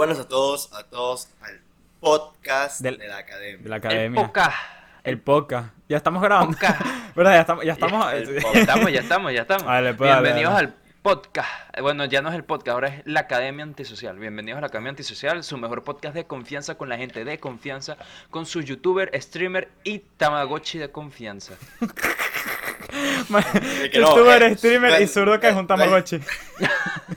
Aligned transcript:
buenos 0.00 0.18
a 0.18 0.26
todos, 0.26 0.72
a 0.72 0.84
todos 0.84 1.28
al 1.42 1.60
podcast 2.00 2.80
Del- 2.80 2.96
de 2.96 3.06
la 3.08 3.18
academia. 3.18 3.58
De 3.62 3.68
la 3.68 3.76
El 3.76 4.14
podcast. 4.14 4.56
El 5.04 5.20
podcast. 5.20 5.74
Ya 5.90 5.98
estamos 5.98 6.22
grabando. 6.22 6.52
Podcast. 6.52 6.80
¿Verdad? 7.14 7.34
Ya 7.34 7.40
estamos. 7.42 7.64
Ya 7.66 7.72
estamos 7.74 8.12
El. 8.14 8.40
Ya 8.40 8.60
estamos, 8.60 8.92
ya 8.92 9.00
estamos, 9.00 9.32
ya 9.34 9.40
estamos. 9.42 9.64
Dale, 9.66 9.92
pues, 9.92 10.10
Bienvenidos 10.10 10.54
dale. 10.54 10.68
al 10.68 10.74
podcast. 11.02 11.50
Eh, 11.74 11.82
Bueno, 11.82 12.06
ya 12.06 12.22
no 12.22 12.30
es 12.30 12.34
el 12.34 12.44
podcast, 12.44 12.68
ahora 12.74 12.88
es 12.88 13.02
la 13.04 13.20
Academia 13.20 13.62
Antisocial. 13.62 14.18
Bienvenidos 14.18 14.56
a 14.56 14.60
la 14.62 14.68
Academia 14.68 14.88
Antisocial, 14.88 15.44
su 15.44 15.58
mejor 15.58 15.84
podcast 15.84 16.14
de 16.14 16.24
confianza 16.26 16.76
con 16.76 16.88
la 16.88 16.96
gente 16.96 17.22
de 17.26 17.38
confianza, 17.38 17.98
con 18.30 18.46
su 18.46 18.62
youtuber, 18.62 19.10
streamer 19.20 19.68
y 19.84 19.98
tamagotchi 19.98 20.78
de 20.78 20.90
confianza. 20.90 21.52
que 23.90 23.98
no, 23.98 24.08
Youtuber, 24.16 24.42
eh, 24.42 24.56
streamer 24.56 24.92
no, 24.92 25.00
y 25.00 25.06
zurdo 25.06 25.38
que 25.40 25.48
es 25.48 25.54
un 25.54 25.62
no, 25.62 25.66
tamagotchi. 25.66 26.20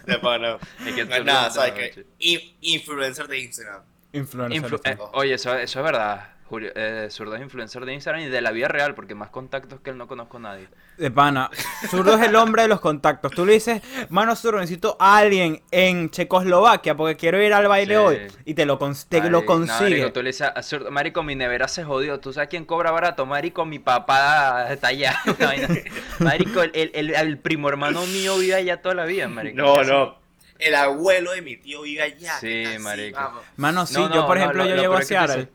De 0.05 0.19
pana. 0.19 0.57
Es 0.85 0.93
que 0.93 1.05
No 1.05 1.15
es 1.15 1.25
nada, 1.25 1.49
¿sabes 1.49 1.73
qué? 1.73 2.05
In- 2.19 2.55
influencer 2.61 3.27
de 3.27 3.39
Instagram. 3.39 3.81
Influencer. 4.11 4.61
Influ- 4.71 4.81
eh, 4.85 4.97
oye, 5.13 5.33
eso, 5.33 5.55
eso 5.57 5.79
es 5.79 5.85
verdad. 5.85 6.32
Julio, 6.49 6.71
eh, 6.75 7.07
Zurdo 7.09 7.35
es 7.35 7.41
influencer 7.41 7.83
de 7.85 7.93
Instagram 7.93 8.23
y 8.23 8.29
de 8.29 8.41
la 8.41 8.51
vida 8.51 8.67
real, 8.67 8.93
porque 8.95 9.15
más 9.15 9.29
contactos 9.29 9.79
que 9.81 9.89
él 9.89 9.97
no 9.97 10.07
conozco 10.07 10.37
a 10.37 10.41
nadie. 10.41 10.67
De 10.97 11.09
pana. 11.09 11.49
Zurdo 11.89 12.15
es 12.15 12.21
el 12.27 12.35
hombre 12.35 12.63
de 12.63 12.67
los 12.67 12.79
contactos. 12.79 13.31
Tú 13.31 13.45
le 13.45 13.53
dices, 13.53 13.81
mano 14.09 14.35
Zurdo, 14.35 14.59
necesito 14.59 14.95
a 14.99 15.17
alguien 15.17 15.63
en 15.71 16.09
Checoslovaquia 16.11 16.95
porque 16.95 17.15
quiero 17.17 17.41
ir 17.41 17.53
al 17.53 17.67
baile 17.67 17.95
Sí. 17.95 17.99
hoy. 17.99 18.19
Y 18.45 18.53
te 18.53 18.65
lo, 18.65 18.77
cons- 18.77 19.07
te 19.09 19.17
lo 19.17 19.39
Marico, 19.39 19.39
no, 19.41 19.45
consigue. 19.59 19.89
marico, 19.89 20.11
tú 20.13 20.21
le 20.21 20.29
dices 20.29 20.49
a 20.53 20.61
Zurdo, 20.61 20.91
marico, 20.91 21.23
mi 21.23 21.33
nevera 21.35 21.67
se 21.67 21.83
jodió. 21.83 22.19
¿Tú 22.19 22.33
sabes 22.33 22.49
quién 22.49 22.65
cobra 22.65 22.91
barato? 22.91 23.25
Marico, 23.25 23.65
mi 23.65 23.79
papá 23.79 24.67
está 24.71 24.89
allá. 24.89 25.15
Marico, 26.19 26.61
el, 26.61 26.71
el, 26.73 26.91
el- 26.93 27.15
el 27.15 27.37
primo 27.39 27.69
hermano 27.69 28.05
mío 28.07 28.37
vive 28.37 28.55
allá 28.55 28.81
toda 28.81 28.95
la 28.95 29.05
vida, 29.05 29.27
marico. 29.27 29.57
No, 29.57 29.83
no. 29.83 30.15
El 30.59 30.75
abuelo 30.75 31.31
de 31.31 31.41
mi 31.41 31.57
tío 31.57 31.81
vive 31.81 32.03
allá. 32.03 32.37
Sí, 32.39 32.63
marico. 32.79 33.17
vamos. 33.19 33.41
Mano, 33.57 33.85
sí, 33.85 33.95
No, 33.95 34.09
yo 34.09 34.15
no, 34.21 34.27
por 34.27 34.37
no, 34.37 34.41
ejemplo, 34.43 34.63
lo- 34.63 34.69
yo 34.69 34.75
llego 34.75 34.93
a 34.95 35.01
Seattle. 35.01 35.47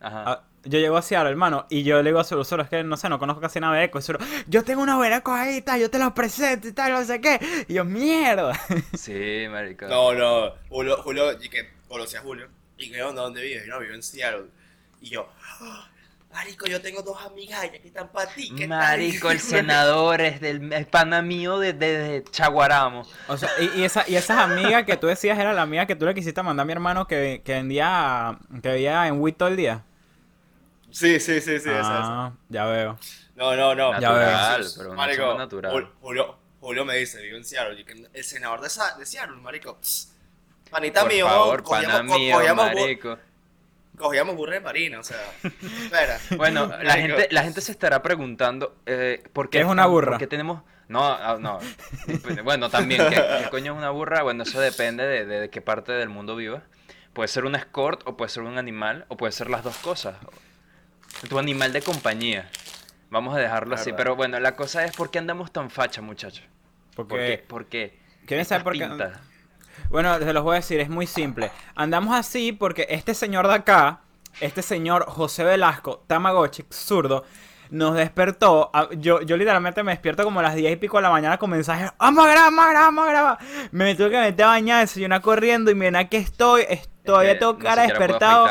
Ajá. 0.00 0.24
Ah, 0.26 0.42
yo 0.64 0.78
llego 0.78 0.96
a 0.96 1.02
Seattle, 1.02 1.30
hermano, 1.30 1.66
y 1.70 1.84
yo 1.84 2.02
le 2.02 2.10
digo 2.10 2.20
a 2.20 2.24
Zurdo, 2.24 2.62
es 2.62 2.68
que 2.68 2.84
no 2.84 2.96
sé, 2.96 3.08
no 3.08 3.18
conozco 3.18 3.40
casi 3.40 3.60
nada 3.60 3.76
de 3.76 3.84
Eco. 3.84 3.98
Y 3.98 4.02
yo 4.46 4.62
tengo 4.62 4.82
unos 4.82 5.00
veracos 5.00 5.34
ahí 5.34 5.62
tal, 5.62 5.80
yo 5.80 5.90
te 5.90 5.98
los 5.98 6.12
presento 6.12 6.68
y 6.68 6.72
tal, 6.72 6.92
no 6.92 7.04
sé 7.04 7.20
qué. 7.20 7.64
Y 7.68 7.74
yo, 7.74 7.84
mierda. 7.84 8.58
Sí, 8.98 9.46
marico. 9.50 9.86
No, 9.86 10.12
no. 10.12 10.52
Julio, 10.68 11.02
Julio, 11.02 11.32
y 11.40 11.48
que 11.48 11.70
conocí 11.88 12.16
a 12.16 12.20
Julio. 12.20 12.48
Y 12.76 12.90
que, 12.90 12.98
¿dónde, 12.98 13.20
dónde 13.20 13.42
vives? 13.42 13.66
Y 13.66 13.70
no, 13.70 13.78
vivo 13.80 13.94
en 13.94 14.02
Seattle. 14.02 14.46
Y 15.00 15.10
yo, 15.10 15.28
"Ah, 15.60 15.88
Marico, 16.32 16.66
yo 16.66 16.80
tengo 16.80 17.02
dos 17.02 17.18
amigas 17.24 17.60
allá 17.60 17.72
que 17.80 17.88
están 17.88 18.08
para 18.08 18.30
ti. 18.30 18.52
¿qué 18.54 18.68
tal?" 18.68 18.78
Marico, 18.78 19.30
el 19.30 19.40
senador 19.40 20.20
es 20.20 20.40
del 20.42 20.70
es 20.72 20.86
pana 20.86 21.22
mío 21.22 21.58
de, 21.58 21.72
de, 21.72 21.98
de 21.98 22.24
Chaguaramo. 22.24 23.06
O 23.28 23.36
sea, 23.38 23.48
y, 23.58 23.80
y 23.80 23.84
esa, 23.84 24.04
y 24.06 24.16
esas 24.16 24.38
amigas 24.38 24.84
que 24.84 24.96
tú 24.98 25.06
decías 25.06 25.38
era 25.38 25.54
la 25.54 25.62
amiga 25.62 25.86
que 25.86 25.96
tú 25.96 26.04
le 26.04 26.14
quisiste 26.14 26.42
mandar 26.42 26.64
a 26.64 26.66
mi 26.66 26.72
hermano 26.72 27.06
que, 27.06 27.40
que 27.44 27.54
vendía, 27.54 28.38
que 28.62 28.68
veía 28.68 29.06
en 29.06 29.20
Wii 29.20 29.32
todo 29.32 29.48
el 29.48 29.56
día. 29.56 29.84
Sí, 30.90 31.20
sí, 31.20 31.40
sí, 31.40 31.58
sí, 31.60 31.68
esa, 31.70 31.80
esa. 31.80 32.26
ah, 32.26 32.32
ya 32.48 32.64
veo. 32.66 32.98
No, 33.36 33.54
no, 33.56 33.74
no. 33.74 34.00
Ya 34.00 34.12
veo. 34.12 34.26
Natural, 34.30 34.66
pero 34.76 34.88
una 34.90 34.96
Marico, 34.96 35.34
natural. 35.38 35.72
Jul- 35.72 35.90
Julio, 36.00 36.38
Julio 36.60 36.84
me 36.84 36.96
dice, 36.96 37.22
vivo 37.22 37.36
en 37.36 37.44
Seattle. 37.44 37.84
el 38.12 38.24
senador 38.24 38.60
de, 38.60 38.68
Sa- 38.70 38.96
de 38.98 39.06
Seattle, 39.06 39.36
marico. 39.36 39.78
pss, 39.80 40.14
Panita 40.70 41.00
Por 41.02 41.12
mío, 41.12 41.26
favor, 41.26 41.62
cogíamos, 41.62 41.96
pana 41.96 42.08
co- 42.08 42.18
mío, 42.18 42.36
cogíamos, 42.36 42.64
marico. 42.66 43.18
cogíamos 43.98 44.36
burro 44.36 44.52
de 44.52 44.60
marina, 44.60 45.00
o 45.00 45.02
sea. 45.02 45.18
Espera. 45.42 46.18
Bueno, 46.36 46.70
la 46.82 46.94
gente, 46.94 47.28
la 47.30 47.42
gente 47.42 47.60
se 47.60 47.72
estará 47.72 48.02
preguntando 48.02 48.76
eh, 48.86 49.22
por 49.32 49.50
qué 49.50 49.58
¿Qué 49.58 49.64
es 49.64 49.70
una 49.70 49.86
burra? 49.86 50.12
¿Por 50.12 50.18
qué 50.18 50.26
tenemos 50.26 50.62
no, 50.88 51.04
ah, 51.04 51.38
no. 51.40 51.60
Bueno, 52.42 52.68
también 52.68 53.00
¿qué, 53.08 53.14
qué 53.14 53.48
coño 53.50 53.72
es 53.72 53.78
una 53.78 53.90
burra? 53.90 54.22
Bueno, 54.24 54.42
eso 54.42 54.60
depende 54.60 55.06
de, 55.06 55.24
de, 55.24 55.40
de 55.42 55.48
qué 55.50 55.60
parte 55.62 55.92
del 55.92 56.08
mundo 56.08 56.34
vivas. 56.34 56.64
Puede 57.12 57.28
ser 57.28 57.44
un 57.44 57.54
escort 57.54 58.02
o 58.06 58.16
puede 58.16 58.28
ser 58.28 58.42
un 58.42 58.58
animal 58.58 59.04
o 59.08 59.16
puede 59.16 59.30
ser 59.32 59.50
las 59.50 59.62
dos 59.62 59.76
cosas. 59.76 60.16
Tu 61.28 61.38
animal 61.38 61.72
de 61.72 61.82
compañía. 61.82 62.48
Vamos 63.10 63.34
a 63.34 63.38
dejarlo 63.38 63.74
así, 63.74 63.90
Verdad. 63.90 63.96
pero 63.96 64.16
bueno, 64.16 64.38
la 64.40 64.54
cosa 64.56 64.84
es 64.84 64.92
por 64.96 65.10
qué 65.10 65.18
andamos 65.18 65.52
tan 65.52 65.70
facha, 65.70 66.00
muchachos. 66.00 66.44
¿Por 66.94 67.06
qué? 67.06 67.12
Porque, 67.14 67.44
¿Por 67.48 67.66
qué? 67.66 67.98
¿quieren 68.26 68.46
saber 68.46 68.64
por 68.64 68.72
qué? 68.74 68.88
Bueno, 69.88 70.18
se 70.18 70.32
los 70.32 70.44
voy 70.44 70.52
a 70.52 70.56
decir, 70.56 70.78
es 70.80 70.88
muy 70.88 71.06
simple. 71.06 71.50
Andamos 71.74 72.14
así 72.14 72.52
porque 72.52 72.86
este 72.90 73.14
señor 73.14 73.48
de 73.48 73.54
acá, 73.54 74.00
este 74.40 74.62
señor 74.62 75.06
José 75.06 75.42
Velasco, 75.42 76.04
Tamagotchi, 76.06 76.64
zurdo, 76.70 77.24
nos 77.70 77.94
despertó. 77.94 78.70
yo, 78.98 79.20
yo 79.22 79.36
literalmente 79.36 79.82
me 79.82 79.92
despierto 79.92 80.24
como 80.24 80.40
a 80.40 80.42
las 80.42 80.54
10 80.54 80.72
y 80.72 80.76
pico 80.76 80.98
de 80.98 81.02
la 81.02 81.10
mañana 81.10 81.38
con 81.38 81.50
mensajes. 81.50 81.90
¡Vamos 81.98 82.26
a 82.26 82.30
grabar, 82.30 82.50
vamos 82.52 82.64
a 82.64 82.70
grabar, 82.70 82.86
vamos 82.86 83.04
a 83.04 83.10
grabar! 83.10 83.38
Me 83.72 83.94
tuve 83.94 84.10
que 84.10 84.20
meter 84.20 84.44
a 84.44 84.48
bañar, 84.48 84.80
desayunar 84.80 85.20
corriendo 85.20 85.70
y 85.70 85.74
miren 85.74 85.96
aquí 85.96 86.16
estoy. 86.16 86.62
Estoy, 86.68 87.26
Es 87.26 87.32
ya 87.32 87.32
que 87.34 87.38
tengo 87.38 87.58
cara 87.58 87.84
puedo 87.84 87.98
despertado. 87.98 88.46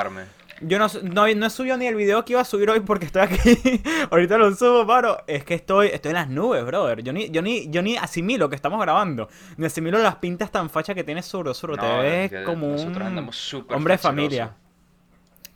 Yo 0.61 0.77
no, 0.79 0.89
su- 0.89 1.01
no, 1.03 1.25
no 1.33 1.45
he 1.45 1.49
subido 1.49 1.77
ni 1.77 1.87
el 1.87 1.95
video 1.95 2.25
que 2.25 2.33
iba 2.33 2.41
a 2.41 2.45
subir 2.45 2.69
hoy 2.69 2.81
porque 2.81 3.05
estoy 3.05 3.21
aquí. 3.21 3.37
Ahorita 4.11 4.37
lo 4.37 4.53
subo, 4.53 4.85
paro. 4.85 5.23
Es 5.27 5.43
que 5.45 5.53
estoy, 5.53 5.87
estoy 5.87 6.09
en 6.09 6.15
las 6.15 6.29
nubes, 6.29 6.65
brother. 6.65 7.01
Yo 7.01 7.13
ni, 7.13 7.29
yo 7.29 7.41
ni, 7.41 7.69
yo 7.69 7.81
ni 7.81 7.95
asimilo 7.97 8.49
que 8.49 8.55
estamos 8.55 8.81
grabando. 8.81 9.29
Ni 9.57 9.65
asimilo 9.65 9.97
las 9.99 10.15
pintas 10.15 10.51
tan 10.51 10.69
fachas 10.69 10.95
que 10.95 11.03
tiene 11.03 11.21
Zurdo. 11.23 11.53
Zurdo, 11.53 11.77
te 11.77 11.87
ves 12.01 12.31
es 12.31 12.39
que 12.39 12.43
como 12.43 12.67
nosotros 12.67 12.97
un 12.97 13.03
andamos 13.03 13.35
súper 13.37 13.77
hombre 13.77 13.93
de 13.93 13.97
familia. 13.99 14.55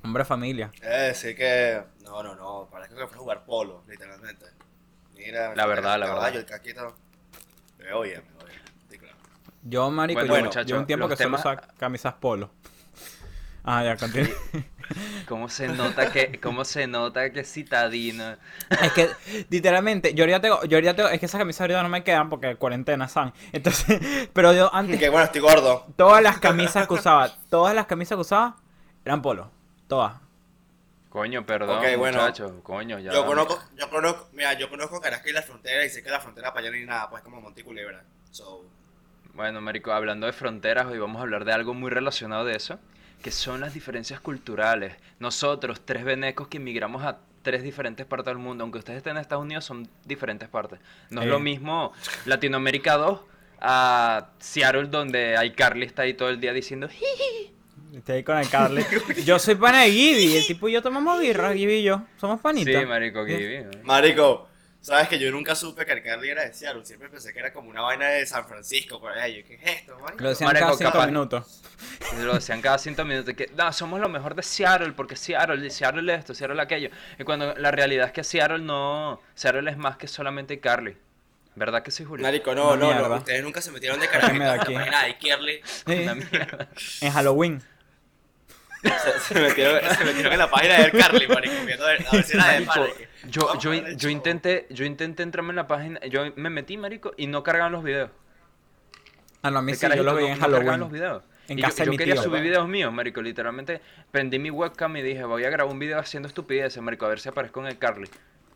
Hombre 0.04 0.22
de 0.22 0.26
familia. 0.26 0.72
Es 0.82 0.90
decir 1.22 1.36
que. 1.36 1.82
No, 2.04 2.22
no, 2.24 2.36
no. 2.36 2.68
Parece 2.72 2.96
que 2.96 3.08
fue 3.08 3.18
jugar 3.18 3.44
polo, 3.46 3.84
literalmente. 3.90 4.46
Mira, 5.16 5.56
La 5.56 5.66
verdad, 5.66 6.00
la 6.00 6.08
verdad. 6.14 6.36
el 6.36 6.46
caquito. 6.46 6.96
Me 7.80 7.92
oye, 7.94 8.16
me 8.22 8.44
oye. 8.44 8.54
Sí, 8.90 8.98
claro. 8.98 9.16
Yo, 9.64 9.90
marico, 9.92 10.26
Bueno, 10.26 10.50
yo, 10.52 10.62
yo 10.64 10.78
un 10.80 10.86
tiempo 10.86 11.08
que 11.08 11.16
temas- 11.16 11.42
solo 11.42 11.56
usaba 11.56 11.74
camisas 11.78 12.14
polo. 12.16 12.52
Ah, 13.64 13.84
ya, 13.84 13.98
continúa. 13.98 14.30
¿Cómo 15.28 15.48
se 15.50 15.70
nota 15.70 16.12
que, 16.12 16.40
cómo 16.42 16.66
se 16.66 16.88
nota 16.88 17.32
que 17.32 17.40
es 17.42 17.52
citadino? 17.52 18.36
Es 18.82 18.92
que, 18.92 19.10
literalmente, 19.50 20.14
yo 20.14 20.24
ahorita 20.24 20.42
tengo, 20.42 20.64
yo 20.66 20.78
ahorita 20.78 20.96
tengo, 20.96 21.10
es 21.10 21.20
que 21.20 21.26
esas 21.26 21.40
camisas 21.40 21.62
ahorita 21.62 21.82
no 21.82 21.90
me 21.90 22.04
quedan 22.04 22.30
porque 22.30 22.56
cuarentena, 22.58 23.08
¿saben? 23.08 23.34
Entonces, 23.54 24.30
pero 24.34 24.54
yo 24.54 24.70
Y 24.74 24.78
antes, 24.78 25.00
que 25.00 25.10
bueno, 25.10 25.26
estoy 25.26 25.42
gordo. 25.42 25.88
todas 25.96 26.22
las 26.22 26.40
camisas 26.40 26.88
que 26.88 26.94
usaba, 26.94 27.30
todas 27.50 27.74
las 27.74 27.86
camisas 27.86 28.18
que 28.18 28.22
usaba 28.22 28.58
eran 29.06 29.22
polo. 29.22 29.50
Todas. 29.88 30.14
Coño, 31.10 31.46
perdón, 31.46 31.78
Ok, 31.78 31.96
bueno. 31.98 32.18
muchacho, 32.20 32.62
coño, 32.64 33.00
ya. 33.00 33.12
Yo 33.14 33.26
conozco, 33.26 33.62
yo 33.78 33.90
conozco, 33.90 34.30
mira, 34.34 34.54
yo 34.54 34.68
conozco 34.70 35.00
Carasca 35.00 35.30
y 35.30 35.34
la 35.34 35.44
frontera 35.44 35.86
y 35.86 35.90
sé 35.90 36.02
que 36.04 36.10
la 36.10 36.20
frontera 36.20 36.50
para 36.54 36.62
allá 36.62 36.72
no 36.72 36.78
hay 36.78 36.86
nada, 36.86 37.10
pues 37.10 37.22
como 37.24 37.40
Monticulebra. 37.40 38.04
So, 38.32 38.66
Bueno, 39.34 39.62
marico, 39.62 39.92
hablando 39.92 40.26
de 40.26 40.34
fronteras, 40.34 40.88
hoy 40.88 40.98
vamos 41.00 41.20
a 41.20 41.22
hablar 41.22 41.46
de 41.46 41.54
algo 41.54 41.74
muy 41.76 41.92
relacionado 41.92 42.46
de 42.46 42.56
eso, 42.56 42.80
que 43.24 43.32
son 43.32 43.62
las 43.62 43.74
diferencias 43.74 44.20
culturales. 44.20 44.96
Nosotros, 45.18 45.82
tres 45.84 46.04
venecos 46.04 46.48
que 46.50 46.58
emigramos 46.58 47.04
a 47.04 47.18
tres 47.42 47.64
diferentes 47.64 48.06
partes 48.06 48.28
del 48.28 48.38
mundo, 48.38 48.64
aunque 48.64 48.78
ustedes 48.80 48.98
estén 48.98 49.14
en 49.16 49.22
Estados 49.22 49.44
Unidos, 49.44 49.66
son 49.66 49.88
diferentes 50.06 50.48
partes. 50.50 50.80
No 51.10 51.22
es 51.22 51.28
Eh. 51.28 51.30
lo 51.32 51.40
mismo 51.40 51.92
Latinoamérica 52.26 52.98
2 52.98 53.20
a 53.60 54.30
Seattle, 54.40 54.86
donde 54.88 55.38
hay 55.38 55.52
Carly 55.54 55.86
está 55.86 56.04
ahí 56.04 56.14
todo 56.14 56.30
el 56.30 56.40
día 56.40 56.54
diciendo, 56.54 56.88
"Jiji". 56.90 57.54
Estoy 57.96 58.16
ahí 58.16 58.24
con 58.24 58.38
el 58.38 58.50
Carly. 58.50 58.84
Yo 59.26 59.40
soy 59.40 59.56
pana 59.56 59.84
de 59.84 59.92
Gibby. 59.92 60.36
El 60.38 60.48
tipo 60.48 60.68
y 60.68 60.74
yo 60.74 60.82
tomamos 60.82 61.20
birra, 61.22 61.54
Gibby 61.54 61.76
y 61.76 61.84
yo. 61.84 62.02
Somos 62.18 62.42
panitas. 62.42 62.74
Sí, 62.82 62.86
marico, 62.88 63.24
Gibby. 63.26 63.66
Marico, 63.84 64.50
sabes 64.84 65.08
que 65.08 65.18
yo 65.18 65.32
nunca 65.32 65.56
supe 65.56 65.86
que 65.86 65.94
el 65.94 66.04
Carly 66.04 66.30
era 66.30 66.44
de 66.46 66.54
Seattle, 66.54 66.86
siempre 66.86 67.10
pensé 67.10 67.34
que 67.34 67.40
era 67.40 67.52
como 67.52 67.70
una 67.70 67.82
vaina 67.82 68.10
de 68.10 68.26
San 68.28 68.46
Francisco, 68.48 69.00
por 69.00 69.12
allá. 69.14 69.28
Yo, 69.28 69.44
¿qué 69.48 69.56
es 69.56 69.80
esto, 69.82 69.98
marico? 70.00 70.22
Lo 70.24 70.30
decían 70.30 70.48
Marico, 70.50 70.66
cada 70.68 70.78
cinco 70.78 70.92
capaz- 70.92 71.06
minutos. 71.08 71.62
Lo 72.20 72.34
decían 72.36 72.62
cada 72.62 72.78
cinco 72.78 73.04
minutos 73.06 73.34
que 73.34 73.50
no, 73.56 73.74
somos 73.74 74.00
lo 74.00 74.10
mejor 74.10 74.36
de 74.36 74.44
Seattle 74.44 74.92
porque 74.94 75.16
Seattle, 75.16 75.70
Seattle 75.72 76.14
esto, 76.14 76.34
Seattle 76.36 76.62
aquello. 76.62 76.90
Y 77.18 77.24
cuando 77.24 77.56
la 77.56 77.72
realidad 77.72 78.08
es 78.08 78.12
que 78.14 78.24
Seattle 78.24 78.60
no, 78.60 79.20
Seattle 79.34 79.72
es 79.72 79.78
más 79.78 79.98
que 79.98 80.08
solamente 80.08 80.60
Carly. 80.60 80.96
¿Verdad 81.56 81.84
que 81.84 81.92
sí, 81.92 82.04
Julio? 82.04 82.24
Marico, 82.24 82.54
no, 82.56 82.76
no, 82.76 82.94
no, 83.08 83.16
ustedes 83.16 83.44
nunca 83.44 83.62
se 83.62 83.72
metieron 83.72 84.00
de 84.00 84.06
en 84.08 84.42
aquí. 84.42 84.74
la 84.74 84.80
página 84.80 85.04
de 85.06 85.18
Carly. 85.18 85.62
Sí, 85.66 87.06
en 87.06 87.12
Halloween. 87.12 87.64
Se, 89.04 89.34
se 89.34 89.40
metieron, 89.40 89.80
se 89.96 90.04
metieron 90.06 90.34
en 90.34 90.40
la 90.40 90.50
página 90.50 90.78
de 90.84 90.92
Carly, 90.92 91.28
marico, 91.28 91.54
viendo 91.66 91.86
a 91.86 91.90
ver, 91.92 92.06
a 92.08 92.12
ver 92.16 92.24
si 92.24 92.36
era 92.38 92.48
de 92.52 92.60
Marico, 92.66 92.74
pana. 92.96 93.08
yo, 93.30 93.60
yo, 93.60 93.74
yo 93.96 94.10
intenté, 94.10 94.68
yo 94.70 94.84
intenté 94.86 95.24
entrarme 95.24 95.52
en 95.52 95.56
la 95.56 95.68
página, 95.68 96.00
yo 96.08 96.24
me 96.36 96.50
metí, 96.50 96.78
marico, 96.78 97.14
y 97.18 97.28
no 97.28 97.44
cargaban 97.44 97.72
los 97.72 97.84
videos. 97.84 98.10
A 99.42 99.52
no, 99.52 99.60
a 99.60 99.62
mí 99.62 99.74
sí, 99.76 99.88
yo 99.96 100.04
lo 100.04 100.16
vi 100.16 100.24
no- 100.24 100.30
en 100.30 100.34
no 100.36 100.40
cargaban 100.42 100.66
Halloween. 100.66 100.80
los 100.82 100.92
videos. 100.92 101.24
En 101.50 101.60
Y 101.60 101.62
casa 101.62 101.80
de 101.80 101.86
yo 101.88 101.92
mi 101.92 101.98
quería 101.98 102.14
tío. 102.16 102.24
subir 102.24 102.42
videos 102.42 102.68
míos, 102.68 102.92
marico, 102.94 103.22
literalmente 103.22 103.82
prendí 104.12 104.40
mi 104.40 104.50
webcam 104.50 104.96
y 104.98 105.02
dije, 105.02 105.24
voy 105.26 105.44
a 105.44 105.50
grabar 105.50 105.72
un 105.74 105.80
video 105.80 106.00
haciendo 106.00 106.28
estupideces, 106.28 106.82
marico, 106.82 107.06
a 107.06 107.10
ver 107.10 107.20
si 107.20 107.30
aparezco 107.30 107.60
en 107.62 107.68
el 107.68 107.78
Carly. 107.78 108.10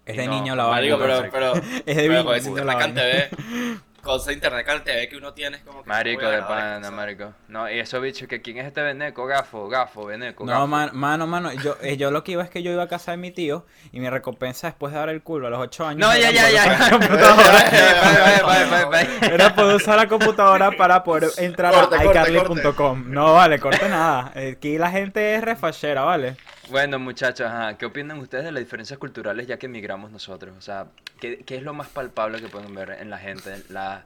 Es 0.06 0.16
de 0.16 0.26
no, 0.26 0.32
niño 0.32 0.56
la 0.56 0.68
Marico, 0.68 0.98
vaina. 0.98 1.30
pero, 1.30 1.54
pero, 1.54 1.54
Es 1.86 1.98
de 1.98 2.06
ese 2.38 2.50
la 2.64 2.76
vaina. 2.76 3.02
Cosa 4.04 4.30
de 4.30 4.36
internet 4.36 4.66
con 4.66 4.84
TV 4.84 5.10
que 5.10 5.18
uno 5.18 5.34
tiene 5.34 5.58
es 5.58 5.64
como 5.64 5.84
que... 5.84 5.90
Marico 5.90 6.26
de 6.30 6.42
pana, 6.44 6.92
marico. 6.92 7.34
No, 7.50 7.70
y 7.70 7.80
eso 7.80 8.00
bicho, 8.00 8.28
que 8.28 8.42
quién 8.42 8.58
es 8.58 8.66
este 8.66 8.82
veneco, 8.82 9.26
gafo, 9.26 9.68
gafo, 9.68 10.06
veneco, 10.06 10.46
No, 10.46 10.52
gafo. 10.54 10.68
man- 10.68 10.92
mano, 10.94 11.28
mano, 11.28 11.52
yo, 11.54 11.76
eh, 11.82 11.98
yo 11.98 12.10
lo 12.12 12.24
que 12.24 12.34
iba 12.34 12.44
es 12.44 12.50
que 12.50 12.64
yo 12.64 12.72
iba 12.72 12.84
a 12.84 12.88
casa 12.88 13.12
de 13.12 13.18
mi 13.18 13.32
tío 13.32 13.66
y 13.92 14.00
mi 14.00 14.10
recompensa 14.10 14.68
después 14.68 14.94
de 14.94 15.00
dar 15.00 15.10
el 15.10 15.22
culo 15.24 15.48
a 15.48 15.50
los 15.50 15.60
8 15.60 15.88
años 15.88 16.08
No, 16.08 16.16
ya, 16.18 16.32
ya, 16.32 16.50
ya. 16.50 16.90
Era 19.22 19.54
poder 19.56 19.76
usar 19.76 19.98
la 19.98 20.08
computadora 20.08 20.72
para 20.72 21.04
poder 21.04 21.30
entrar 21.38 21.74
Corte, 21.74 21.96
a 21.98 22.06
iCarly.com. 22.06 23.06
No, 23.12 23.34
vale, 23.34 23.60
corte 23.60 23.90
nada. 23.90 24.32
Aquí 24.52 24.78
la 24.78 24.92
gente 24.92 25.36
es 25.36 25.44
refachera, 25.44 26.04
¿vale? 26.04 26.38
Bueno, 26.70 27.00
muchachos, 27.00 27.48
ajá, 27.48 27.78
¿qué 27.78 27.86
opinan 27.86 28.20
ustedes 28.20 28.44
de 28.46 28.52
las 28.52 28.62
diferencias 28.62 29.00
culturales 29.00 29.48
ya 29.48 29.58
que 29.58 29.68
emigramos 29.68 30.12
nosotros? 30.12 30.54
O 30.58 30.62
sea, 30.62 30.88
¿qué, 31.20 31.40
qué 31.46 31.56
es 31.58 31.64
lo 31.64 31.74
más 31.74 31.88
palpable 31.88 32.42
que 32.42 32.48
pueden 32.50 32.74
ver 32.76 32.92
en 33.00 33.10
la 33.10 33.18
gente? 33.18 33.64
La, 33.70 34.04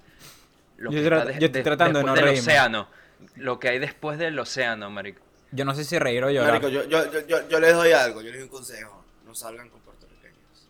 lo 0.78 0.92
Yo 0.92 1.02
que 1.02 1.08
tra- 1.10 1.26
de- 1.26 1.34
yo 1.40 1.46
estoy 1.48 1.50
de- 1.50 1.64
tratando 1.64 2.00
de 2.00 2.06
después 2.06 2.06
no 2.06 2.16
del 2.16 2.24
reírme. 2.26 2.42
océano. 2.52 2.88
Lo 3.36 3.60
que 3.60 3.70
hay 3.70 3.80
después 3.80 4.18
del 4.20 4.38
océano, 4.38 4.90
marico. 4.90 5.22
Yo 5.52 5.66
no 5.66 5.74
sé 5.76 5.84
si 5.84 5.98
reír 6.00 6.24
o 6.24 6.30
llorar. 6.30 6.52
Marico, 6.54 6.70
yo, 6.70 6.84
yo, 6.88 7.12
yo, 7.12 7.28
yo, 7.28 7.48
yo 7.50 7.60
les 7.60 7.74
doy 7.74 7.92
algo, 7.92 8.22
yo 8.22 8.28
les 8.30 8.36
doy 8.40 8.44
un 8.44 8.50
consejo. 8.50 9.04
No 9.26 9.34
salgan 9.36 9.70
con 9.70 9.80
puertorriqueños. 9.82 10.68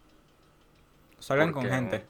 Salgan 1.19 1.47
¿Por 1.53 1.53
con 1.53 1.63
qué? 1.63 1.69
gente. 1.75 2.05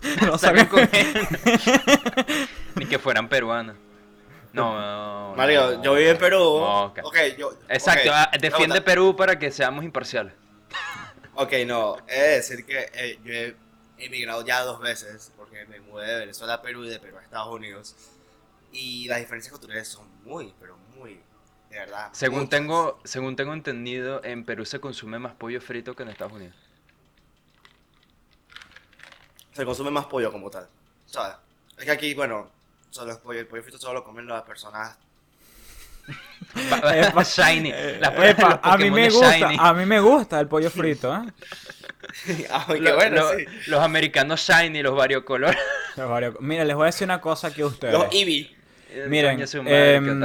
no 0.26 0.38
Salgan 0.38 0.38
salgan 0.38 0.66
con 0.68 0.88
gente. 0.88 2.48
Ni 2.76 2.86
que 2.86 2.98
fueran 2.98 3.28
peruanos. 3.28 3.76
No, 4.52 4.80
no. 5.30 5.36
Marico, 5.36 5.62
no. 5.62 5.82
yo 5.82 5.94
viví 5.94 6.08
en 6.08 6.18
Perú. 6.18 6.38
No, 6.38 6.84
ok. 6.86 7.00
Ok, 7.04 7.16
yo... 7.38 7.52
Exacto, 7.68 8.10
ah, 8.12 8.30
defiende. 8.40 8.80
Perú 8.80 9.14
para 9.16 9.38
que 9.38 9.50
seamos 9.50 9.84
imparciales. 9.84 10.34
Ok, 11.36 11.52
no, 11.64 11.96
de 12.06 12.18
decir 12.18 12.66
que 12.66 12.90
eh, 12.92 13.18
yo 13.24 13.32
he 13.32 13.56
emigrado 13.98 14.44
ya 14.44 14.60
dos 14.62 14.78
veces, 14.78 15.32
porque 15.38 15.64
me 15.66 15.80
mudé 15.80 16.06
de 16.12 16.18
Venezuela 16.18 16.54
a 16.54 16.62
Perú 16.62 16.84
y 16.84 16.90
de 16.90 16.98
Perú 16.98 17.16
a 17.16 17.22
Estados 17.22 17.54
Unidos. 17.54 17.96
Y 18.72 19.08
las 19.08 19.20
diferencias 19.20 19.50
culturales 19.50 19.88
son 19.88 20.06
muy, 20.22 20.52
pero 20.60 20.76
muy, 20.96 21.22
de 21.70 21.78
verdad. 21.78 22.10
Según 22.12 22.40
muchas. 22.40 22.50
tengo, 22.50 23.00
según 23.04 23.36
tengo 23.36 23.54
entendido, 23.54 24.22
en 24.22 24.44
Perú 24.44 24.66
se 24.66 24.80
consume 24.80 25.18
más 25.18 25.32
pollo 25.34 25.62
frito 25.62 25.96
que 25.96 26.02
en 26.02 26.10
Estados 26.10 26.34
Unidos. 26.34 26.56
Se 29.52 29.64
consume 29.64 29.90
más 29.90 30.06
pollo 30.06 30.30
como 30.30 30.50
tal, 30.50 30.68
¿sabes? 31.06 31.36
Es 31.78 31.84
que 31.86 31.90
aquí, 31.90 32.12
bueno, 32.12 32.50
solo 32.90 33.12
el 33.12 33.18
pollo 33.46 33.62
frito 33.62 33.78
solo 33.78 33.94
lo 34.00 34.04
comen 34.04 34.26
las 34.26 34.42
personas. 34.42 34.98
Epa. 36.56 37.22
shiny. 37.22 37.72
Las 38.00 38.12
Epa, 38.18 38.48
los 38.50 38.58
a 38.62 38.76
mí 38.76 38.90
me 38.90 39.08
gusta, 39.10 39.38
shiny. 39.38 39.56
a 39.58 39.72
mí 39.74 39.86
me 39.86 40.00
gusta 40.00 40.40
el 40.40 40.48
pollo 40.48 40.70
frito, 40.70 41.14
¿eh? 41.14 41.22
qué 42.26 42.80
Lo- 42.80 42.96
bueno, 42.96 43.16
lo- 43.16 43.30
sí. 43.36 43.44
Los 43.68 43.80
americanos 43.80 44.40
shiny, 44.40 44.82
los 44.82 44.96
variocolor. 44.96 45.54
Los 45.96 46.08
varios- 46.08 46.40
Mira, 46.40 46.64
les 46.64 46.74
voy 46.76 46.84
a 46.84 46.86
decir 46.86 47.04
una 47.04 47.20
cosa 47.20 47.48
aquí 47.48 47.62
a 47.62 47.66
ustedes. 47.66 47.92
Los 47.94 48.06
Eevee. 48.12 48.56
Miren, 49.08 49.46
su 49.46 49.62
madre, 49.62 49.94
em, 49.96 50.22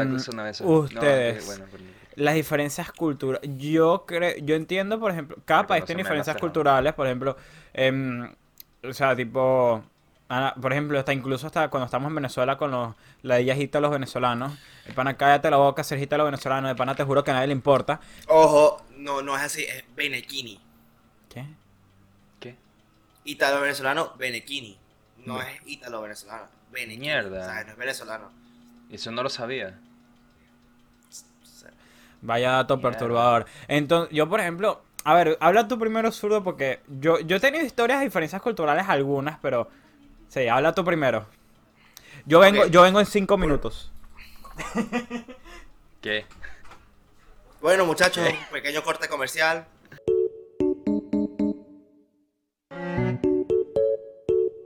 ustedes. 0.60 1.42
No, 1.42 1.46
bueno, 1.46 1.66
perdón. 1.72 1.88
Las 2.16 2.34
diferencias 2.36 2.92
culturales. 2.92 3.50
Yo 3.58 4.06
creo, 4.08 4.36
yo 4.38 4.56
entiendo, 4.56 5.00
por 5.00 5.12
ejemplo, 5.12 5.38
cada 5.44 5.68
país 5.68 5.84
tiene 5.86 6.02
diferencias 6.04 6.38
culturales, 6.38 6.94
por 6.94 7.06
ejemplo, 7.08 7.36
em, 7.74 8.32
o 8.84 8.94
sea, 8.94 9.16
tipo, 9.16 9.84
ah, 10.30 10.56
por 10.60 10.72
ejemplo, 10.72 10.98
hasta 11.00 11.14
incluso 11.14 11.48
hasta 11.48 11.70
cuando 11.70 11.86
estamos 11.86 12.10
en 12.10 12.16
Venezuela 12.16 12.58
con 12.58 12.72
los, 12.72 12.96
la 13.22 13.36
de 13.36 13.70
los 13.82 13.92
venezolanos, 13.92 14.54
el 14.86 14.94
pana 14.94 15.18
cállate 15.18 15.50
la 15.50 15.58
boca, 15.58 15.84
Sergita 15.84 16.18
los 16.18 16.26
venezolanos, 16.26 16.70
el 16.72 16.76
pana 16.78 16.96
te 16.96 17.04
juro 17.04 17.24
que 17.24 17.32
a 17.32 17.36
nadie 17.36 17.48
le 17.48 17.54
importa. 17.54 18.00
Ojo, 18.28 18.84
no, 18.98 19.22
no 19.22 19.36
es 19.36 19.44
así, 19.44 19.64
es 19.64 19.84
Benequini. 19.96 20.60
¿Qué? 21.30 21.46
¿Qué? 22.40 22.56
Ítalo 23.24 23.62
venezolano, 23.62 24.14
Benequini. 24.18 24.78
No 25.26 25.42
es 25.42 25.62
ítalo 25.66 26.02
venezolano, 26.02 26.48
Benequini. 26.72 27.00
Mierda. 27.00 27.42
O 27.42 27.46
sea, 27.46 27.64
no 27.64 27.72
es 27.72 27.78
venezolano. 27.78 28.32
Eso 28.92 29.12
no 29.12 29.24
lo 29.24 29.30
sabía. 29.30 29.80
Vaya 32.22 32.52
dato 32.52 32.78
Mierda. 32.78 32.92
perturbador. 32.92 33.46
Entonces, 33.68 34.16
yo 34.16 34.28
por 34.28 34.40
ejemplo, 34.40 34.82
a 35.04 35.14
ver, 35.14 35.38
habla 35.40 35.68
tú 35.68 35.78
primero, 35.78 36.12
zurdo, 36.12 36.44
porque 36.44 36.82
yo, 36.88 37.20
yo 37.20 37.36
he 37.36 37.40
tenido 37.40 37.64
historias 37.64 38.00
de 38.00 38.06
diferencias 38.06 38.42
culturales 38.42 38.86
algunas, 38.88 39.38
pero 39.40 39.70
sí, 40.36 40.48
habla 40.50 40.74
tú 40.76 40.84
primero. 40.84 41.26
Yo 42.26 42.40
vengo, 42.40 42.66
yo 42.68 42.82
vengo 42.82 43.00
en 43.00 43.06
cinco 43.06 43.38
minutos. 43.38 43.92
¿Qué? 46.02 46.26
Bueno, 47.62 47.86
muchachos, 47.86 48.28
un 48.28 48.52
pequeño 48.52 48.84
corte 48.84 49.08
comercial. 49.08 49.66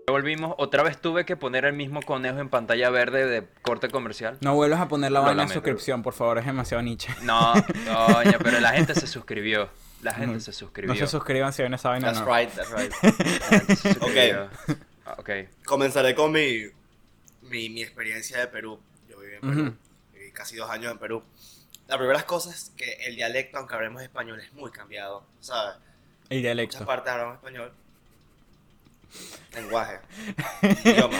Volvimos, 0.07 0.56
otra 0.57 0.83
vez 0.83 1.00
tuve 1.00 1.24
que 1.24 1.38
poner 1.38 1.66
el 1.66 1.74
mismo 1.74 2.01
conejo 2.01 2.39
en 2.39 2.50
pantalla 2.50 2.89
verde 2.89 3.25
de 3.27 3.48
corte 3.62 3.89
comercial. 3.89 4.38
No 4.42 4.56
vuelvas 4.56 4.81
a 4.81 4.88
poner 4.88 5.12
la 5.12 5.19
Lo 5.19 5.25
vaina 5.27 5.45
de 5.45 5.54
suscripción, 5.54 6.01
por 6.01 6.13
favor, 6.13 6.39
es 6.39 6.45
demasiado 6.45 6.81
niche. 6.81 7.13
No, 7.22 7.54
coño, 8.13 8.38
pero 8.44 8.60
la 8.60 8.72
gente 8.72 8.95
se 8.95 9.06
suscribió. 9.07 9.69
La 10.01 10.13
gente 10.13 10.33
No, 10.36 10.39
se 10.39 10.51
No 10.51 10.57
suscribió. 10.57 10.95
se 10.95 11.07
suscriban 11.07 11.54
si 11.54 11.62
ven 11.62 11.74
esa 11.74 11.89
vaina. 11.89 12.12
That's 12.12 12.25
no. 12.25 12.36
right, 12.36 12.50
that's 12.54 12.72
right. 12.72 12.92
La 13.42 13.48
gente 13.60 13.75
se 13.75 13.94
suscribió. 13.94 14.50
Ok. 15.17 15.29
Comenzaré 15.65 16.13
con 16.15 16.31
mi, 16.31 16.63
mi, 17.44 17.69
mi 17.69 17.81
experiencia 17.81 18.39
de 18.39 18.47
Perú. 18.47 18.79
Yo 19.09 19.19
viví 19.19 19.35
en 19.35 19.41
Perú, 19.41 19.61
Ujú. 19.63 19.75
viví 20.13 20.31
casi 20.31 20.56
dos 20.56 20.69
años 20.69 20.91
en 20.91 20.97
Perú. 21.00 21.23
La 21.88 21.97
primera 21.97 22.23
cosa 22.25 22.51
es 22.51 22.71
que 22.77 22.94
el 23.07 23.15
dialecto, 23.15 23.57
aunque 23.57 23.73
hablemos 23.75 24.01
español, 24.03 24.39
es 24.39 24.53
muy 24.53 24.71
cambiado, 24.71 25.25
¿sabes? 25.39 25.75
El 26.29 26.38
En 26.38 26.38
muchas 26.38 26.41
dialecto. 26.44 26.85
partes 26.85 27.11
hablamos 27.11 27.35
español. 27.35 27.71
Lenguaje. 29.56 30.00
Idioma. 30.85 31.17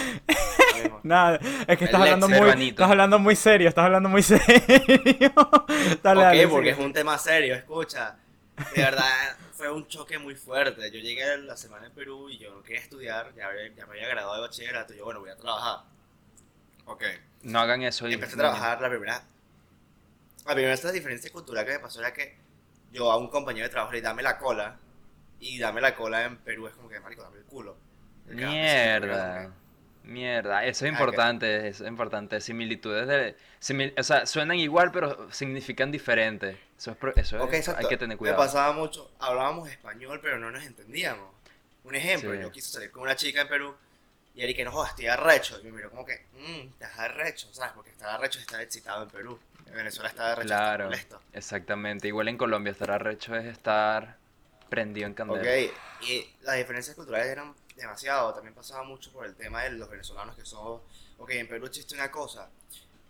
Nada, 1.03 1.39
es 1.68 1.77
que 1.77 1.85
estás 1.85 2.01
hablando 2.01 2.30
muy, 2.30 2.68
estás 2.69 2.92
hablando 2.92 3.18
muy 3.19 3.35
serio, 3.35 3.68
estás 3.69 3.85
hablando 3.85 4.09
muy 4.09 4.21
serio. 4.24 4.44
dale, 6.03 6.19
ok, 6.21 6.25
dale, 6.25 6.47
porque 6.47 6.69
sigue. 6.69 6.80
es 6.81 6.85
un 6.85 6.94
tema 6.94 7.18
serio, 7.18 7.56
escucha. 7.56 8.15
De 8.75 8.81
verdad, 8.81 9.38
fue 9.53 9.71
un 9.71 9.88
choque 9.88 10.17
muy 10.17 10.35
fuerte. 10.35 10.91
Yo 10.91 11.00
llegué 11.00 11.38
la 11.38 11.57
semana 11.57 11.88
en 11.88 11.91
Perú 11.94 12.29
y 12.29 12.38
yo 12.38 12.53
no 12.53 12.63
quería 12.63 12.81
estudiar, 12.81 13.33
ya, 13.35 13.50
me 13.50 13.94
había 13.94 14.07
graduado 14.07 14.35
de 14.35 14.47
bachillerato. 14.47 14.94
Y 14.94 14.97
yo, 14.97 15.06
bueno, 15.06 15.19
voy 15.19 15.29
a 15.29 15.35
trabajar. 15.35 15.85
Ok. 16.85 17.03
No 17.44 17.59
hagan 17.59 17.83
eso. 17.83 18.07
Y 18.07 18.13
empecé 18.13 18.35
a 18.35 18.38
trabajar 18.38 18.81
la 18.81 18.89
primera. 18.89 19.23
La 20.45 20.53
primera 20.53 20.73
esta 20.73 20.91
diferencia 20.91 21.31
cultural 21.31 21.65
que 21.65 21.73
me 21.73 21.79
pasó 21.79 22.00
era 22.00 22.13
que 22.13 22.35
yo 22.91 23.11
a 23.11 23.17
un 23.17 23.29
compañero 23.29 23.65
de 23.65 23.69
trabajo 23.69 23.94
le 23.94 24.01
dame 24.01 24.23
la 24.23 24.38
cola. 24.38 24.77
Y 25.39 25.57
dame 25.57 25.79
la 25.79 25.95
cola 25.95 26.25
en 26.25 26.38
Perú 26.38 26.67
es 26.67 26.73
como 26.73 26.89
que, 26.89 27.00
marico, 27.00 27.21
dame 27.21 27.38
el 27.38 27.45
culo. 27.45 27.77
Mierda. 28.27 29.53
Mierda, 30.09 30.65
eso 30.65 30.85
es 30.85 30.89
Ah, 30.91 30.94
importante, 30.94 31.67
eso 31.67 31.83
es 31.83 31.89
importante. 31.89 32.41
Similitudes 32.41 33.07
de. 33.07 33.35
simil- 33.61 33.94
o 33.97 34.03
sea, 34.03 34.25
suenan 34.25 34.57
igual, 34.57 34.91
pero 34.91 35.31
significan 35.31 35.91
diferente. 35.91 36.57
Eso 36.77 36.91
es. 36.91 37.17
Eso 37.17 37.35
es 37.38 37.41
Ok, 37.44 37.53
exacto. 37.53 37.81
hay 37.81 37.88
que 37.89 37.97
tener 37.97 38.15
Me 38.15 38.19
cuidado. 38.19 38.38
pasaba 38.39 38.73
mucho, 38.73 39.11
hablábamos 39.19 39.69
español, 39.69 40.19
pero 40.21 40.39
no 40.39 40.49
nos 40.51 40.63
entendíamos. 40.63 41.31
Un 41.83 41.95
ejemplo, 41.95 42.33
Sí. 42.33 42.42
yo 42.42 42.51
quise 42.51 42.71
salir 42.71 42.92
con 42.92 43.04
una 43.04 43.16
chica 43.16 43.42
en 43.42 43.47
Perú 43.47 43.75
y 44.35 44.42
él 44.42 44.56
que 44.56 44.63
no 44.66 44.71
jodas, 44.71 44.92
estoy 44.92 45.07
arrecho. 45.07 45.59
Y 45.61 45.66
me 45.66 45.71
miró 45.73 45.89
como 45.89 46.06
que, 46.06 46.25
mmm, 46.33 46.69
estás 46.73 46.97
arrecho, 46.99 47.47
¿sabes? 47.54 47.73
Porque 47.73 47.92
estar 47.92 48.09
arrecho 48.09 48.39
es 48.39 48.45
estar 48.45 48.61
excitado 48.61 49.04
en 49.04 49.09
Perú. 49.09 49.39
En 49.68 49.73
Venezuela 49.75 50.09
estar 50.09 50.25
arrecho 50.31 50.42
es 50.42 50.51
estar 50.51 50.66
Claro, 50.78 50.85
molesto. 50.85 51.21
exactamente. 51.33 52.07
Igual 52.07 52.28
en 52.30 52.37
Colombia 52.37 52.71
estar 52.71 52.89
arrecho 52.92 53.35
es 53.35 53.45
estar 53.45 54.18
prendido 54.69 55.07
en 55.07 55.13
candela. 55.13 55.42
Ok, 55.42 55.73
y 56.07 56.28
las 56.42 56.56
diferencias 56.57 56.95
culturales 56.95 57.28
eran 57.28 57.54
demasiado. 57.80 58.33
También 58.33 58.54
pasaba 58.54 58.83
mucho 58.83 59.12
por 59.12 59.26
el 59.26 59.36
tema 59.36 59.64
de 59.64 59.71
los 59.71 59.90
venezolanos 59.90 60.36
que 60.36 60.45
son. 60.45 60.81
Ok, 61.18 61.31
en 61.31 61.48
Perú 61.48 61.66
existe 61.66 61.95
una 61.95 62.09
cosa, 62.12 62.50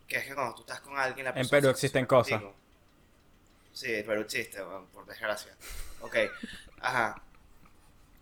que 0.07 0.17
es 0.17 0.25
que 0.25 0.33
cuando 0.35 0.55
tú 0.55 0.61
estás 0.61 0.79
con 0.81 0.97
alguien, 0.97 1.25
la 1.25 1.29
En 1.31 1.35
persona 1.35 1.49
Perú 1.51 1.65
se 1.67 1.71
existen 1.71 2.05
cosas. 2.05 2.41
contigo. 2.41 2.55
Sí, 3.73 3.93
en 3.93 4.05
Perú 4.05 4.21
existe, 4.21 4.61
bueno, 4.61 4.87
por 4.93 5.05
desgracia. 5.05 5.55
Ok, 6.01 6.15
ajá. 6.81 7.21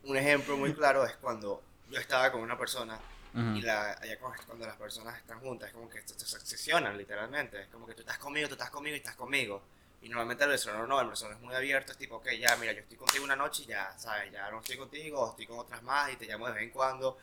Un 0.04 0.18
ejemplo 0.18 0.58
muy 0.58 0.74
claro 0.74 1.06
es 1.06 1.16
cuando 1.18 1.62
yo 1.90 2.00
estaba 2.00 2.32
con 2.32 2.42
una 2.42 2.58
persona 2.58 3.00
y 3.34 3.62
la, 3.62 3.92
allá 3.92 4.18
cuando, 4.20 4.66
las 4.66 4.78
personas 4.78 5.16
están 5.18 5.40
juntas 5.40 5.68
es 5.70 5.76
como 5.76 5.88
que 5.88 6.02
se, 6.02 6.18
se 6.18 6.38
obsesionan 6.38 6.98
literalmente. 6.98 7.62
Es 7.62 7.68
como 7.68 7.86
que 7.86 7.94
tú 7.94 8.02
estás 8.02 8.18
conmigo, 8.18 8.48
tú 8.48 8.56
estás 8.56 8.72
conmigo 8.72 8.96
y 8.96 8.98
estás 8.98 9.16
conmigo. 9.16 9.62
Y 10.02 10.10
normalmente 10.10 10.44
el 10.44 10.50
venezolano 10.52 10.86
no, 10.88 11.00
el 11.00 11.08
venezolano 11.08 11.38
es 11.38 11.44
muy 11.44 11.56
abierto, 11.56 11.92
es 11.92 11.98
tipo, 11.98 12.16
ok, 12.18 12.28
ya, 12.40 12.56
mira, 12.58 12.72
yo 12.72 12.80
estoy 12.82 12.98
contigo 12.98 13.24
una 13.26 13.36
noche 13.36 13.64
y 13.64 13.68
ya, 13.68 13.92
¿sabes? 13.98 14.32
Ya 14.32 14.50
no 14.52 14.60
estoy 14.60 14.78
contigo, 14.78 15.20
o 15.22 15.30
estoy 15.32 15.48
con 15.48 15.60
otras 15.60 15.82
más 15.84 16.12
y 16.14 16.16
te 16.18 16.26
llamo 16.28 16.48
de 16.48 16.54
vez 16.54 16.64
en 16.64 16.70
cuando. 16.70 17.18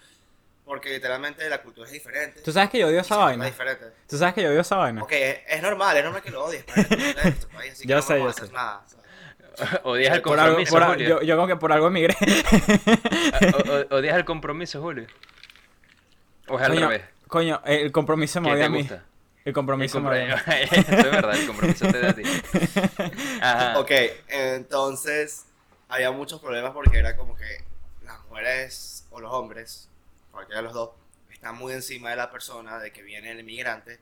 Porque 0.64 0.88
literalmente 0.90 1.47
la 1.49 1.61
cultura 1.62 1.87
es 1.87 1.93
diferente. 1.93 2.40
Tú 2.40 2.50
sabes 2.50 2.71
que 2.71 2.78
yo 2.78 2.88
odio 2.88 3.00
esa 3.00 3.16
vaina. 3.16 3.45
diferente. 3.45 3.85
Tú 4.09 4.16
sabes 4.16 4.35
que 4.35 4.43
yo 4.43 4.49
odio 4.49 4.61
esa 4.62 4.76
vaina. 4.76 5.02
Ok, 5.02 5.12
es, 5.12 5.38
es 5.47 5.62
normal, 5.62 5.97
es 5.97 6.02
normal 6.04 6.23
que 6.23 6.31
lo 6.31 6.45
odies, 6.45 6.64
pero 6.64 6.81
es 6.81 7.16
nuestro 7.25 7.49
país, 7.50 7.73
así 7.73 7.83
que 7.83 7.88
Yo 7.88 7.97
no 7.97 8.02
sé, 8.02 8.19
yo 8.19 8.28
hacer 8.28 8.47
sé. 8.47 8.52
nada. 8.52 8.83
¿Odias 9.85 10.16
el 10.16 10.23
Por 10.23 10.40
algo, 10.40 10.57
compromiso, 10.57 10.75
por 10.75 10.87
Julio? 10.88 11.09
yo, 11.09 11.23
yo 11.23 11.37
como 11.37 11.47
que 11.49 11.57
por 11.57 11.71
algo 11.73 11.87
emigré. 11.88 12.16
O- 13.54 13.73
o- 13.95 13.97
¿Odias 13.99 14.16
el 14.16 14.25
compromiso, 14.25 14.81
Julio? 14.81 15.07
¿O 16.49 16.57
es 16.59 16.62
al 16.64 16.73
coño, 16.73 16.88
revés? 16.88 17.04
coño, 17.28 17.62
el 17.64 17.93
compromiso 17.93 18.40
me 18.40 18.49
¿Qué 18.49 18.54
odia 18.54 18.66
a 18.66 18.69
mí. 18.71 18.78
gusta? 18.78 19.04
El 19.44 19.50
El 19.50 19.54
compromiso 19.54 20.00
me 20.00 20.08
odia 20.08 20.34
a 20.34 20.36
mí. 20.36 20.42
compro- 20.42 20.62
Eso 20.72 20.74
es 20.96 21.10
verdad, 21.10 21.34
el 21.36 21.46
compromiso 21.46 21.86
te 21.88 22.00
da 22.00 22.10
a 22.10 22.14
ti. 22.14 22.22
Ajá. 23.42 23.78
Ok, 23.78 23.90
entonces 24.28 25.44
había 25.88 26.10
muchos 26.10 26.40
problemas 26.40 26.72
porque 26.72 26.98
era 26.98 27.16
como 27.16 27.36
que 27.36 27.62
las 28.04 28.22
mujeres 28.24 29.04
o 29.10 29.20
los 29.20 29.32
hombres, 29.32 29.88
cualquiera 30.32 30.60
de 30.60 30.64
los 30.64 30.72
dos, 30.72 30.90
está 31.30 31.52
muy 31.52 31.72
encima 31.74 32.10
de 32.10 32.16
la 32.16 32.30
persona, 32.30 32.78
de 32.78 32.90
que 32.92 33.02
viene 33.02 33.30
el 33.32 33.40
inmigrante, 33.40 33.98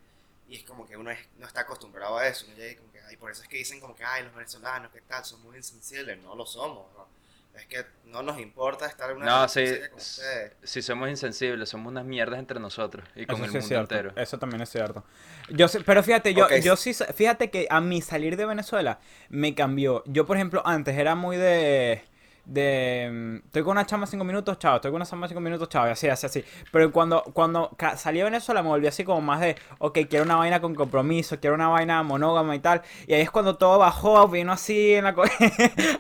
y 0.49 0.57
es 0.57 0.63
como 0.65 0.87
que 0.87 0.97
uno 0.97 1.11
es- 1.11 1.27
no 1.39 1.47
está 1.47 1.63
acostumbrado 1.63 2.19
a 2.19 2.27
eso. 2.29 2.47
¿no? 2.47 2.65
Y 2.65 2.77
como 2.77 2.93
que, 2.93 3.01
ay, 3.01 3.17
por 3.17 3.31
eso 3.33 3.43
es 3.43 3.49
que 3.49 3.57
dicen 3.57 3.81
como 3.81 3.97
que, 3.97 4.05
ay, 4.05 4.23
los 4.25 4.35
venezolanos, 4.35 4.93
¿qué 4.93 5.01
tal? 5.03 5.25
Son 5.25 5.43
muy 5.43 5.57
insensibles. 5.57 6.19
No 6.23 6.35
lo 6.37 6.47
somos, 6.47 6.87
¿no? 6.97 7.07
Es 7.55 7.67
que 7.67 7.85
no 8.07 8.23
nos 8.23 8.39
importa 8.41 8.87
estar 8.87 9.11
en 9.11 9.19
una 9.19 9.27
No, 9.27 9.49
sí, 9.49 9.65
como 9.65 9.97
ustedes. 9.97 10.53
si 10.63 10.81
somos 10.83 11.09
insensibles, 11.11 11.69
somos 11.69 11.91
unas 11.91 12.05
mierdas 12.05 12.39
entre 12.39 12.59
nosotros 12.61 13.07
y 13.15 13.27
con 13.27 13.37
Eso 13.37 13.45
el 13.45 13.51
sí 13.51 13.57
es 13.59 13.65
mundo 13.65 13.69
cierto. 13.87 13.95
entero. 13.95 14.13
Eso 14.23 14.39
también 14.39 14.63
es 14.63 14.71
cierto. 14.71 15.05
Yo 15.51 15.69
sé- 15.69 15.83
pero 15.83 16.03
fíjate, 16.03 16.33
yo, 16.35 16.47
yo 16.63 16.77
sí, 16.77 16.95
fíjate 16.95 17.51
que 17.51 17.67
a 17.69 17.81
mí 17.81 18.01
salir 18.01 18.37
de 18.37 18.47
Venezuela 18.47 19.01
me 19.29 19.55
cambió. 19.55 20.03
Yo, 20.07 20.25
por 20.27 20.37
ejemplo, 20.37 20.63
antes 20.65 20.97
era 20.97 21.15
muy 21.15 21.37
de, 21.37 22.03
de, 22.45 23.09
mm, 23.13 23.47
estoy 23.47 23.63
con 23.63 23.73
una 23.73 23.87
chama 23.87 24.07
cinco 24.07 24.25
minutos, 24.25 24.59
chao, 24.59 24.77
estoy 24.77 24.91
con 24.91 24.97
una 24.97 25.07
chama 25.07 25.29
cinco 25.29 25.41
minutos, 25.41 25.69
chao, 25.69 25.87
y 25.89 25.91
así, 25.91 26.09
así, 26.09 26.27
así. 26.27 26.45
Pero 26.71 26.91
cuando, 26.93 27.23
cuando 27.33 27.71
salí 27.97 28.19
de 28.19 28.25
Venezuela 28.25 28.63
me 28.63 28.69
volví 28.69 28.87
así 28.87 29.05
como 29.05 29.21
más 29.21 29.41
de, 29.41 29.57
ok, 29.79 29.99
quiero 30.09 30.25
una 30.25 30.37
vaina 30.37 30.61
con 30.61 30.75
compromiso, 30.75 31.39
quiero 31.41 31.55
una 31.55 31.69
vaina 31.69 32.03
monógama 32.03 32.55
y 32.57 32.61
tal. 32.61 32.83
Y 33.07 33.15
ahí 33.15 33.23
es 33.23 33.31
cuando 33.31 33.57
todo 33.57 33.79
bajó, 33.79 34.29
vino 34.29 34.53
así 34.53 34.95
en 34.95 35.05
la... 35.05 35.15
co- 35.15 35.23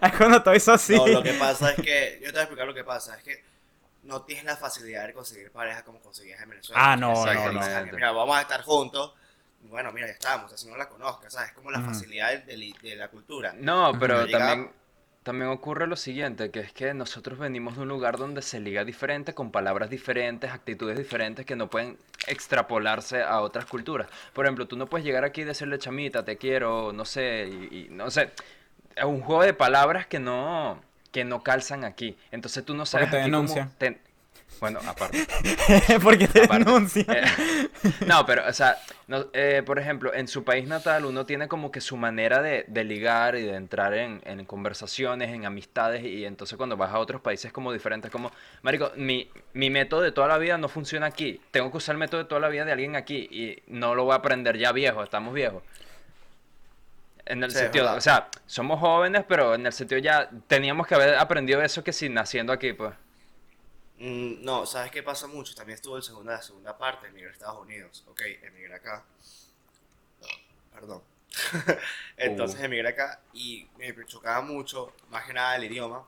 ahí 0.00 0.10
es 0.10 0.16
cuando 0.16 0.42
todo 0.42 0.54
hizo 0.54 0.72
así. 0.72 0.94
No, 0.94 1.06
lo 1.06 1.22
que 1.22 1.34
pasa 1.34 1.70
es 1.72 1.80
que, 1.80 2.18
yo 2.22 2.26
te 2.26 2.32
voy 2.32 2.38
a 2.40 2.42
explicar 2.42 2.66
lo 2.66 2.74
que 2.74 2.84
pasa, 2.84 3.16
es 3.16 3.22
que 3.22 3.44
no 4.04 4.22
tienes 4.22 4.44
la 4.44 4.56
facilidad 4.56 5.06
de 5.06 5.14
conseguir 5.14 5.50
pareja 5.52 5.84
como 5.84 6.00
conseguías 6.00 6.40
en 6.42 6.50
Venezuela. 6.50 6.82
Ah, 6.82 6.96
no, 6.96 7.24
no, 7.26 7.32
no. 7.34 7.50
dices, 7.50 7.74
"Ah, 7.76 7.82
Mira, 7.92 8.12
vamos 8.12 8.36
a 8.36 8.42
estar 8.42 8.62
juntos. 8.62 9.14
Bueno, 9.62 9.92
mira, 9.92 10.08
ya 10.08 10.12
estamos, 10.14 10.52
así 10.52 10.68
no 10.68 10.76
la 10.76 10.88
conozcas, 10.88 11.32
¿sabes? 11.32 11.50
Es 11.50 11.54
como 11.54 11.70
la 11.70 11.80
facilidad 11.80 12.30
de, 12.30 12.56
de- 12.56 12.74
de 12.82 12.96
la 12.96 13.08
cultura. 13.08 13.54
No, 13.56 13.92
pero 13.98 14.28
también, 14.28 14.70
también 15.22 15.50
ocurre 15.50 15.86
lo 15.86 15.96
siguiente, 15.96 16.50
que 16.50 16.60
es 16.60 16.72
que 16.72 16.94
nosotros 16.94 17.38
venimos 17.38 17.76
de 17.76 17.82
un 17.82 17.88
lugar 17.88 18.16
donde 18.18 18.42
se 18.42 18.58
liga 18.60 18.84
diferente, 18.84 19.34
con 19.34 19.50
palabras 19.50 19.88
diferentes, 19.90 20.50
actitudes 20.50 20.98
diferentes 20.98 21.46
que 21.46 21.56
no 21.56 21.68
pueden 21.68 21.96
extrapolarse 22.26 23.22
a 23.22 23.40
otras 23.40 23.66
culturas. 23.66 24.08
Por 24.32 24.44
ejemplo, 24.44 24.66
tú 24.66 24.76
no 24.76 24.86
puedes 24.86 25.04
llegar 25.06 25.24
aquí 25.24 25.42
y 25.42 25.44
decirle 25.44 25.78
chamita, 25.78 26.24
te 26.24 26.36
quiero, 26.36 26.92
no 26.92 27.04
sé, 27.04 27.48
y, 27.48 27.76
y 27.76 27.88
no 27.90 28.10
sé, 28.10 28.30
es 28.96 29.04
un 29.04 29.20
juego 29.20 29.42
de 29.42 29.54
palabras 29.54 30.06
que 30.06 30.18
no, 30.18 30.80
que 31.12 31.24
no 31.24 31.42
calzan 31.42 31.84
aquí. 31.84 32.16
Entonces 32.30 32.64
tú 32.64 32.74
no 32.74 32.84
sabes 32.86 33.10
te 33.10 33.18
aquí 33.20 33.30
cómo 33.30 33.42
denuncian. 33.42 33.70
te- 33.78 33.98
Bueno, 34.60 34.80
aparte. 34.86 35.26
Porque 36.02 36.28
te 36.28 36.42
Aparte, 36.42 36.46
denuncian. 36.46 37.06
eh, 37.08 37.34
no, 38.04 38.24
pero, 38.26 38.46
o 38.48 38.52
sea, 38.52 38.78
no, 39.08 39.26
eh, 39.32 39.62
por 39.66 39.78
ejemplo, 39.78 40.14
en 40.14 40.28
su 40.28 40.44
país 40.44 40.66
natal 40.68 41.04
uno 41.04 41.26
tiene 41.26 41.48
como 41.48 41.70
que 41.72 41.80
su 41.80 41.96
manera 41.96 42.42
de, 42.42 42.64
de 42.68 42.84
ligar 42.84 43.34
y 43.36 43.42
de 43.42 43.54
entrar 43.56 43.94
en, 43.94 44.20
en 44.24 44.44
conversaciones, 44.46 45.30
en 45.30 45.44
amistades, 45.46 46.04
y 46.04 46.24
entonces 46.24 46.56
cuando 46.56 46.76
vas 46.76 46.92
a 46.92 46.98
otros 46.98 47.20
países 47.20 47.46
es 47.46 47.52
como 47.52 47.72
diferente, 47.72 48.08
es 48.08 48.12
como, 48.12 48.32
marico, 48.62 48.92
mi, 48.96 49.30
mi 49.54 49.70
método 49.70 50.00
de 50.02 50.12
toda 50.12 50.28
la 50.28 50.38
vida 50.38 50.58
no 50.58 50.68
funciona 50.68 51.06
aquí, 51.06 51.40
tengo 51.50 51.70
que 51.70 51.78
usar 51.78 51.94
el 51.94 51.98
método 51.98 52.22
de 52.22 52.28
toda 52.28 52.40
la 52.40 52.48
vida 52.48 52.64
de 52.64 52.72
alguien 52.72 52.96
aquí, 52.96 53.28
y 53.30 53.62
no 53.66 53.94
lo 53.94 54.04
voy 54.04 54.12
a 54.12 54.16
aprender 54.16 54.58
ya 54.58 54.72
viejo, 54.72 55.02
estamos 55.02 55.34
viejos. 55.34 55.62
En 57.24 57.42
el 57.44 57.54
Sí, 57.54 57.58
sentido, 57.58 57.92
o 57.94 58.00
sea, 58.00 58.28
somos 58.46 58.80
jóvenes, 58.80 59.24
pero 59.28 59.54
en 59.54 59.64
el 59.66 59.72
sentido 59.72 60.00
ya 60.00 60.28
teníamos 60.48 60.86
que 60.86 60.94
haber 60.96 61.14
aprendido 61.16 61.62
eso 61.62 61.84
que 61.84 61.92
si 61.92 62.08
naciendo 62.08 62.52
aquí, 62.52 62.72
pues. 62.72 62.92
Mm, 64.02 64.42
no, 64.44 64.66
¿sabes 64.66 64.90
qué 64.90 65.02
pasa 65.02 65.26
mucho? 65.26 65.54
También 65.54 65.76
estuvo 65.76 65.96
en 65.96 66.02
segunda, 66.02 66.32
la 66.34 66.42
segunda 66.42 66.76
parte, 66.76 67.06
emigré 67.08 67.28
a 67.30 67.32
Estados 67.32 67.60
Unidos. 67.60 68.04
Ok, 68.08 68.20
emigré 68.42 68.74
acá. 68.74 69.06
Perdón. 70.70 71.02
Entonces 72.16 72.60
Uh. 72.60 72.64
emigré 72.64 72.88
acá 72.88 73.20
y 73.32 73.70
me 73.76 73.94
chocaba 74.06 74.42
mucho, 74.42 74.94
más 75.08 75.24
que 75.26 75.32
nada 75.32 75.56
el 75.56 75.64
idioma, 75.64 76.06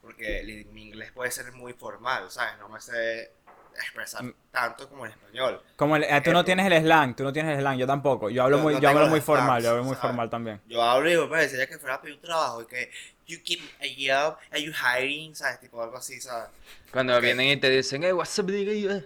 porque 0.00 0.40
el- 0.40 0.66
mi 0.66 0.84
inglés 0.88 1.12
puede 1.12 1.30
ser 1.30 1.52
muy 1.52 1.72
formal, 1.74 2.30
¿sabes? 2.30 2.58
No 2.58 2.68
me 2.68 2.80
sé 2.80 3.37
expresar 3.82 4.24
tanto 4.50 4.88
como 4.88 5.06
en 5.06 5.12
español. 5.12 5.62
Como 5.76 5.96
el- 5.96 6.04
eh, 6.04 6.20
tú 6.24 6.32
no 6.32 6.44
tienes 6.44 6.66
el 6.70 6.82
slang, 6.82 7.14
tú 7.16 7.24
no 7.24 7.32
tienes 7.32 7.54
el 7.54 7.60
slang, 7.60 7.78
yo 7.78 7.86
tampoco. 7.86 8.30
Yo 8.30 8.42
hablo 8.44 8.56
No- 8.58 8.62
muy, 8.64 8.74
no 8.74 8.80
yo 8.80 8.88
hablo 8.88 9.06
muy 9.08 9.20
formal, 9.20 9.46
slangs, 9.60 9.64
yo 9.64 9.70
hablo 9.70 9.84
muy 9.84 9.94
¿sabes? 9.94 10.02
formal 10.02 10.30
también. 10.30 10.60
Yo 10.66 10.82
hablo 10.82 11.10
y 11.10 11.16
me 11.16 11.26
parecería 11.26 11.66
que 11.66 11.78
fuera 11.78 11.96
a 11.96 12.00
pedir 12.00 12.16
un 12.16 12.22
trabajo 12.22 12.62
y 12.62 12.66
que 12.66 12.90
you 13.26 13.38
keep 13.44 13.60
a 13.80 13.84
job, 13.96 14.36
are 14.50 14.62
you 14.62 14.72
hiring, 14.72 15.34
¿sabes? 15.34 15.60
Tipo 15.60 15.82
algo 15.82 15.96
así, 15.96 16.20
¿sabes? 16.20 16.48
Cuando 16.92 17.14
Ok. 17.16 17.22
vienen 17.22 17.46
y 17.48 17.56
te 17.56 17.68
dicen, 17.70 18.02
hey, 18.02 18.12
what's 18.12 18.38
up, 18.38 18.50
nigga? 18.50 19.02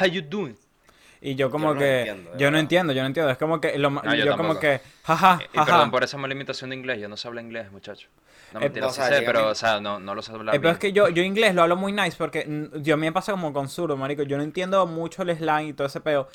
How 0.00 0.06
you 0.06 0.22
doing? 0.22 0.56
Y 1.26 1.36
yo 1.36 1.50
como 1.50 1.72
no 1.72 1.78
que, 1.78 2.00
entiendo, 2.00 2.30
yo 2.36 2.50
no 2.50 2.58
verdad. 2.58 2.60
entiendo, 2.60 2.92
yo 2.92 3.00
no 3.00 3.06
entiendo. 3.06 3.30
Es 3.32 3.38
como 3.38 3.60
que, 3.60 3.78
lo, 3.78 3.88
Ah, 4.04 4.14
yo 4.14 4.24
yo, 4.26 4.36
como 4.36 4.58
que, 4.58 4.80
jaja, 5.04 5.48
Y 5.52 5.56
jaja. 5.56 5.64
perdón 5.64 5.90
por 5.90 6.04
esa 6.04 6.18
mala 6.18 6.34
imitación 6.34 6.70
de 6.70 6.76
inglés, 6.76 7.00
yo 7.00 7.08
no 7.08 7.16
sé 7.16 7.28
hablar 7.28 7.44
inglés, 7.44 7.72
muchacho. 7.72 8.08
No, 8.52 8.60
Eh, 8.60 8.64
mentira, 8.64 8.86
no, 8.86 8.92
sí 8.92 9.00
sé, 9.02 9.22
pero, 9.22 9.48
o 9.48 9.54
sea, 9.54 9.80
no, 9.80 9.98
no 9.98 10.14
lo 10.14 10.22
sé 10.22 10.32
hablar 10.32 10.54
Eh, 10.54 10.60
pero 10.60 10.70
es 10.72 10.78
bien. 10.78 10.80
que 10.80 10.92
yo, 10.92 11.08
yo 11.08 11.22
inglés 11.22 11.54
lo 11.54 11.62
hablo 11.62 11.76
muy 11.76 11.92
nice 11.92 12.16
porque 12.18 12.46
yo 12.74 12.94
a 12.94 12.96
mí 12.98 13.06
me 13.06 13.12
pasa 13.12 13.32
como 13.32 13.52
con 13.52 13.68
zurdo, 13.68 13.96
marico. 13.96 14.22
Yo 14.22 14.36
no 14.36 14.42
entiendo 14.42 14.86
mucho 14.86 15.22
el 15.22 15.36
slang 15.36 15.66
y 15.68 15.72
todo 15.72 15.86
ese 15.86 16.00
peo. 16.00 16.28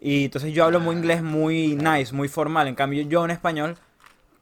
Y 0.00 0.24
entonces 0.26 0.52
yo 0.52 0.64
hablo 0.64 0.80
muy 0.80 0.96
inglés 0.96 1.22
muy 1.22 1.76
nice, 1.76 2.12
muy 2.14 2.28
formal. 2.28 2.66
En 2.68 2.74
cambio 2.74 3.02
yo 3.04 3.24
en 3.24 3.30
español, 3.30 3.78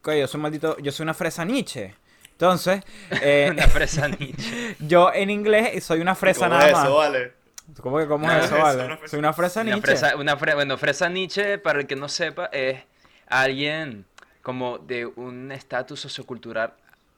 que 0.03 0.19
yo 0.21 0.27
soy 0.27 0.39
un 0.39 0.43
maldito, 0.43 0.79
yo 0.79 0.93
soy 0.93 1.05
una 1.05 1.15
fresa 1.15 1.45
Nietzsche. 1.45 1.95
Entonces, 2.33 2.83
eh, 3.21 3.49
Una 3.53 3.69
fresa 3.69 4.09
Nietzsche. 4.09 4.77
yo 4.81 5.13
en 5.13 5.31
inglés 5.31 5.85
soy 5.85 6.01
una 6.01 6.15
fresa 6.15 6.49
¿Cómo 6.49 6.57
nada 6.57 6.71
es 6.71 6.79
eso, 6.79 6.91
más. 6.91 6.97
vale? 6.97 7.33
¿Cómo 7.81 7.99
que 7.99 8.07
cómo 8.07 8.27
No, 8.27 8.33
es 8.39 8.45
eso, 8.47 8.57
es 8.57 8.63
vale? 8.63 8.85
una 8.85 8.97
fresa- 8.99 9.09
Soy 9.11 9.19
una 9.19 9.33
fresa 9.33 9.61
Una 9.61 9.71
Nietzsche. 9.73 9.87
fresa, 9.87 10.17
una 10.17 10.39
fre- 10.39 10.55
bueno, 10.55 10.79
fresa 10.79 11.09
Nietzsche, 11.09 11.59
para 11.59 11.81
el 11.81 11.87
que 11.87 11.97
no 11.97 12.09
sepa, 12.09 12.47
es 12.53 12.81
alguien 13.27 14.07
como 14.43 14.79
de 14.79 15.07
un 15.07 15.53
estatus 15.53 16.01
sociocultural 16.01 16.73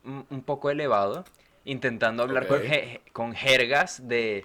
un, 0.05 0.27
un 0.31 0.43
poco 0.43 0.71
elevado, 0.71 1.25
intentando 1.65 2.23
hablar 2.25 2.47
con, 2.49 2.59
Ok. 2.59 2.65
je- 2.67 3.01
con 3.13 3.35
jergas 3.35 4.07
de, 4.09 4.45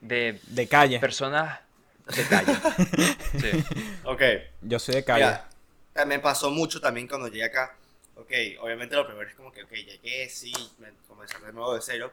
de 0.00 0.40
De 0.46 0.66
calle. 0.66 0.98
personas 0.98 1.60
de 2.06 2.24
calle. 2.24 2.52
Sí. 3.40 3.64
Ok. 4.04 4.22
Yo 4.62 4.78
soy 4.78 4.94
de 4.96 5.04
calle. 5.04 5.24
Mira, 5.24 5.48
también 5.92 6.20
pasó 6.22 6.50
mucho 6.50 6.80
también 6.80 7.06
cuando 7.08 7.28
llegué 7.28 7.44
acá. 7.44 7.76
Ok, 8.16 8.30
obviamente 8.60 8.94
lo 8.94 9.06
primero 9.06 9.28
es 9.28 9.34
como 9.34 9.50
que, 9.52 9.64
ok, 9.64 9.72
llegué, 9.72 10.28
sí, 10.30 10.52
me- 10.78 10.92
comenzar 11.08 11.40
de 11.42 11.52
nuevo 11.52 11.74
de 11.74 11.80
cero, 11.82 12.12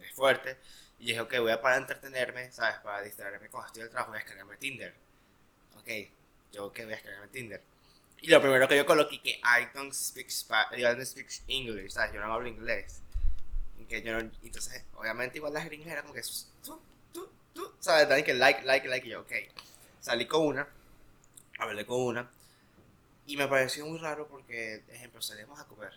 es 0.00 0.14
fuerte. 0.14 0.56
Y 0.98 1.06
dije, 1.06 1.20
ok, 1.20 1.38
voy 1.40 1.52
a 1.52 1.60
para 1.60 1.76
entretenerme, 1.76 2.50
¿sabes? 2.52 2.76
Para 2.80 3.02
distraerme 3.02 3.48
cuando 3.48 3.66
estoy 3.66 3.80
en 3.82 3.86
el 3.86 3.90
trabajo, 3.90 4.10
voy 4.12 4.18
a 4.18 4.20
descargarme 4.22 4.56
Tinder. 4.56 4.94
Ok, 5.78 5.88
yo, 6.52 6.66
ok, 6.66 6.76
voy 6.78 6.84
a 6.84 6.96
descargarme 6.96 7.28
Tinder. 7.28 7.62
Y 8.22 8.28
lo 8.28 8.40
primero 8.40 8.66
que 8.68 8.76
yo 8.76 8.86
coloqué 8.86 9.20
que 9.22 9.30
I 9.32 9.68
don't 9.74 9.92
speak, 9.92 10.28
I 10.76 10.82
don't 10.82 11.02
speak 11.04 11.28
English, 11.48 11.92
¿sabes? 11.92 12.12
Yo 12.14 12.20
no 12.20 12.32
hablo 12.32 12.48
inglés. 12.48 13.00
Que 13.88 14.02
yo 14.02 14.12
no- 14.14 14.30
entonces, 14.42 14.82
obviamente, 14.96 15.38
igual 15.38 15.52
las 15.54 15.64
gringas 15.66 15.88
eran 15.88 16.02
como 16.02 16.14
que, 16.14 16.22
tú, 16.64 16.80
tú, 17.12 17.30
tú, 17.54 17.72
¿sabes? 17.78 18.08
También 18.08 18.24
que 18.24 18.34
like, 18.34 18.62
like, 18.64 18.88
like, 18.88 19.06
y 19.06 19.10
yo, 19.10 19.20
ok. 19.20 19.32
Salí 20.00 20.26
con 20.26 20.44
una, 20.46 20.68
hablé 21.58 21.86
con 21.86 22.00
una, 22.00 22.30
y 23.26 23.36
me 23.36 23.48
pareció 23.48 23.86
muy 23.86 23.98
raro 23.98 24.28
porque, 24.28 24.82
ejemplo, 24.88 25.22
salimos 25.22 25.58
a 25.60 25.66
comer. 25.66 25.92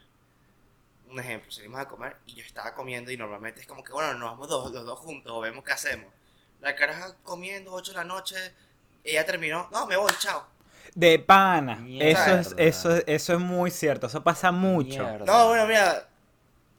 Un 1.09 1.19
ejemplo, 1.19 1.51
salimos 1.51 1.79
a 1.79 1.87
comer 1.87 2.17
y 2.27 2.35
yo 2.35 2.43
estaba 2.43 2.73
comiendo 2.75 3.11
y 3.11 3.17
normalmente 3.17 3.61
es 3.61 3.67
como 3.67 3.83
que, 3.83 3.91
bueno, 3.91 4.13
nos 4.13 4.29
vamos 4.31 4.47
dos, 4.47 4.71
los 4.71 4.85
dos 4.85 4.99
juntos 4.99 5.31
o 5.35 5.39
vemos 5.41 5.63
qué 5.63 5.71
hacemos. 5.71 6.05
La 6.61 6.75
caraja 6.75 7.15
comiendo 7.23 7.71
8 7.73 7.91
de 7.93 7.97
la 7.97 8.03
noche, 8.03 8.35
ella 9.03 9.25
terminó, 9.25 9.67
no, 9.71 9.87
me 9.87 9.95
voy, 9.97 10.11
chao. 10.19 10.45
De 10.93 11.17
pana. 11.19 11.75
Mierda. 11.77 12.09
Eso 12.09 12.35
es, 12.35 12.55
eso, 12.57 12.95
es- 12.95 13.03
eso 13.07 13.33
es 13.33 13.39
muy 13.39 13.71
cierto. 13.71 14.07
Eso 14.07 14.23
pasa 14.23 14.51
mucho. 14.51 15.03
Mierda. 15.03 15.25
No, 15.25 15.47
bueno, 15.47 15.65
mira, 15.67 16.07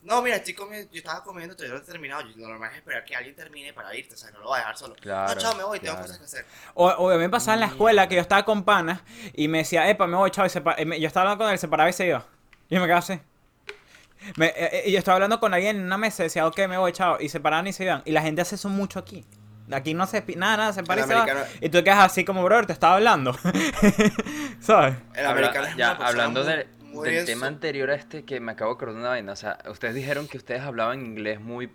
no, 0.02 0.20
mira, 0.22 0.37
estoy 0.37 0.54
comiendo, 0.54 0.90
yo 0.92 0.99
estaba 0.99 1.22
comiendo, 1.25 1.56
todavía 1.56 1.76
no 1.78 1.82
he 1.82 1.87
terminado. 1.87 2.22
Yo, 2.22 2.37
lo 2.37 2.49
normal 2.49 2.70
es 2.72 2.78
esperar 2.78 3.04
que 3.04 3.16
alguien 3.16 3.34
termine 3.34 3.72
para 3.72 3.94
irte, 3.96 4.14
o 4.14 4.16
sea, 4.16 4.30
no 4.30 4.40
lo 4.40 4.46
voy 4.46 4.56
a 4.56 4.58
dejar 4.60 4.76
solo. 4.78 4.94
Claro, 5.00 5.34
no, 5.34 5.40
chao, 5.40 5.54
me 5.56 5.64
voy, 5.64 5.80
tengo 5.80 5.94
claro. 5.94 6.06
cosas 6.06 6.18
que 6.18 6.25
hacer. 6.25 6.46
O, 6.75 6.87
o 6.88 7.10
a 7.10 7.14
mí 7.14 7.20
me 7.20 7.30
pasaba 7.30 7.54
en 7.54 7.60
la 7.60 7.66
escuela 7.66 8.08
que 8.08 8.14
yo 8.16 8.20
estaba 8.20 8.44
con 8.44 8.62
panas 8.64 9.00
y 9.34 9.49
me 9.49 9.58
decía, 9.58 9.88
epa, 9.90 10.06
me 10.06 10.16
voy, 10.16 10.30
chao. 10.30 10.46
Y 10.46 10.50
se 10.50 10.60
pa- 10.60 10.76
y 10.80 10.84
me- 10.84 11.00
yo 11.00 11.06
estaba 11.08 11.22
hablando 11.30 11.44
con 11.46 11.52
él, 11.52 11.58
se 11.58 11.68
paraba 11.68 11.90
y 11.90 11.92
se 11.92 12.06
iba. 12.06 12.25
Y 12.68 12.75
yo 12.75 12.80
me 12.80 12.87
quedaba 12.87 13.00
así. 13.00 13.20
Me, 14.36 14.46
eh, 14.46 14.54
eh, 14.56 14.82
y 14.86 14.92
yo 14.92 14.98
estaba 14.98 15.16
hablando 15.16 15.40
con 15.40 15.54
alguien 15.54 15.76
en 15.76 15.82
una 15.84 15.98
mesa 15.98 16.22
y 16.22 16.26
decía, 16.26 16.46
ok, 16.46 16.58
me 16.68 16.76
voy, 16.78 16.92
chao. 16.92 17.16
Y 17.20 17.28
se 17.28 17.40
paraban 17.40 17.66
y 17.66 17.72
se 17.72 17.84
iban. 17.84 18.02
Y 18.04 18.12
la 18.12 18.22
gente 18.22 18.42
hace 18.42 18.54
eso 18.56 18.68
mucho 18.68 18.98
aquí. 18.98 19.24
Aquí 19.72 19.94
no 19.94 20.06
se 20.06 20.24
nada, 20.36 20.56
nada, 20.56 20.72
se 20.72 20.82
para 20.82 21.02
y 21.02 21.04
se 21.04 21.14
va. 21.14 21.26
Y 21.60 21.68
tú 21.68 21.82
quedas 21.84 22.00
así 22.00 22.24
como, 22.24 22.42
brother, 22.42 22.66
te 22.66 22.72
estaba 22.72 22.96
hablando. 22.96 23.32
¿Sabes? 24.60 24.96
El 25.14 25.26
Habla- 25.26 25.30
americano 25.30 25.66
es 25.68 25.76
ya, 25.76 25.92
hablando 25.92 26.42
muy- 26.44 26.52
de- 26.52 26.66
muy 26.82 27.10
del 27.10 27.24
tema 27.26 27.46
anterior 27.46 27.90
a 27.90 27.94
este 27.94 28.24
que 28.24 28.40
me 28.40 28.52
acabo 28.52 28.72
de 28.72 28.74
acordar 28.76 28.94
de 28.96 29.00
una 29.00 29.10
vaina, 29.10 29.32
o 29.32 29.36
sea, 29.36 29.58
ustedes 29.70 29.94
dijeron 29.94 30.26
que 30.26 30.38
ustedes 30.38 30.62
hablaban 30.62 31.00
inglés 31.06 31.40
muy 31.40 31.70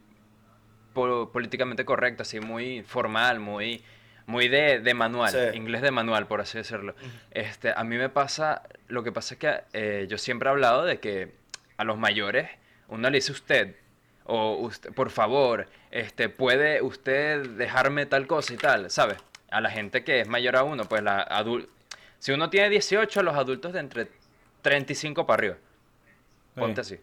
po- 0.94 1.32
políticamente 1.32 1.86
correcto, 1.86 2.24
así 2.24 2.40
muy 2.40 2.84
formal, 2.84 3.40
muy 3.40 3.84
muy 4.28 4.48
de, 4.50 4.80
de 4.80 4.94
manual, 4.96 5.32
Sí. 5.32 5.56
inglés 5.58 5.84
de 5.84 5.92
manual, 5.92 6.26
por 6.28 6.42
así 6.42 6.58
decirlo. 6.58 6.96
Este, 7.30 7.72
a 7.76 7.84
mí 7.84 7.96
me 7.96 8.10
pasa, 8.10 8.64
lo 8.88 9.04
que 9.04 9.12
pasa 9.12 9.36
es 9.36 9.40
que 9.40 9.54
eh, 9.74 10.08
yo 10.10 10.18
siempre 10.18 10.50
he 10.50 10.52
hablado 10.52 10.84
de 10.84 11.00
que 11.00 11.36
a 11.78 11.84
los 11.84 11.98
mayores 11.98 12.50
uno 12.88 13.10
le 13.10 13.18
dice 13.18 13.32
usted 13.32 13.76
o 14.26 14.56
usted, 14.58 14.92
por 14.94 15.10
favor, 15.12 15.68
este, 15.92 16.30
puede 16.30 16.82
usted 16.82 17.48
dejarme 17.52 18.06
tal 18.06 18.26
cosa 18.28 18.54
y 18.54 18.58
tal, 18.58 18.90
¿sabes? 18.90 19.18
A 19.52 19.62
la 19.62 19.70
gente 19.70 20.04
que 20.04 20.22
es 20.22 20.28
mayor 20.28 20.56
a 20.56 20.64
uno, 20.64 20.86
pues 20.86 21.02
la 21.04 21.22
adul 21.22 21.70
si 22.20 22.32
uno 22.32 22.50
tiene 22.50 22.70
18, 22.70 23.22
los 23.22 23.36
adultos 23.36 23.72
de 23.74 23.80
entre 23.80 24.08
35 24.64 25.28
para 25.28 25.38
arriba. 25.38 25.58
Ponte 26.56 26.82
así. 26.82 27.00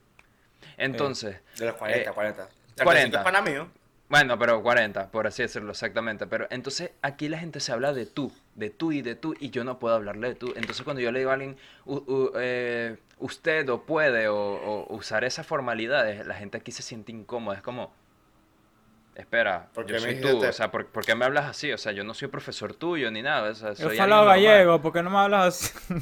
Entonces, 0.76 1.37
De 1.59 1.67
los 1.67 1.76
40, 1.76 2.11
Eh, 2.11 2.12
40. 2.12 2.49
40. 2.83 3.19
es 3.19 3.25
pana 3.25 3.41
mío. 3.43 3.69
Bueno, 4.12 4.38
pero 4.38 4.62
40, 4.62 5.11
por 5.11 5.26
así 5.26 5.40
decirlo, 5.40 5.71
exactamente. 5.71 6.26
Pero 6.26 6.47
entonces 6.50 6.90
aquí 7.00 7.31
la 7.31 7.38
gente 7.38 7.61
se 7.61 7.73
habla 7.73 7.95
de 7.95 8.04
tú, 8.04 8.31
de 8.57 8.69
tú 8.69 8.92
y 8.92 9.00
de 9.00 9.14
tú, 9.14 9.35
y 9.40 9.49
yo 9.49 9.64
no 9.64 9.78
puedo 9.78 9.95
hablarle 9.95 10.28
de 10.28 10.35
tú. 10.35 10.52
Entonces 10.54 10.83
cuando 10.83 11.00
yo 11.00 11.11
le 11.11 11.21
digo 11.21 11.31
a 11.31 11.33
alguien, 11.33 11.57
"U- 11.87 12.04
u- 12.07 12.33
eh, 12.38 12.99
usted 13.21 13.66
o 13.71 13.85
puede, 13.87 14.28
o, 14.28 14.37
o 14.37 14.95
usar 14.95 15.25
esas 15.25 15.47
formalidades, 15.47 16.26
la 16.26 16.35
gente 16.35 16.59
aquí 16.59 16.73
se 16.73 16.83
siente 16.83 17.11
incómoda. 17.11 17.57
Es 17.57 17.62
como, 17.62 17.90
espera, 19.14 19.71
¿Por 19.73 19.87
qué 19.87 19.95
yo 19.95 20.00
me 20.07 20.12
soy 20.12 20.21
tú, 20.21 20.40
te- 20.40 20.49
o 20.49 20.52
sea, 20.52 20.71
¿por, 20.71 20.88
por 20.88 21.07
qué 21.07 21.14
me 21.14 21.25
hablas 21.25 21.47
así? 21.47 21.73
O 21.73 21.78
sea, 21.78 21.92
yo 21.92 22.04
no 22.04 22.12
soy 22.12 22.28
profesor 22.28 22.75
tuyo 22.75 23.11
ni 23.11 23.23
nada, 23.23 23.50
o 23.50 23.54
sea, 23.54 23.71
Yo 23.71 23.76
soy 23.76 23.85
alguien 23.87 23.99
falo 23.99 24.16
normal". 24.16 24.45
gallego, 24.45 24.83
¿por 24.83 24.92
qué 24.92 25.02
no 25.02 25.09
me 25.09 25.16
hablas 25.21 25.47
así? 25.73 25.95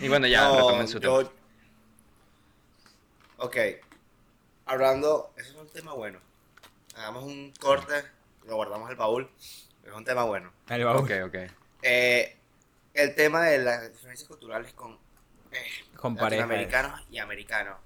Y 0.00 0.08
bueno, 0.08 0.26
ya, 0.26 0.48
No, 0.48 0.56
retomen 0.56 0.88
su 0.88 0.98
tema. 0.98 1.22
yo- 1.22 1.32
Ok. 3.36 3.56
Hablando, 4.66 5.32
eso 5.36 5.50
es 5.50 5.56
un 5.56 5.68
tema 5.68 5.92
bueno. 5.94 6.18
Hagamos 6.96 7.24
un 7.24 7.52
corte, 7.60 7.94
lo 8.46 8.56
guardamos 8.56 8.90
el 8.90 8.96
baúl. 8.96 9.30
Es 9.84 9.92
un 9.92 10.04
tema 10.04 10.24
bueno. 10.24 10.52
El 10.68 10.84
baúl. 10.84 10.98
Ok, 11.02 11.10
ok. 11.26 11.34
Eh, 11.82 12.36
el 12.94 13.14
tema 13.14 13.42
de 13.44 13.58
las 13.58 13.92
diferencias 13.92 14.28
culturales 14.28 14.72
con, 14.74 14.92
eh, 15.52 15.58
Con 15.96 16.16
pareja. 16.16 16.42
latinoamericanos 16.42 17.00
y 17.10 17.18
americanos. 17.18 17.76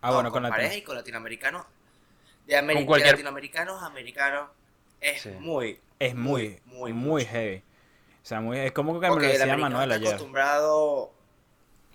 Ah, 0.00 0.08
No, 0.08 0.14
bueno, 0.14 0.30
con, 0.30 0.42
con 0.42 0.50
pareja 0.50 0.74
y 0.74 0.82
con 0.82 0.96
latinoamericanos. 0.96 1.66
De, 2.46 2.54
ameri- 2.56 2.74
Con 2.74 2.80
de 2.82 2.86
cualquier- 2.86 3.12
latinoamericanos 3.12 3.82
a 3.82 3.86
americanos 3.86 4.50
es 5.00 5.22
Sí. 5.22 5.30
muy, 5.30 5.80
Es 5.98 6.14
muy, 6.14 6.60
muy, 6.66 6.92
muy 6.92 7.24
heavy. 7.24 7.62
O 8.22 8.26
sea, 8.26 8.40
muy, 8.42 8.58
es 8.58 8.72
como 8.72 9.00
que 9.00 9.08
me 9.08 9.16
lo 9.16 9.22
el 9.22 9.32
decía 9.38 9.56
Manuel 9.56 9.84
está 9.90 9.94
ayer. 9.94 10.08
acostumbrado. 10.08 11.10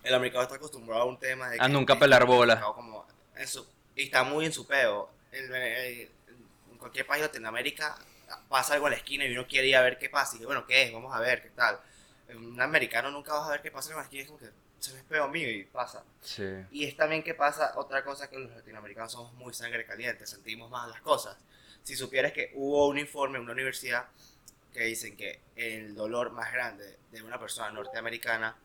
El 0.03 0.13
americano 0.15 0.41
está 0.43 0.55
acostumbrado 0.55 1.03
a 1.03 1.05
un 1.05 1.19
tema 1.19 1.49
de 1.49 1.57
A 1.61 1.67
que- 1.67 1.71
nunca 1.71 1.99
pelar 1.99 2.25
bola. 2.25 2.59
como 2.61 3.05
en 3.35 3.47
su- 3.47 3.67
y 3.95 4.03
está 4.05 4.23
muy 4.23 4.45
en 4.47 4.53
su 4.53 4.65
peo. 4.65 5.07
El- 5.31 5.53
el- 5.53 6.11
cualquier 6.81 7.05
país 7.07 7.21
de 7.21 7.27
Latinoamérica 7.27 7.95
pasa 8.49 8.73
algo 8.73 8.87
a 8.87 8.89
la 8.89 8.95
esquina 8.97 9.23
y 9.25 9.31
uno 9.31 9.47
quiere 9.47 9.67
ir 9.67 9.75
a 9.77 9.81
ver 9.81 9.97
qué 9.97 10.09
pasa. 10.09 10.35
Y 10.37 10.43
bueno, 10.45 10.65
¿qué 10.65 10.83
es? 10.83 10.91
Vamos 10.93 11.15
a 11.15 11.19
ver 11.19 11.41
qué 11.41 11.49
tal. 11.51 11.79
Un 12.35 12.59
americano 12.59 13.11
nunca 13.11 13.33
vas 13.33 13.47
a 13.47 13.51
ver 13.51 13.61
qué 13.61 13.71
pasa 13.71 13.91
en 13.91 13.97
la 13.97 14.03
esquina. 14.03 14.23
Es 14.23 14.27
como 14.27 14.39
que 14.39 14.49
se 14.79 14.93
me 14.93 14.99
es 14.99 15.05
peo 15.05 15.27
mío 15.27 15.49
y 15.49 15.63
pasa. 15.65 16.03
Sí. 16.21 16.43
Y 16.71 16.85
es 16.85 16.97
también 16.97 17.23
que 17.23 17.33
pasa 17.35 17.73
otra 17.75 18.03
cosa 18.03 18.29
que 18.29 18.39
los 18.39 18.49
latinoamericanos 18.51 19.11
somos 19.11 19.33
muy 19.33 19.53
sangre 19.53 19.85
caliente, 19.85 20.25
sentimos 20.25 20.69
más 20.71 20.89
las 20.89 21.01
cosas. 21.01 21.37
Si 21.83 21.95
supieras 21.95 22.31
que 22.31 22.51
hubo 22.55 22.87
un 22.87 22.97
informe 22.97 23.37
en 23.37 23.43
una 23.43 23.53
universidad 23.53 24.07
que 24.73 24.83
dicen 24.85 25.15
que 25.17 25.41
el 25.55 25.93
dolor 25.93 26.31
más 26.31 26.51
grande 26.51 26.97
de 27.11 27.21
una 27.21 27.39
persona 27.39 27.69
norteamericana 27.71 28.55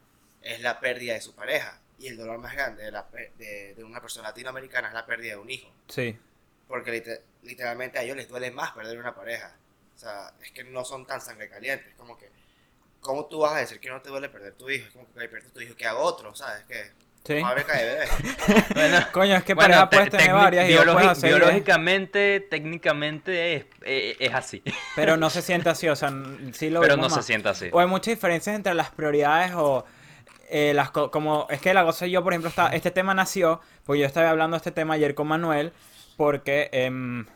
es 0.41 0.61
la 0.61 0.79
pérdida 0.81 1.15
de 1.15 1.21
su 1.21 1.35
pareja 1.35 1.81
y 1.99 2.07
el 2.07 2.17
dolor 2.17 2.39
más 2.39 2.55
grande 2.55 2.85
de, 2.85 2.93
la 2.93 3.07
pe- 3.09 3.33
de, 3.37 3.75
de 3.75 3.83
una 3.85 4.01
persona 4.01 4.29
latinoamericana 4.29 4.89
es 4.89 4.95
la 4.95 5.05
pérdida 5.05 5.33
de 5.33 5.39
un 5.39 5.51
hijo. 5.51 5.73
Sí. 5.89 6.17
Porque 6.69 6.91
lite- 6.93 7.23
literalmente 7.43 7.99
a 7.99 8.03
ellos 8.03 8.17
les 8.17 8.29
duele 8.29 8.51
más 8.51 8.73
perder 8.73 8.99
una 8.99 9.15
pareja. 9.15 9.55
O 9.95 9.99
sea, 9.99 10.33
es 10.43 10.51
que 10.53 10.65
no 10.65 10.85
son 10.85 11.07
tan 11.07 11.21
sangre 11.21 11.49
calientes. 11.49 11.95
Como 11.97 12.17
que, 12.19 12.29
¿cómo 13.01 13.27
tú 13.27 13.39
vas 13.41 13.53
a 13.55 13.59
decir 13.59 13.81
que 13.81 13.89
no 13.89 14.01
te 14.03 14.09
duele 14.11 14.29
perder 14.29 14.55
tu 14.55 14.69
hijo? 14.69 14.87
Es 14.89 14.93
como 14.93 15.07
que 15.13 15.21
"Ay, 15.21 15.29
pierdes 15.29 15.53
tu 15.53 15.61
hijo, 15.61 15.75
que 15.77 15.87
haga 15.87 15.99
otro? 15.99 16.35
¿Sabes? 16.35 16.65
Que 16.65 16.91
Sí. 17.27 17.41
Bueno, 18.75 18.99
Coño, 19.13 19.35
es 19.35 19.43
que 19.43 19.55
Bueno, 19.55 19.69
pareja 19.89 19.91
puedes 19.91 20.11
tener 20.11 20.33
varias 20.33 20.69
y 20.71 20.75
hacer 20.77 21.29
biológicamente, 21.31 22.41
técnicamente 22.49 23.55
es, 23.57 23.65
eh, 23.83 24.17
es 24.21 24.33
así. 24.35 24.63
pero 24.97 25.17
no 25.17 25.29
se 25.31 25.43
siente 25.43 25.69
así, 25.69 25.89
o 25.89 25.97
sea, 25.97 26.13
sí 26.53 26.71
lo 26.71 26.81
Pero 26.81 26.97
no 26.97 27.09
se 27.11 27.17
más. 27.17 27.27
sienta 27.27 27.51
así. 27.51 27.69
O 27.73 27.81
hay 27.81 27.87
muchas 27.89 28.15
diferencias 28.15 28.55
entre 28.55 28.75
las 28.75 28.91
prioridades 28.91 29.53
o 29.55 29.85
eh, 30.49 30.73
las 30.75 30.91
co- 30.93 31.11
como 31.11 31.49
es 31.51 31.61
que 31.61 31.75
la 31.75 31.83
cosa 31.85 32.07
yo 32.07 32.23
por 32.23 32.33
ejemplo 32.33 32.49
está 32.51 32.69
este 32.69 32.93
tema 32.93 33.13
nació 33.15 33.61
porque 33.85 34.01
yo 34.03 34.07
estaba 34.07 34.31
hablando 34.31 34.55
de 34.55 34.59
este 34.59 34.71
tema 34.71 34.95
ayer 34.95 35.17
con 35.17 35.27
Manuel 35.27 35.73
porque 36.17 36.69
em, 36.73 37.27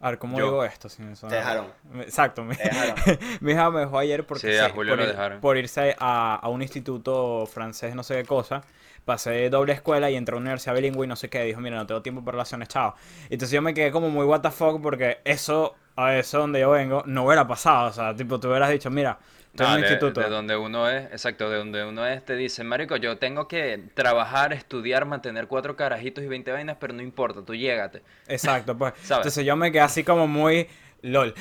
a 0.00 0.10
ver 0.10 0.18
cómo 0.18 0.38
Yo. 0.38 0.44
digo 0.46 0.64
esto 0.64 0.88
sin 0.88 1.10
eso 1.10 1.26
Te 1.28 1.36
dejaron. 1.36 1.66
exacto 2.00 2.44
mi, 2.44 2.54
Te 2.56 2.64
dejaron. 2.64 2.94
mi 3.40 3.52
hija 3.52 3.70
me 3.70 3.80
dejó 3.80 3.98
ayer 3.98 4.26
porque 4.26 4.52
Sí, 4.52 4.58
a 4.58 4.70
Julio 4.70 4.92
por, 4.92 4.98
lo 4.98 5.04
ir- 5.04 5.08
dejaron. 5.10 5.40
por 5.40 5.56
irse 5.56 5.96
a, 5.98 6.36
a 6.36 6.48
un 6.48 6.62
instituto 6.62 7.46
francés 7.46 7.94
no 7.94 8.02
sé 8.02 8.14
qué 8.16 8.24
cosa 8.24 8.62
pasé 9.04 9.48
doble 9.50 9.72
escuela 9.72 10.10
y 10.10 10.16
entré 10.16 10.34
a 10.34 10.36
una 10.36 10.44
universidad 10.44 10.74
bilingüe 10.74 11.04
y 11.06 11.08
no 11.08 11.16
sé 11.16 11.28
qué 11.30 11.42
dijo 11.44 11.60
mira 11.60 11.76
no 11.76 11.86
tengo 11.86 12.02
tiempo 12.02 12.22
para 12.24 12.32
relaciones 12.36 12.68
chao 12.68 12.94
entonces 13.24 13.50
yo 13.50 13.62
me 13.62 13.74
quedé 13.74 13.90
como 13.90 14.10
muy 14.10 14.24
what 14.26 14.40
the 14.42 14.50
fuck 14.50 14.80
porque 14.82 15.18
eso 15.24 15.74
a 15.96 16.14
eso 16.16 16.38
donde 16.38 16.60
yo 16.60 16.70
vengo 16.70 17.02
no 17.06 17.24
hubiera 17.24 17.46
pasado 17.46 17.88
o 17.88 17.92
sea 17.92 18.14
tipo 18.14 18.38
tú 18.38 18.48
hubieras 18.48 18.70
dicho 18.70 18.90
mira 18.90 19.18
No, 19.54 19.74
de, 19.74 19.80
instituto 19.80 20.20
de 20.20 20.28
donde 20.28 20.56
uno 20.56 20.88
es, 20.88 21.06
exacto, 21.06 21.50
de 21.50 21.58
donde 21.58 21.84
uno 21.84 22.06
es, 22.06 22.24
te 22.24 22.36
dicen, 22.36 22.68
Marico, 22.68 22.96
yo 22.96 23.18
tengo 23.18 23.48
que 23.48 23.82
trabajar, 23.94 24.52
estudiar, 24.52 25.06
mantener 25.06 25.48
cuatro 25.48 25.76
carajitos 25.76 26.22
y 26.22 26.28
20 26.28 26.52
vainas, 26.52 26.76
pero 26.78 26.94
no 26.94 27.02
importa, 27.02 27.42
tú 27.44 27.54
llégate. 27.54 28.02
Exacto, 28.28 28.78
pues. 28.78 28.94
¿Sabes? 29.02 29.18
Entonces 29.18 29.44
yo 29.44 29.56
me 29.56 29.72
quedé 29.72 29.82
así 29.82 30.04
como 30.04 30.28
muy 30.28 30.68
LOL. 31.02 31.34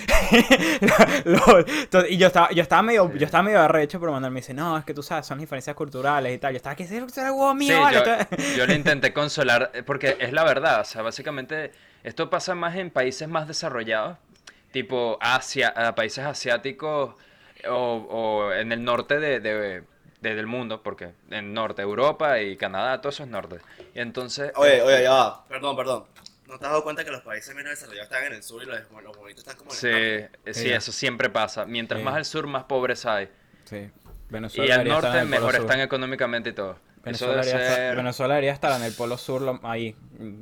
LOL. 1.25 1.65
Entonces, 1.67 2.11
y 2.11 2.17
yo 2.17 2.27
estaba, 2.27 2.49
yo 2.51 2.63
estaba 2.63 2.81
medio, 2.81 3.13
yo 3.13 3.25
estaba 3.25 3.43
medio 3.43 3.61
arrecho, 3.61 3.99
pero 3.99 4.11
Manuel 4.11 4.33
me 4.33 4.39
dice, 4.39 4.55
no, 4.55 4.77
es 4.77 4.85
que 4.85 4.95
tú 4.95 5.03
sabes, 5.03 5.27
son 5.27 5.37
diferencias 5.37 5.75
culturales 5.75 6.33
y 6.33 6.39
tal. 6.39 6.53
Yo 6.53 6.57
estaba 6.57 6.75
que 6.75 6.87
ser 6.87 7.03
huevo 7.03 7.53
mío, 7.53 7.75
Sí, 7.75 7.79
vale. 7.79 8.27
yo, 8.37 8.57
yo 8.57 8.65
le 8.65 8.73
intenté 8.73 9.13
consolar, 9.13 9.69
eh, 9.75 9.83
porque 9.83 10.17
es 10.19 10.33
la 10.33 10.43
verdad, 10.43 10.81
o 10.81 10.85
sea, 10.85 11.03
básicamente 11.03 11.71
esto 12.03 12.29
pasa 12.31 12.55
más 12.55 12.75
en 12.75 12.89
países 12.89 13.27
más 13.27 13.47
desarrollados, 13.47 14.17
tipo 14.71 15.19
Asia, 15.21 15.73
países 15.95 16.25
asiáticos 16.25 17.15
o, 17.67 17.73
o 18.09 18.53
en 18.53 18.71
el 18.71 18.83
norte 18.83 19.19
de, 19.19 19.39
de- 19.39 19.83
de- 20.21 20.35
del 20.35 20.47
mundo, 20.47 20.81
porque 20.83 21.13
en 21.31 21.53
norte, 21.53 21.81
Europa 21.81 22.39
y 22.41 22.57
Canadá, 22.57 22.99
todo 23.01 23.09
eso 23.09 23.23
es 23.23 23.29
norte. 23.29 23.57
Y 23.95 23.99
entonces, 23.99 24.51
Oye, 24.55 24.81
oye, 24.81 25.03
ya 25.03 25.11
va. 25.11 25.45
Perdón, 25.47 25.75
perdón. 25.77 26.05
¿No 26.47 26.57
te 26.57 26.65
has 26.65 26.71
dado 26.71 26.83
cuenta 26.83 27.05
que 27.05 27.11
los 27.11 27.21
países 27.21 27.53
menos 27.55 27.69
desarrollados 27.71 28.09
están 28.11 28.25
en 28.25 28.33
el 28.33 28.43
sur 28.43 28.63
y 28.63 28.65
los, 28.65 28.79
los 29.03 29.15
bonitos 29.15 29.39
están 29.43 29.55
como 29.57 29.71
en 29.71 29.77
sí, 29.77 29.87
el 29.87 30.21
norte? 30.21 30.39
eh, 30.45 30.53
sí, 30.53 30.61
Sí. 30.63 30.69
eso 30.71 30.91
siempre 30.91 31.29
pasa. 31.29 31.65
Mientras 31.65 31.99
Sí. 31.99 32.03
más 32.05 32.15
al 32.15 32.25
sur, 32.25 32.47
más 32.47 32.63
pobres 32.63 33.05
hay. 33.05 33.29
Sí. 33.65 33.75
Y 33.77 33.91
Venezuela 34.33 34.73
al 34.75 34.79
debería 34.79 34.95
estar 34.97 35.13
norte, 35.13 35.25
mejor 35.29 35.51
Sur. 35.53 35.61
están 35.61 35.79
económicamente 35.81 36.49
y 36.49 36.53
todo. 36.53 36.77
Venezuela 37.03 37.35
debe 37.41 37.45
debería, 37.53 37.71
estar. 37.73 37.95
Venezuela 37.95 38.33
debería 38.33 38.53
estar 38.53 38.75
en 38.79 38.83
el 38.85 38.93
polo 38.93 39.17
sur, 39.17 39.41
lo- 39.41 39.59
ahí, 39.63 39.95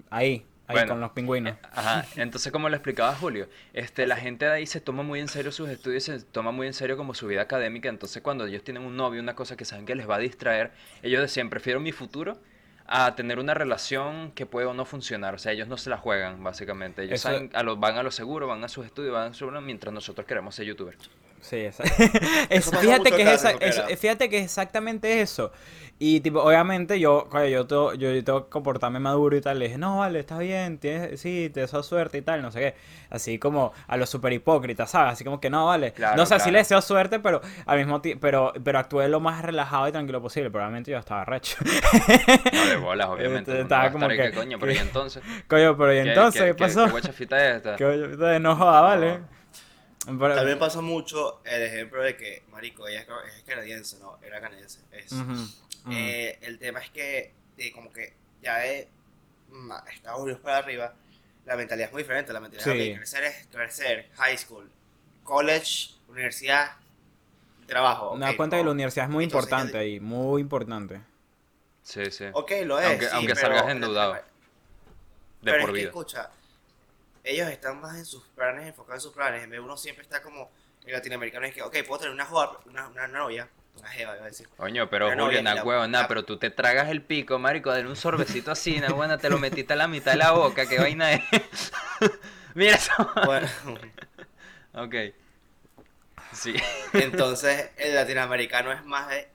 ahí, 0.10 0.46
ahí 0.68 0.76
Bueno, 0.76 0.94
con 0.94 1.02
los 1.02 1.12
pingüinos. 1.12 1.56
Ajá, 1.72 2.06
entonces 2.18 2.52
como 2.52 2.70
lo 2.70 2.76
explicaba 2.76 3.16
Julio, 3.16 3.48
este, 3.74 4.06
la 4.06 4.18
gente 4.18 4.46
de 4.46 4.52
ahí 4.52 4.66
se 4.68 4.82
toma 4.82 5.02
muy 5.04 5.20
en 5.20 5.28
serio 5.28 5.52
sus 5.52 5.70
estudios, 5.70 6.04
se 6.04 6.20
toma 6.22 6.52
muy 6.52 6.68
en 6.68 6.74
serio 6.74 6.98
como 6.98 7.14
su 7.14 7.28
vida 7.28 7.42
académica, 7.42 7.90
entonces 7.90 8.22
cuando 8.22 8.46
ellos 8.46 8.64
tienen 8.64 8.84
un 8.84 8.96
novio, 8.98 9.22
una 9.22 9.36
cosa 9.36 9.56
que 9.56 9.66
saben 9.66 9.86
que 9.86 9.96
les 9.96 10.10
va 10.10 10.16
a 10.16 10.20
distraer, 10.20 10.72
ellos 11.02 11.22
decían, 11.22 11.50
prefiero 11.50 11.80
mi 11.80 11.92
futuro 11.92 12.38
a 12.86 13.16
tener 13.16 13.40
una 13.40 13.54
relación 13.54 14.32
que 14.32 14.46
puede 14.46 14.68
o 14.68 14.74
no 14.74 14.86
funcionar, 14.86 15.36
o 15.36 15.38
sea, 15.38 15.52
ellos 15.52 15.68
no 15.68 15.78
se 15.78 15.90
la 15.90 15.98
juegan, 15.98 16.44
básicamente, 16.44 17.04
ellos 17.04 17.16
Eso- 17.16 17.30
saben, 17.30 17.50
a 17.54 17.64
lo, 17.64 17.78
van 17.78 17.98
a 17.98 18.04
lo 18.04 18.12
seguro, 18.12 18.48
van 18.48 18.64
a 18.64 18.70
sus 18.70 18.86
estudios, 18.86 19.14
van 19.14 19.32
a 19.32 19.34
su 19.34 19.50
mientras 19.62 19.94
nosotros 19.94 20.26
queremos 20.28 20.56
ser 20.56 20.66
youtubers. 20.66 21.10
Sí, 21.42 21.58
esa- 21.58 21.84
es- 22.50 22.70
fíjate, 22.70 23.12
que 23.12 23.22
es 23.22 23.44
esa- 23.44 23.58
fíjate 23.98 24.30
que 24.30 24.38
es 24.40 24.44
exactamente 24.46 25.22
eso. 25.22 25.52
Y 26.00 26.20
tipo, 26.20 26.42
obviamente 26.44 27.00
yo, 27.00 27.28
coño, 27.28 27.46
yo, 27.48 27.66
tengo, 27.66 27.92
yo, 27.96 28.12
yo 28.14 28.24
tengo 28.24 28.44
que 28.46 28.50
comportarme 28.52 29.00
maduro 29.00 29.36
y 29.36 29.42
tal. 29.42 29.58
Le 29.58 29.66
dije, 29.66 29.80
no, 29.80 29.98
vale, 29.98 30.20
estás 30.20 30.38
bien, 30.38 30.78
tienes, 30.78 31.20
sí, 31.20 31.50
te 31.52 31.62
deseo 31.62 31.82
suerte 31.82 32.20
y 32.20 32.22
tal, 32.22 32.44
no 32.44 32.52
sé 32.52 32.60
qué. 32.60 32.76
Así 33.10 33.40
como 33.40 33.74
a 33.88 33.98
los 33.98 34.08
super 34.08 34.32
hipócritas, 34.32 34.92
¿sabes? 34.92 35.14
Así 35.14 35.24
como 35.24 35.40
que 35.42 35.50
no, 35.50 35.66
vale. 35.66 35.94
Claro, 35.94 36.16
no 36.16 36.28
sé, 36.28 36.36
sí 36.36 36.38
claro. 36.42 36.52
le 36.52 36.58
deseo 36.60 36.82
suerte, 36.84 37.20
pero 37.20 37.42
al 37.66 37.80
mismo 37.80 38.00
tiempo, 38.00 38.22
pero, 38.22 38.54
pero 38.64 38.78
actué 38.78 39.08
lo 39.08 39.20
más 39.20 39.42
relajado 39.42 39.88
y 39.88 39.92
tranquilo 39.92 40.22
posible. 40.22 40.52
Probablemente 40.52 40.92
yo 40.92 41.00
estaba 41.00 41.26
recho. 41.26 41.58
No 42.54 42.66
de 42.68 42.76
bolas, 42.78 43.08
obviamente. 43.10 43.50
Este, 43.52 43.62
estaba 43.64 43.92
como 43.92 44.08
que- 44.08 44.32
coño, 44.34 44.60
pero 44.60 44.72
¿y 44.74 44.78
entonces? 44.78 45.24
coño, 45.48 45.76
pero 45.76 45.94
¿y 45.94 46.04
¿Qué- 46.04 46.10
entonces 46.10 46.42
qué, 46.44 46.48
qué- 46.50 46.64
pasó? 46.64 46.86
¿Qué 46.86 46.92
guachafita 46.92 47.50
es 47.50 47.56
esta? 47.58 47.76
Que 47.76 47.84
entonces 47.86 48.40
no 48.42 48.56
joda, 48.56 48.82
vale. 48.82 49.20
Pero- 50.20 50.36
También 50.36 50.58
pasa 50.58 50.80
mucho 50.82 51.42
el 51.44 51.62
ejemplo 51.64 52.02
de 52.02 52.16
que, 52.16 52.44
marico, 52.50 52.88
ella 52.88 53.02
es, 53.02 53.08
es 53.38 53.44
canadiense, 53.44 54.00
¿no? 54.00 54.18
Era 54.24 54.40
canadiense. 54.40 54.80
Es. 54.92 55.12
Eh, 55.92 56.38
el 56.42 56.60
tema 56.60 56.80
es 56.80 56.90
que, 56.92 57.34
de 57.58 57.72
como 57.74 57.92
que 57.92 58.14
ya 58.42 58.58
de 58.60 58.88
Estados 59.94 60.22
Unidos 60.22 60.40
para 60.42 60.58
arriba, 60.60 60.94
la 61.46 61.56
mentalidad 61.56 61.88
es 61.88 61.94
muy 61.94 62.04
diferente. 62.04 62.32
La 62.34 62.40
mentalidad 62.40 62.72
Sí. 62.72 62.78
de 62.78 62.96
crecer 62.98 63.24
es 63.26 63.48
crecer, 63.52 64.10
high 64.16 64.38
school, 64.38 64.70
college, 65.24 65.96
universidad, 66.08 66.72
trabajo. 67.66 68.16
Me 68.16 68.26
da 68.26 68.32
ok, 68.32 68.38
cuenta 68.38 68.56
que 68.58 68.64
no. 68.64 68.68
la 68.68 68.74
universidad 68.74 69.06
es 69.08 69.12
muy 69.12 69.24
Entonces, 69.26 69.50
importante 69.52 69.78
ahí, 69.78 70.00
muy 70.00 70.42
importante. 70.42 71.02
Sí, 71.84 72.10
sí. 72.12 72.26
Ok, 72.34 72.52
lo 72.66 72.80
es. 72.80 72.86
Aunque- 72.88 73.06
sí, 73.06 73.12
aunque 73.14 73.34
pero- 73.36 73.48
salgas 73.48 73.70
endeudado. 73.70 74.14
De 74.14 74.22
pero 75.52 75.62
por 75.68 75.70
es 75.72 75.76
que, 75.84 75.88
escucha, 75.88 76.30
ellos 77.32 77.50
están 77.50 77.80
más 77.82 77.98
en 77.98 78.06
sus 78.06 78.24
planes, 78.30 78.68
enfocados 78.68 79.04
en 79.04 79.08
sus 79.10 79.14
planes. 79.14 79.44
En 79.44 79.50
vez 79.50 79.60
de 79.60 79.64
uno 79.66 79.78
siempre 79.78 80.04
está 80.04 80.22
como 80.22 80.52
el 80.86 80.94
latinoamericano 80.94 81.46
es 81.46 81.54
que, 81.54 81.62
ok, 81.62 81.76
puedo 81.86 82.00
tener 82.00 82.14
una, 82.14 82.26
joda- 82.26 82.60
una, 82.66 82.88
una 82.88 83.08
novia, 83.08 83.50
una 83.78 83.90
jeva, 83.90 84.16
iba 84.16 84.24
a 84.24 84.28
decir. 84.28 84.48
Coño, 84.56 84.90
pero 84.90 85.08
no, 85.08 85.24
Julio, 85.26 85.30
bien, 85.30 85.44
na 85.44 85.56
la- 85.56 86.08
pero 86.08 86.24
tú 86.26 86.38
te 86.38 86.50
tragas 86.50 86.90
el 86.90 87.02
pico, 87.02 87.38
marico, 87.40 87.72
dale 87.72 87.88
un 87.88 87.96
sorbecito 87.96 88.52
así, 88.52 88.80
na 88.80 88.90
buena, 88.94 89.18
te 89.18 89.30
lo 89.30 89.38
metiste 89.38 89.74
a 89.74 89.76
la 89.76 89.88
mitad 89.88 90.12
de 90.14 90.18
la 90.18 90.32
boca, 90.32 90.66
qué 90.68 90.80
vaina 90.80 91.12
es. 91.14 91.22
Mira 92.56 92.76
eso. 92.76 92.92
Bueno, 93.26 93.48
Ok. 94.74 94.96
Sí. 96.34 96.56
entonces 96.94 97.72
el 97.78 97.96
latinoamericano 97.96 98.72
es 98.72 98.84
más 98.86 99.08
de, 99.10 99.28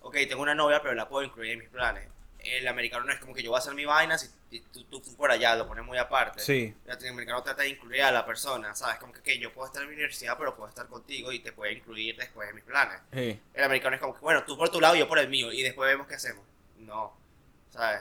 ok, 0.00 0.14
tengo 0.28 0.42
una 0.42 0.54
novia, 0.54 0.80
pero 0.82 0.94
la 0.94 1.08
puedo 1.08 1.24
incluir 1.26 1.52
en 1.52 1.58
mis 1.60 1.68
planes. 1.68 2.08
El 2.48 2.68
americano 2.68 3.04
no 3.04 3.12
es 3.12 3.18
como 3.18 3.34
que 3.34 3.42
yo 3.42 3.50
voy 3.50 3.56
a 3.56 3.60
hacer 3.60 3.74
mi 3.74 3.84
vaina 3.84 4.16
si 4.18 4.28
tú, 4.72 4.84
tú, 4.84 5.00
tú 5.00 5.16
por 5.16 5.30
allá 5.30 5.54
lo 5.56 5.66
pones 5.66 5.84
muy 5.84 5.98
aparte. 5.98 6.40
Sí. 6.40 6.74
El 6.84 6.90
latinoamericano 6.90 7.42
trata 7.42 7.62
de 7.62 7.68
incluir 7.70 8.02
a 8.02 8.12
la 8.12 8.24
persona, 8.24 8.74
¿sabes? 8.74 8.96
Como 8.96 9.12
que, 9.12 9.20
que 9.20 9.38
yo 9.38 9.52
puedo 9.52 9.66
estar 9.66 9.82
en 9.82 9.88
mi 9.88 9.94
universidad, 9.94 10.36
pero 10.38 10.54
puedo 10.56 10.68
estar 10.68 10.86
contigo 10.86 11.32
y 11.32 11.40
te 11.40 11.52
puedo 11.52 11.70
incluir 11.72 12.16
después 12.16 12.48
en 12.48 12.54
mis 12.54 12.64
planes. 12.64 12.98
Sí. 13.12 13.40
El 13.54 13.64
americano 13.64 13.96
es 13.96 14.00
como 14.00 14.14
que, 14.14 14.20
bueno, 14.20 14.42
tú 14.44 14.56
por 14.56 14.68
tu 14.68 14.80
lado 14.80 14.96
y 14.96 15.00
yo 15.00 15.08
por 15.08 15.18
el 15.18 15.28
mío, 15.28 15.52
y 15.52 15.62
después 15.62 15.88
vemos 15.88 16.06
qué 16.06 16.14
hacemos. 16.14 16.44
No, 16.78 17.12
¿sabes? 17.70 18.00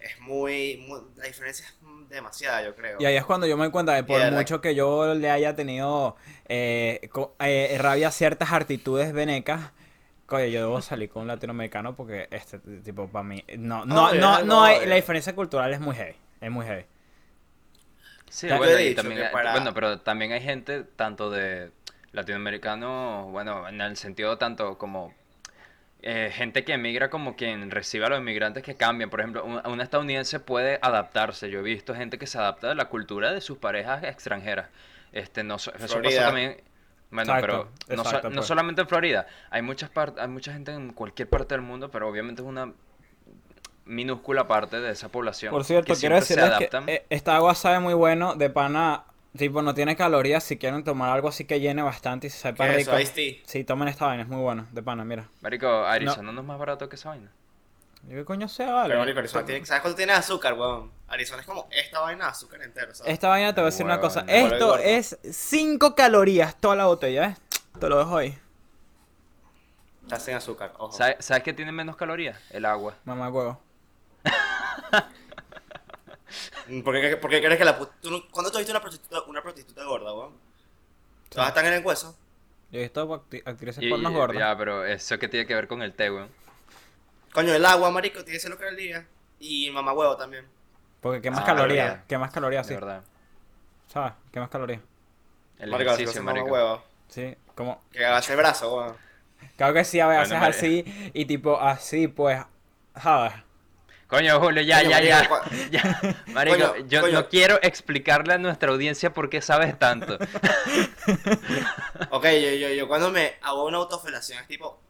Es 0.00 0.20
muy, 0.20 0.76
muy- 0.86 1.00
La 1.16 1.24
diferencia 1.24 1.66
es 1.66 1.74
demasiada, 2.08 2.62
yo 2.62 2.74
creo. 2.76 3.00
Y 3.00 3.04
ahí 3.06 3.16
es 3.16 3.24
cuando 3.24 3.46
yo 3.46 3.56
me 3.56 3.64
doy 3.64 3.72
cuenta 3.72 3.92
de 3.94 4.04
por 4.04 4.20
de 4.20 4.30
mucho 4.30 4.60
que 4.60 4.74
yo 4.74 5.14
le 5.14 5.30
haya 5.30 5.56
tenido 5.56 6.16
eh, 6.48 7.10
eh, 7.40 7.78
rabia 7.80 8.08
a 8.08 8.12
ciertas 8.12 8.52
actitudes 8.52 9.12
venecas, 9.12 9.72
coño, 10.26 10.46
yo 10.46 10.60
debo 10.60 10.82
salir 10.82 11.08
con 11.10 11.22
un 11.22 11.28
latinoamericano 11.28 11.94
porque 11.96 12.28
este 12.30 12.58
tipo 12.58 13.08
para 13.08 13.22
mí 13.24 13.44
no 13.58 13.84
no 13.86 14.08
Obvio, 14.08 14.20
no 14.20 14.42
no 14.42 14.64
hay 14.64 14.86
la 14.86 14.96
diferencia 14.96 15.34
cultural 15.34 15.72
es 15.72 15.80
muy 15.80 15.94
heavy, 15.94 16.16
es 16.40 16.50
muy 16.50 16.66
heavy. 16.66 16.84
Sí, 18.28 18.48
bueno, 18.48 18.78
y 18.80 18.94
también 18.94 19.20
que 19.20 19.26
hay- 19.26 19.32
para- 19.32 19.52
bueno, 19.52 19.72
pero 19.74 20.00
también 20.00 20.32
hay 20.32 20.40
gente 20.40 20.82
tanto 20.84 21.30
de 21.30 21.70
latinoamericanos, 22.12 23.30
bueno, 23.30 23.68
en 23.68 23.80
el 23.80 23.96
sentido 23.96 24.36
tanto 24.38 24.78
como 24.78 25.14
eh, 26.02 26.30
gente 26.32 26.64
que 26.64 26.74
emigra 26.74 27.10
como 27.10 27.36
quien 27.36 27.70
recibe 27.70 28.06
a 28.06 28.08
los 28.10 28.20
inmigrantes 28.20 28.62
que 28.62 28.76
cambian. 28.76 29.10
Por 29.10 29.20
ejemplo, 29.20 29.44
un, 29.44 29.60
un 29.66 29.80
estadounidense 29.80 30.40
puede 30.40 30.78
adaptarse. 30.82 31.50
Yo 31.50 31.60
he 31.60 31.62
visto 31.62 31.94
gente 31.94 32.18
que 32.18 32.26
se 32.28 32.38
adapta 32.38 32.70
a 32.72 32.74
la 32.74 32.86
cultura 32.86 33.32
de 33.32 33.40
sus 33.40 33.58
parejas 33.58 34.04
extranjeras. 34.04 34.68
Este, 35.12 35.42
no, 35.44 35.58
so- 35.58 35.72
eso 35.74 36.00
pasa 36.02 36.26
también. 36.26 36.62
Bueno, 37.10 37.32
Exacto, 37.34 37.70
pero 37.86 37.96
no, 37.96 38.04
so- 38.04 38.22
no 38.30 38.34
pues. 38.36 38.46
solamente 38.46 38.80
en 38.82 38.88
Florida. 38.88 39.26
Hay 39.50 39.62
muchas 39.62 39.90
hay 40.18 40.28
mucha 40.28 40.52
gente 40.52 40.72
en 40.72 40.92
cualquier 40.92 41.28
parte 41.28 41.54
del 41.54 41.62
mundo, 41.62 41.90
pero 41.90 42.08
obviamente 42.08 42.42
es 42.42 42.48
una 42.48 42.72
minúscula 43.84 44.48
parte 44.48 44.80
de 44.80 44.90
esa 44.90 45.08
población. 45.08 45.52
Por 45.52 45.64
cierto, 45.64 45.94
que 45.94 46.00
quiero 46.00 46.20
siempre 46.20 46.26
se 46.26 46.34
decirles 46.34 46.58
que 46.58 46.76
adaptan. 46.76 46.88
eh, 46.88 47.06
esta 47.10 47.36
agua 47.36 47.54
sabe 47.54 47.78
muy 47.78 47.94
bueno, 47.94 48.34
de 48.34 48.50
pana, 48.50 49.04
tipo 49.36 49.62
no 49.62 49.74
tiene 49.74 49.94
calorías, 49.94 50.42
si 50.42 50.56
quieren 50.56 50.82
tomar 50.82 51.10
algo 51.10 51.28
así 51.28 51.44
que 51.44 51.60
llene 51.60 51.82
bastante 51.82 52.26
y 52.26 52.30
se 52.30 52.38
sepa 52.38 52.64
¿Qué 52.64 52.70
es 52.72 52.76
rico. 52.78 52.96
eso? 52.96 53.12
Sí, 53.44 53.64
tomen 53.64 53.86
esta 53.88 54.06
vaina, 54.06 54.24
es 54.24 54.28
muy 54.28 54.40
bueno, 54.42 54.66
de 54.72 54.82
pana, 54.82 55.04
mira. 55.04 55.28
Marico, 55.42 55.68
Arizona 55.84 56.32
no. 56.32 56.40
es 56.40 56.46
más 56.46 56.58
barato 56.58 56.88
que 56.88 56.96
esa 56.96 57.10
vaina. 57.10 57.30
¿Qué 58.08 58.24
coño 58.24 58.48
sea, 58.48 58.72
vale? 58.72 58.88
Pero, 58.90 59.00
marico, 59.00 59.18
Arizona 59.18 59.44
tiene- 59.44 59.66
¿sabes 59.66 59.82
cuánto 59.82 59.96
tiene 59.96 60.12
azúcar, 60.12 60.54
weón? 60.54 60.92
Arizona 61.08 61.40
es 61.40 61.46
como 61.46 61.66
esta 61.70 62.00
vaina 62.00 62.26
de 62.26 62.30
azúcar 62.30 62.62
entero, 62.62 62.94
¿sabes? 62.94 63.12
Esta 63.12 63.28
vaina 63.28 63.52
te 63.54 63.60
voy 63.60 63.68
a 63.68 63.70
decir 63.70 63.84
una 63.84 64.00
cosa. 64.00 64.24
Esto 64.28 64.78
es 64.78 65.18
5 65.30 65.94
calorías 65.96 66.56
toda 66.60 66.76
la 66.76 66.86
botella, 66.86 67.30
¿eh? 67.30 67.36
Te 67.80 67.88
lo 67.88 67.98
dejo 67.98 68.16
ahí. 68.16 68.38
Está 70.04 70.20
sin 70.20 70.34
azúcar, 70.34 70.72
ojo. 70.78 70.92
¿Sabes, 70.96 71.16
¿Sabes 71.24 71.42
qué 71.42 71.52
tiene 71.52 71.72
menos 71.72 71.96
calorías? 71.96 72.38
El 72.50 72.64
agua. 72.64 72.94
Mamá 73.04 73.28
huevo. 73.28 73.60
¿Por 76.84 77.00
qué, 77.00 77.16
por 77.16 77.30
qué 77.30 77.40
crees 77.40 77.58
que 77.58 77.64
la 77.64 77.78
pu- 77.78 77.88
tú 78.00 78.10
no- 78.10 78.22
¿Cuándo 78.30 78.50
tú 78.50 78.58
has 78.58 78.62
visto 78.62 78.72
una 78.72 78.80
prostituta, 78.80 79.22
una 79.22 79.42
prostituta 79.42 79.84
gorda, 79.84 80.12
weón? 80.12 80.32
¿Todas 81.28 81.48
están 81.48 81.66
en 81.66 81.74
el 81.74 81.84
hueso? 81.84 82.16
Yo 82.70 82.80
he 82.80 82.82
visto 82.82 83.24
actrices 83.44 83.84
pornos 83.88 84.12
gordas. 84.12 84.38
Ya, 84.38 84.56
pero 84.56 84.84
eso 84.84 85.18
que 85.18 85.28
tiene 85.28 85.46
que 85.46 85.54
ver 85.54 85.68
con 85.68 85.82
el 85.82 85.92
té, 85.94 86.10
weón. 86.10 86.28
Coño, 87.32 87.52
el 87.54 87.64
agua, 87.66 87.90
marico, 87.90 88.24
tiene 88.24 88.36
que 88.36 88.40
ser 88.40 88.50
lo 88.50 88.56
que 88.56 88.62
era 88.64 88.70
el 88.70 88.76
día. 88.76 89.06
Y 89.38 89.70
mamá 89.70 89.92
huevo 89.92 90.16
también. 90.16 90.46
Porque 91.00 91.20
qué 91.20 91.30
más 91.30 91.40
Ah, 91.40 91.44
calorías. 91.46 91.88
verdad. 91.90 92.04
¿Qué 92.08 92.18
más 92.18 92.30
calorías? 92.32 92.66
De 92.66 92.74
Sí. 92.74 92.80
verdad. 92.80 93.02
¿Sabes? 93.88 94.12
¿Qué 94.32 94.40
más 94.40 94.48
calorías? 94.48 94.80
El 95.58 95.70
marico, 95.70 95.90
si 95.90 96.02
ejercicio, 96.02 96.22
mamá 96.22 96.32
marico. 96.40 96.52
huevo. 96.54 96.82
Sí, 97.08 97.36
como. 97.54 97.82
Que 97.92 98.04
agache 98.04 98.32
el 98.32 98.38
brazo, 98.38 98.74
weón. 98.74 98.96
Claro 99.56 99.74
que 99.74 99.84
sí, 99.84 100.00
a 100.00 100.06
veces 100.06 100.30
Bueno, 100.30 100.46
así 100.46 101.10
y 101.14 101.24
tipo 101.26 101.60
así, 101.60 102.08
pues. 102.08 102.42
¿Sabes? 103.00 103.32
Coño, 104.08 104.38
Julio, 104.40 104.62
ya, 104.62 104.78
Coño, 104.82 104.90
ya, 104.90 105.00
ya. 105.02 105.16
marico, 105.16 105.34
cua- 105.36 105.70
ya. 105.70 106.16
Marico, 106.32 106.56
Coño, 106.72 106.86
yo 106.86 107.00
coño. 107.02 107.12
no 107.12 107.28
quiero 107.28 107.58
explicarle 107.62 108.34
a 108.34 108.38
nuestra 108.38 108.70
audiencia 108.70 109.12
por 109.12 109.28
qué 109.28 109.42
sabes 109.42 109.78
tanto. 109.78 110.16
Ok, 112.10 112.24
yo, 112.24 112.50
yo, 112.54 112.68
yo 112.70 112.88
cuando 112.88 113.10
me 113.10 113.34
hago 113.42 113.64
una 113.66 113.78
autofelación 113.78 114.38
es 114.40 114.46
tipo. 114.46 114.80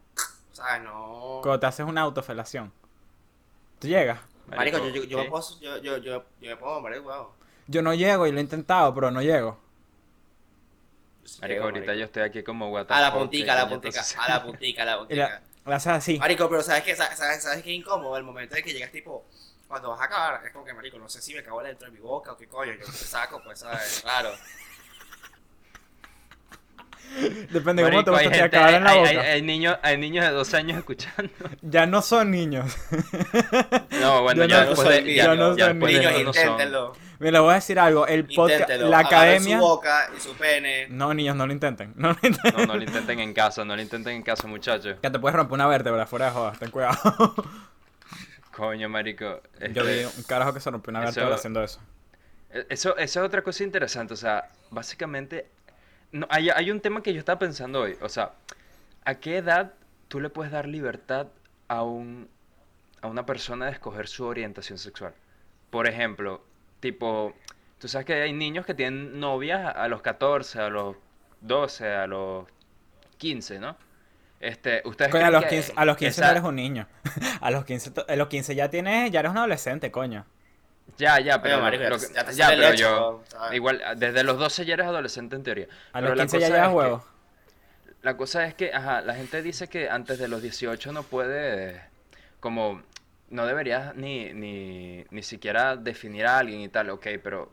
Cuando 1.43 1.61
te 1.61 1.67
haces 1.67 1.87
una 1.87 2.03
autofelación. 2.03 2.73
¿Tú 3.79 3.89
llegas? 3.89 4.21
Marico, 4.47 4.79
yo, 4.79 4.89
yo, 4.89 5.05
yo, 5.05 5.19
me 5.19 5.25
puedo, 5.25 5.45
yo, 5.61 5.77
yo, 5.79 5.97
yo, 5.99 6.25
yo 6.41 6.51
me 6.51 6.57
puedo 6.57 6.81
morir, 6.81 7.01
huevo. 7.01 7.35
Yo 7.67 7.83
no 7.83 7.95
llego 7.95 8.27
y 8.27 8.33
lo 8.33 8.39
he 8.39 8.43
intentado, 8.43 8.95
pero 8.95 9.11
no 9.11 9.21
llego. 9.21 9.59
Sí 11.25 11.41
Marico, 11.41 11.55
llego, 11.55 11.65
ahorita 11.65 11.87
marico. 11.87 11.99
yo 11.99 12.05
estoy 12.07 12.23
aquí 12.23 12.43
como 12.43 12.69
guata. 12.69 12.97
A 12.97 13.01
la 13.01 13.13
puntica, 13.13 13.53
a 13.55 13.57
la 13.57 13.69
puntica, 13.69 14.01
a 14.01 14.29
la 14.29 14.43
puntica, 14.45 14.83
a 14.83 14.87
la 14.87 14.99
puntica. 14.99 15.29
la, 15.29 15.43
la 15.71 15.77
haces 15.77 15.93
así. 15.93 16.19
Marico, 16.19 16.49
pero 16.49 16.63
¿sabes 16.63 16.85
qué? 16.85 16.95
¿Sabes, 16.95 17.19
sabes, 17.19 17.43
sabes 17.43 17.63
qué 17.63 17.73
incómodo? 17.73 18.17
El 18.17 18.25
momento 18.25 18.55
de 18.55 18.63
que 18.63 18.73
llegas 18.73 18.93
tipo, 18.93 19.25
cuando 19.67 19.91
vas 19.91 20.01
a 20.01 20.05
acabar, 20.05 20.47
es 20.47 20.53
como 20.53 20.65
que, 20.65 20.73
marico, 20.73 20.99
no 20.99 21.09
sé 21.09 21.21
si 21.21 21.35
me 21.35 21.43
cago 21.43 21.63
dentro 21.63 21.87
de 21.91 21.93
mi 21.93 22.01
boca 22.01 22.33
o 22.33 22.37
qué 22.37 22.47
coño, 22.47 22.73
yo 22.75 22.87
te 22.87 22.93
saco, 22.93 23.43
pues, 23.43 23.59
¿sabes? 23.59 24.01
Claro. 24.03 24.31
Depende 27.51 27.83
de 27.83 27.91
cómo 27.91 28.05
te 28.05 28.11
gusta 28.11 28.45
acabar 28.45 28.75
en 28.75 28.85
la 28.85 28.91
hay- 28.91 28.99
boca. 28.99 29.11
hay- 29.11 29.17
hay 29.17 29.43
niños, 29.43 29.77
hay 29.83 29.97
niños 29.97 30.25
de 30.25 30.31
dos 30.33 30.53
años 30.55 30.79
escuchando. 30.79 31.31
Ya 31.63 31.87
no 31.87 32.03
son 32.03 32.31
niños. 32.31 32.77
No, 34.01 34.23
bueno, 34.23 34.43
Yo 34.45 34.49
ya 34.49 34.61
no 34.63 34.67
después 34.71 34.87
soy 34.89 34.97
de, 34.97 35.03
niño, 35.03 35.17
ya, 35.17 35.35
no 35.35 35.55
niño. 35.55 36.11
Niños, 36.11 36.37
son. 36.37 36.45
inténtenlo. 36.45 36.93
Mira, 37.19 37.41
voy 37.41 37.53
a 37.53 37.55
decir 37.55 37.79
algo. 37.79 38.07
El 38.07 38.27
podcast, 38.27 38.69
la 38.69 38.75
Agarren 38.99 39.07
academia. 39.07 39.59
su 39.59 39.65
boca 39.65 40.11
y 40.17 40.21
su 40.21 40.35
pene. 40.35 40.87
No, 40.91 41.15
niños, 41.15 41.35
no 41.35 41.47
lo 41.47 41.53
intenten. 41.53 41.93
No 41.97 42.09
lo 42.11 42.19
intenten. 42.23 42.55
No, 42.57 42.67
no 42.67 42.75
lo 42.77 42.83
intenten 42.83 43.21
en 43.21 43.33
casa, 43.33 43.65
no 43.65 43.75
lo 43.75 43.81
intenten 43.83 44.17
en 44.17 44.23
casa, 44.23 44.47
muchachos. 44.47 44.99
Que 45.01 45.11
te 45.11 45.19
puedes 45.19 45.35
romper 45.35 45.55
una 45.55 45.67
vértebra 45.67 46.07
fuera 46.07 46.27
de 46.27 46.33
jodas. 46.33 46.59
Ten 46.59 46.71
cuidado. 46.71 47.35
Coño, 48.55 48.89
marico. 48.89 49.41
Yo 49.73 49.85
vi 49.85 49.91
este, 50.01 50.19
un 50.19 50.23
carajo 50.25 50.53
que 50.55 50.61
se 50.61 50.71
rompió 50.71 50.91
una 50.91 51.01
Eso- 51.01 51.07
vértebra 51.15 51.35
haciendo 51.37 51.63
eso. 51.63 51.81
E, 52.51 52.67
Eso, 52.71 52.97
eso 52.97 53.21
es 53.21 53.27
otra 53.27 53.43
cosa 53.43 53.65
interesante, 53.65 54.15
o 54.15 54.17
sea, 54.17 54.49
básicamente, 54.71 55.47
no, 56.17 56.27
hay, 56.31 56.51
hay 56.51 56.71
un 56.71 56.81
tema 56.81 57.03
que 57.03 57.13
yo 57.13 57.19
estaba 57.19 57.39
pensando 57.39 57.81
hoy, 57.83 57.97
o 58.01 58.09
sea, 58.09 58.33
¿a 59.05 59.15
qué 59.17 59.39
edad 59.39 59.73
tú 60.09 60.21
le 60.21 60.29
puedes 60.31 60.53
dar 60.53 60.67
libertad 60.67 61.29
a, 61.69 61.83
un, 61.83 62.29
a 63.03 63.07
una 63.09 63.25
persona 63.27 63.67
de 63.67 63.73
escoger 63.73 64.09
su 64.09 64.25
orientación 64.25 64.79
sexual? 64.79 65.15
Por 65.71 65.87
ejemplo, 65.87 66.45
tipo, 66.81 67.35
tú 67.79 67.89
sabes 67.89 68.07
que 68.07 68.15
hay 68.15 68.33
niños 68.33 68.65
que 68.67 68.75
tienen 68.75 69.19
novias 69.21 69.75
a 69.77 69.89
los 69.89 70.03
14, 70.03 70.61
a 70.61 70.69
los 70.69 70.97
12, 71.41 71.93
a 71.93 72.07
los 72.07 72.47
15, 73.19 73.59
¿no? 73.59 73.77
Este, 74.39 74.83
ustedes 74.85 75.11
Coño, 75.11 75.27
a 75.27 75.31
los 75.31 75.45
que- 75.45 75.49
15, 75.51 75.73
a 75.77 75.85
los 75.87 75.97
que 75.97 76.05
15 76.07 76.21
esa- 76.21 76.27
no 76.27 76.31
eres 76.33 76.45
un 76.45 76.57
niño. 76.57 76.87
A 77.41 77.51
los 77.51 77.65
15, 77.65 77.91
to- 77.91 78.05
a 78.09 78.17
los 78.17 78.29
15 78.29 78.55
ya 78.55 78.69
tienes, 78.71 79.11
ya 79.11 79.21
eres 79.21 79.31
un 79.33 79.39
adolescente, 79.39 79.91
coño. 79.91 80.27
Ya, 80.99 81.21
ya, 81.21 81.43
pero, 81.43 81.59
Pero, 81.59 81.61
marico, 81.61 81.85
ya 81.85 81.89
lo 81.89 81.99
te- 81.99 82.09
que- 82.09 82.13
ya 82.15 82.25
te 82.25 82.33
ya, 82.33 82.47
sale 82.47 82.57
pero 82.57 82.75
yo, 82.75 83.25
igual, 83.53 83.83
desde 83.97 84.23
los 84.25 84.39
12 84.39 84.65
ya 84.65 84.75
eres 84.75 84.87
adolescente 84.87 85.37
en 85.37 85.43
teoría. 85.43 85.69
A 85.93 86.01
Pero 86.01 86.15
los 86.15 86.15
la 86.15 86.27
15 86.27 86.39
ya 86.39 86.49
llevas 86.49 86.73
huevos. 86.73 87.03
La 88.03 88.17
cosa 88.17 88.47
es 88.47 88.55
que, 88.55 88.73
ajá, 88.73 89.01
la 89.03 89.15
gente 89.15 89.43
dice 89.43 89.69
que 89.69 89.91
antes 89.91 90.19
de 90.19 90.29
los 90.29 90.43
18 90.43 90.93
no 90.93 91.03
puede, 91.03 91.83
como, 92.41 92.83
no 93.31 93.47
deberías 93.47 93.95
ni, 93.97 94.33
ni, 94.33 95.05
ni 95.11 95.23
siquiera 95.23 95.77
definir 95.77 96.27
a 96.27 96.39
alguien 96.39 96.61
y 96.61 96.69
tal, 96.69 96.91
ok, 96.91 97.07
pero 97.23 97.51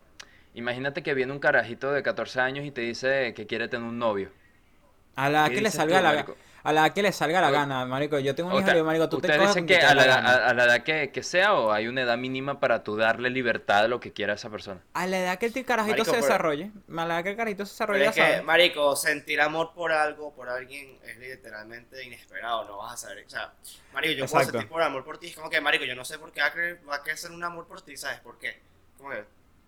imagínate 0.54 1.02
que 1.04 1.14
viene 1.14 1.32
un 1.34 1.40
carajito 1.40 1.92
de 1.92 2.04
14 2.04 2.40
años 2.42 2.66
y 2.66 2.72
te 2.72 2.82
dice 2.82 3.34
que 3.36 3.48
quiere 3.48 3.68
tener 3.68 3.88
un 3.88 3.98
novio. 4.00 4.32
A 5.16 5.30
la 5.30 5.52
¿Qué 5.52 5.54
que 5.54 5.62
le 5.62 5.72
salga 5.72 6.00
tú, 6.00 6.02
la 6.02 6.12
marico? 6.12 6.38
A 6.66 6.72
la 6.72 6.94
que 6.94 7.02
le 7.04 7.12
salga 7.12 7.42
la 7.42 7.50
O- 7.50 7.52
gana, 7.52 7.86
marico. 7.86 8.18
Yo 8.20 8.34
tengo 8.36 8.50
un 8.50 8.60
hijo 8.62 8.70
y 8.70 8.74
digo, 8.74 8.86
marico, 8.86 9.10
tú 9.10 9.20
te 9.20 9.28
¿Ustedes 9.28 9.48
coges 9.50 9.66
que 9.66 9.78
a 9.78 9.94
la, 9.94 10.06
la 10.06 10.16
a- 10.16 10.50
a 10.50 10.54
la 10.54 10.64
edad 10.64 10.84
que, 10.84 11.12
que 11.12 11.22
sea 11.22 11.54
o 11.56 11.72
hay 11.74 11.88
una 11.88 12.02
edad 12.04 12.18
mínima 12.18 12.60
para 12.62 12.84
tú 12.84 12.96
darle 12.96 13.30
libertad 13.30 13.80
a 13.86 13.88
lo 13.90 14.00
que 14.00 14.14
quiera 14.14 14.34
esa 14.36 14.50
persona? 14.50 14.80
A 14.94 15.06
la 15.06 15.20
edad 15.20 15.38
que 15.38 15.48
el 15.48 15.66
carajito 15.66 15.92
Marico, 15.92 16.06
se 16.06 16.12
pero- 16.12 16.24
desarrolle, 16.24 16.72
a 16.98 17.06
la 17.06 17.16
edad 17.16 17.24
que 17.24 17.30
el 17.32 17.36
carajito 17.36 17.66
se 17.66 17.72
desarrolle, 17.74 18.06
es 18.06 18.12
que, 18.16 18.22
sabes. 18.22 18.44
marico, 18.46 18.96
sentir 18.96 19.42
amor 19.42 19.74
por 19.74 19.92
algo, 19.92 20.34
por 20.34 20.48
alguien, 20.50 20.98
es 21.06 21.18
literalmente 21.18 22.04
inesperado, 22.06 22.64
no 22.66 22.78
vas 22.78 22.94
a 22.94 22.98
saber. 23.08 23.26
O 23.26 23.30
sea, 23.30 23.52
marico, 23.94 24.14
yo 24.14 24.26
puedo 24.26 24.38
Exacto. 24.40 24.52
sentir 24.60 24.70
por 24.70 24.82
amor 24.82 25.04
por 25.04 25.18
ti, 25.18 25.28
es 25.28 25.36
como 25.36 25.50
que, 25.50 25.60
marico, 25.60 25.84
yo 25.84 25.96
no 25.96 26.06
sé 26.06 26.18
por 26.18 26.32
qué 26.32 26.40
va 26.42 26.94
a, 26.94 26.96
a 26.96 27.04
crecer 27.04 27.32
un 27.32 27.44
amor 27.44 27.68
por 27.68 27.82
ti, 27.82 27.98
¿sabes 27.98 28.20
por 28.22 28.40
qué? 28.40 28.62
Como 28.98 29.10
que, 29.10 29.26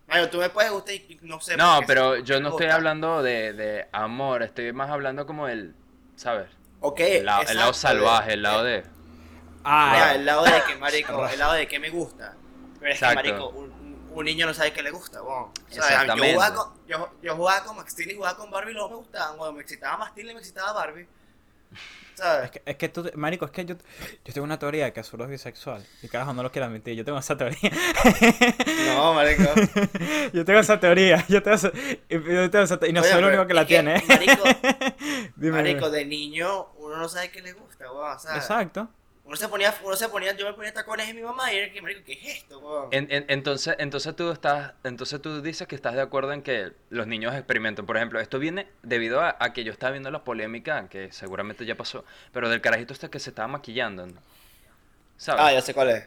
marico, 0.08 0.30
tú 0.30 0.38
me 0.38 0.48
puedes 0.48 0.70
gustar 0.72 0.94
y 0.94 1.18
no 1.22 1.40
sé 1.42 1.58
No, 1.58 1.74
por 1.74 1.80
qué, 1.80 1.86
pero 1.88 2.16
yo 2.20 2.40
no 2.40 2.48
estoy 2.48 2.68
hablando 2.68 3.22
de, 3.22 3.52
de 3.52 3.86
amor, 3.92 4.42
estoy 4.42 4.72
más 4.72 4.88
hablando 4.88 5.26
como 5.26 5.46
el, 5.46 5.74
¿sabes? 6.16 6.46
Ok, 6.88 7.00
El, 7.00 7.26
lado- 7.26 7.42
el 7.42 7.56
lado 7.56 7.70
exacto, 7.70 7.96
salvaje, 7.98 8.32
el 8.34 8.42
lado 8.42 8.62
de... 8.64 8.84
Ya, 9.64 10.14
el 10.14 10.24
lado 10.26 10.44
de 10.44 10.62
que, 10.66 10.76
marico, 10.78 11.26
el 11.26 11.38
lado 11.38 11.52
de 11.54 11.66
que 11.66 11.78
me 11.80 11.90
gusta. 11.90 12.34
Pero 12.78 12.92
es 12.92 12.96
Exacto. 13.02 13.22
que, 13.22 13.28
marico, 13.32 13.48
un, 13.50 14.08
un 14.12 14.24
niño 14.24 14.46
no 14.46 14.54
sabe 14.54 14.72
qué 14.72 14.82
le 14.82 14.90
gusta. 14.92 15.18
¿Sabes? 15.18 15.50
Yo 15.70 15.82
Exactamente. 15.82 16.34
jugaba 16.34 16.54
con, 16.54 16.86
yo, 16.86 17.10
yo 17.22 17.34
jugaba 17.36 17.64
con 17.64 17.76
Max 17.76 17.92
Steel 17.92 18.10
y 18.12 18.14
jugaba 18.14 18.36
con 18.36 18.50
Barbie 18.50 18.70
y 18.70 18.74
los 18.74 18.82
dos 18.84 18.90
me 18.92 18.96
gustaban. 18.98 19.54
Me 19.54 19.60
excitaba 19.62 19.96
Max 19.98 20.12
Steel 20.12 20.30
y 20.30 20.34
me 20.34 20.40
excitaba 20.40 20.72
Barbie. 20.72 21.08
¿Sabes? 22.14 22.44
Es 22.46 22.50
que, 22.50 22.62
es 22.64 22.76
que 22.76 22.88
tú, 22.88 23.10
marico, 23.14 23.44
es 23.44 23.50
que 23.50 23.64
yo, 23.66 23.74
yo 24.24 24.32
tengo 24.32 24.44
una 24.44 24.58
teoría 24.58 24.86
de 24.86 24.92
que 24.94 25.00
Azuro 25.00 25.24
es 25.24 25.30
bisexual. 25.30 25.84
Y 26.02 26.08
carajo, 26.08 26.32
no 26.32 26.42
lo 26.42 26.50
quiero 26.50 26.66
admitir, 26.66 26.94
yo 26.94 27.04
tengo 27.04 27.18
esa 27.18 27.36
teoría. 27.36 27.70
No, 28.86 29.12
marico. 29.14 29.42
yo 30.32 30.44
tengo 30.44 30.60
esa 30.60 30.80
teoría, 30.80 31.24
yo 31.28 31.42
tengo 31.42 31.56
esa, 31.56 31.70
yo 32.08 32.50
tengo 32.50 32.64
esa 32.64 32.78
te- 32.78 32.88
y 32.88 32.92
no 32.94 33.02
Oye, 33.02 33.10
soy 33.10 33.18
el 33.18 33.24
único 33.26 33.46
que 33.46 33.54
la 33.54 33.66
tiene. 33.66 34.02
Marico, 34.08 34.44
Dime, 35.36 35.52
marico, 35.52 35.86
dime. 35.90 35.98
de 35.98 36.04
niño 36.06 36.68
uno 36.78 36.96
no 36.96 37.08
sabe 37.08 37.30
qué 37.30 37.42
le 37.42 37.52
gusta. 37.52 37.84
Exacto. 38.34 38.88
Uno 39.26 39.34
se 39.36 39.48
ponía, 39.48 39.74
uno 39.82 39.96
se 39.96 40.08
ponía, 40.08 40.36
yo 40.36 40.46
me 40.46 40.52
ponía 40.54 40.72
tacones 40.72 41.08
en 41.08 41.16
mi 41.16 41.22
mamá 41.22 41.52
y 41.52 41.56
era 41.56 41.72
que, 41.72 41.82
marico, 41.82 42.02
¿qué 42.04 42.12
es 42.12 42.38
esto? 42.38 42.88
En- 42.92 43.10
en- 43.10 43.24
entonces, 43.28 43.74
entonces 43.78 44.14
tú 44.14 44.30
estás, 44.30 44.74
entonces 44.84 45.20
tú 45.20 45.42
dices 45.42 45.66
que 45.66 45.74
estás 45.74 45.94
de 45.94 46.00
acuerdo 46.00 46.32
en 46.32 46.42
que 46.42 46.72
los 46.90 47.08
niños 47.08 47.34
experimenten. 47.34 47.86
Por 47.86 47.96
ejemplo, 47.96 48.20
esto 48.20 48.38
viene 48.38 48.68
debido 48.84 49.20
a, 49.20 49.36
a 49.40 49.52
que 49.52 49.64
yo 49.64 49.72
estaba 49.72 49.90
viendo 49.90 50.10
la 50.12 50.22
polémica, 50.22 50.88
que 50.88 51.10
seguramente 51.10 51.66
ya 51.66 51.74
pasó, 51.76 52.04
pero 52.32 52.48
del 52.48 52.60
carajito 52.60 52.92
este 52.92 53.10
que 53.10 53.18
se 53.18 53.30
estaba 53.30 53.48
maquillando, 53.48 54.06
¿no? 54.06 54.20
¿sabes? 55.16 55.42
Ah, 55.44 55.52
ya 55.52 55.60
sé 55.62 55.74
cuál 55.74 55.90
es. 55.90 56.04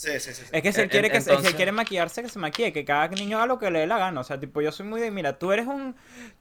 Sí, 0.00 0.18
sí, 0.18 0.32
sí. 0.32 0.44
sí. 0.44 0.50
Es 0.50 0.62
que 0.62 0.72
si 0.72 0.78
él 0.80 0.84
En- 0.84 0.90
quiere, 0.90 1.10
que, 1.10 1.20
se- 1.20 1.36
si 1.36 1.46
él 1.46 1.54
quiere 1.54 1.72
maquillarse, 1.72 2.22
que 2.22 2.30
se 2.30 2.38
maquille, 2.38 2.72
que 2.72 2.86
cada 2.86 3.08
niño 3.08 3.36
haga 3.36 3.46
lo 3.46 3.58
que 3.58 3.70
le 3.70 3.80
dé 3.80 3.86
la 3.86 3.98
gana. 3.98 4.18
O 4.20 4.24
sea, 4.24 4.40
tipo, 4.40 4.62
yo 4.62 4.72
soy 4.72 4.86
muy 4.86 4.98
de, 4.98 5.10
mira, 5.10 5.38
tú 5.38 5.52
eres 5.52 5.66
un, 5.66 5.94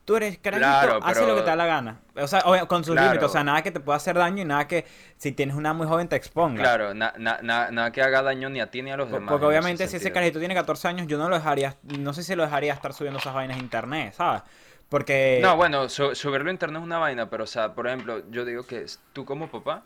tú 0.06 0.16
eres 0.16 0.38
carajito, 0.38 0.66
Claro, 0.70 1.00
haz 1.04 1.14
pero- 1.16 1.28
lo 1.28 1.36
que 1.36 1.42
te 1.42 1.48
da 1.48 1.56
la 1.58 1.66
gana. 1.66 2.00
O 2.16 2.26
sea, 2.28 2.40
obvio, 2.46 2.68
con 2.70 2.86
sus 2.86 2.94
Claro. 2.96 3.10
límites, 3.10 3.30
o 3.30 3.32
sea, 3.34 3.44
nada 3.44 3.62
que 3.62 3.72
te 3.72 3.82
pueda 3.82 3.98
hacer 3.98 4.16
daño 4.16 4.42
y 4.42 4.46
nada 4.46 4.66
que, 4.66 4.86
si 5.18 5.34
tienes 5.34 5.58
una 5.58 5.74
muy 5.74 5.88
joven, 5.88 6.08
te 6.08 6.16
exponga. 6.16 6.62
Claro, 6.62 6.94
na- 6.94 7.14
na- 7.18 7.40
na- 7.42 7.70
nada 7.70 7.92
que 7.92 8.02
haga 8.02 8.22
daño 8.22 8.50
ni 8.50 8.62
a 8.62 8.72
ti 8.72 8.82
ni 8.82 8.92
a 8.92 8.96
los 8.98 9.12
demás. 9.12 9.30
Porque 9.30 9.44
en 9.46 9.50
obviamente 9.50 9.84
ese 9.84 9.92
si 9.92 9.98
ese 9.98 10.14
carajito 10.14 10.40
tiene 10.40 10.56
14 10.56 10.88
años, 10.88 11.08
yo 11.08 11.18
no 11.18 11.28
lo 11.28 11.36
dejaría, 11.36 11.76
no 11.84 12.14
sé 12.14 12.24
si 12.24 12.36
lo 12.36 12.44
dejaría 12.44 12.74
estar 12.74 12.94
subiendo 12.94 13.20
esas 13.20 13.34
vainas 13.34 13.58
a 13.58 13.60
internet, 13.60 14.14
¿sabes? 14.14 14.42
Porque... 14.88 15.40
No, 15.42 15.58
bueno, 15.58 15.90
su- 15.90 16.16
subirlo 16.16 16.50
a 16.50 16.54
internet 16.54 16.80
es 16.82 16.86
una 16.86 16.98
vaina, 16.98 17.30
pero, 17.30 17.44
o 17.44 17.48
sea, 17.48 17.74
por 17.74 17.88
ejemplo, 17.88 18.24
yo 18.32 18.46
digo 18.46 18.64
que 18.66 18.86
tú 19.12 19.26
como 19.26 19.50
papá, 19.50 19.84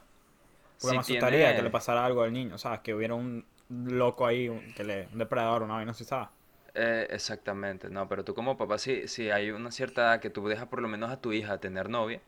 Porque 0.79 0.87
si 1.05 1.13
me 1.13 1.17
asustaría 1.17 1.55
que 1.55 1.61
le 1.61 1.69
pasara 1.69 2.05
algo 2.05 2.23
al 2.23 2.31
niño, 2.33 2.57
¿sabes? 2.57 2.79
Que 2.81 2.93
hubiera 2.93 3.13
un 3.15 3.45
loco 3.85 4.25
ahí, 4.25 4.49
un, 4.49 4.73
que 4.73 4.83
le, 4.83 5.07
un 5.11 5.19
depredador, 5.19 5.63
una 5.63 5.75
vaina 5.75 5.91
así, 5.91 6.03
¿sabes? 6.03 6.29
Eh, 6.75 7.07
exactamente, 7.11 7.89
no, 7.89 8.07
pero 8.09 8.23
tú 8.23 8.33
como 8.33 8.57
papá, 8.57 8.77
si, 8.79 9.07
si 9.07 9.29
hay 9.29 9.51
una 9.51 9.71
cierta 9.71 10.01
edad 10.01 10.19
que 10.19 10.29
tú 10.29 10.47
dejas 10.47 10.67
por 10.67 10.81
lo 10.81 10.87
menos 10.87 11.11
a 11.11 11.21
tu 11.21 11.31
hija 11.31 11.59
tener 11.59 11.87
novia, 11.89 12.19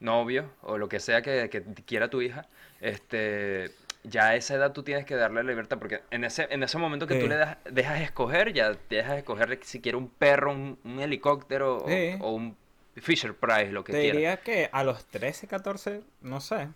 novio, 0.00 0.50
o 0.62 0.78
lo 0.78 0.88
que 0.88 1.00
sea 1.00 1.22
que, 1.22 1.48
que 1.50 1.62
quiera 1.84 2.08
tu 2.08 2.20
hija, 2.22 2.46
este, 2.80 3.70
ya 4.04 4.28
a 4.28 4.36
esa 4.36 4.54
edad 4.54 4.72
tú 4.72 4.82
tienes 4.82 5.04
que 5.04 5.14
darle 5.16 5.42
la 5.42 5.50
libertad, 5.50 5.78
porque 5.78 6.02
en 6.10 6.24
ese, 6.24 6.46
en 6.50 6.62
ese 6.62 6.78
momento 6.78 7.06
que 7.06 7.16
tú 7.20 7.26
le 7.28 7.36
das- 7.36 7.58
dejas 7.70 8.00
escoger, 8.00 8.52
ya 8.52 8.74
te 8.74 8.96
dejas 8.96 9.18
escoger 9.18 9.58
si 9.62 9.80
quiere 9.80 9.96
un 9.98 10.08
perro, 10.08 10.52
un, 10.52 10.78
un 10.84 11.00
helicóptero, 11.00 11.78
o, 11.84 11.88
Sí. 11.88 12.16
o 12.20 12.30
un 12.32 12.56
Fisher 12.96 13.34
Price, 13.34 13.72
lo 13.72 13.84
que 13.84 13.92
Te 13.92 14.00
quiera. 14.00 14.14
diría 14.14 14.36
que 14.38 14.70
a 14.72 14.82
los 14.84 15.04
13, 15.06 15.46
14, 15.46 16.02
no 16.22 16.40
sé. 16.40 16.68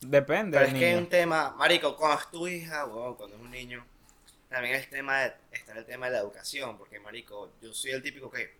Depende 0.00 0.56
Pero 0.56 0.66
del 0.66 0.74
es 0.74 0.78
que 0.80 0.86
hay 0.86 0.92
niño. 0.92 1.04
un 1.04 1.08
tema, 1.10 1.50
marico, 1.56 1.96
cuando 1.96 2.20
es 2.20 2.30
tu 2.30 2.46
hija, 2.48 2.86
weón, 2.86 3.14
cuando 3.16 3.36
es 3.36 3.42
un 3.42 3.50
niño, 3.50 3.84
también 4.48 4.76
el 4.76 4.88
tema 4.88 5.20
de, 5.20 5.32
está 5.52 5.72
el 5.76 5.84
tema 5.84 6.06
de 6.06 6.12
la 6.12 6.18
educación, 6.20 6.78
porque, 6.78 7.00
marico, 7.00 7.50
yo 7.60 7.72
soy 7.74 7.90
el 7.90 8.02
típico 8.02 8.30
que 8.30 8.56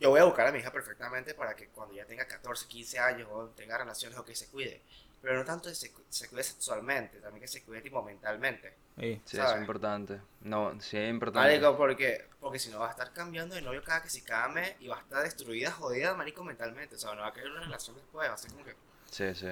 yo 0.00 0.10
voy 0.10 0.20
a 0.20 0.24
buscar 0.24 0.46
a 0.48 0.52
mi 0.52 0.58
hija 0.58 0.72
perfectamente 0.72 1.34
para 1.34 1.54
que 1.54 1.68
cuando 1.68 1.94
ya 1.94 2.04
tenga 2.04 2.26
14, 2.26 2.66
15 2.66 2.98
años, 2.98 3.28
o 3.30 3.46
tenga 3.50 3.78
relaciones 3.78 4.18
o 4.18 4.24
que 4.24 4.34
se 4.34 4.48
cuide, 4.48 4.82
pero 5.22 5.36
no 5.38 5.44
tanto 5.44 5.68
que 5.68 5.74
se, 5.74 5.92
cu- 5.92 6.02
se 6.08 6.28
cuide 6.28 6.42
sexualmente, 6.42 7.18
también 7.20 7.40
que 7.40 7.48
se 7.48 7.62
cuide 7.62 7.80
tipo 7.80 8.02
mentalmente. 8.02 8.74
Sí. 8.98 9.20
Sí, 9.24 9.36
eso 9.38 9.54
es 9.54 9.60
importante. 9.60 10.20
No, 10.42 10.78
sí 10.80 10.98
es 10.98 11.08
importante. 11.08 11.48
Marico, 11.48 11.76
porque, 11.76 12.26
porque 12.40 12.58
si 12.58 12.70
no 12.70 12.80
va 12.80 12.88
a 12.88 12.90
estar 12.90 13.12
cambiando 13.12 13.54
de 13.54 13.62
novio 13.62 13.82
cada 13.84 14.02
que 14.02 14.10
si 14.10 14.20
cada 14.20 14.48
mes 14.48 14.74
y 14.80 14.88
va 14.88 14.98
a 14.98 15.00
estar 15.00 15.22
destruida, 15.22 15.70
jodida, 15.70 16.12
marico, 16.14 16.44
mentalmente, 16.44 16.96
o 16.96 16.98
sea, 16.98 17.14
no 17.14 17.22
va 17.22 17.28
a 17.28 17.32
querer 17.32 17.50
una 17.52 17.60
relación 17.62 17.96
después, 17.96 18.28
va 18.28 18.34
a 18.34 18.38
ser 18.38 18.50
como 18.50 18.64
que... 18.64 18.74
Sí, 19.10 19.32
sí. 19.34 19.48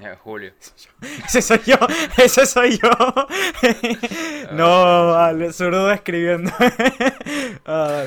Eh, 0.00 0.16
Julio. 0.22 0.52
Ese 1.26 1.40
soy 1.40 1.60
yo, 1.64 1.76
ese 2.18 2.46
soy 2.46 2.78
yo. 2.78 2.90
no, 4.52 5.12
vale, 5.12 5.52
zurdo 5.52 5.90
escribiendo. 5.92 6.50
ah. 7.66 8.04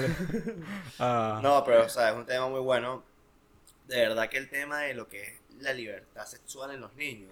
Ah. 1.00 1.40
No, 1.42 1.64
pero, 1.64 1.86
o 1.86 1.90
sea, 1.90 2.10
es 2.10 2.16
un 2.16 2.26
tema 2.26 2.50
muy 2.50 2.60
bueno. 2.60 3.04
De 3.88 3.98
verdad 4.02 4.28
que 4.28 4.38
el 4.38 4.50
tema 4.50 4.82
de 4.82 4.94
lo 4.96 5.08
que 5.08 5.22
es 5.22 5.34
la 5.60 5.72
libertad 5.74 6.26
sexual 6.26 6.72
en 6.72 6.82
los 6.82 6.94
niños 6.96 7.32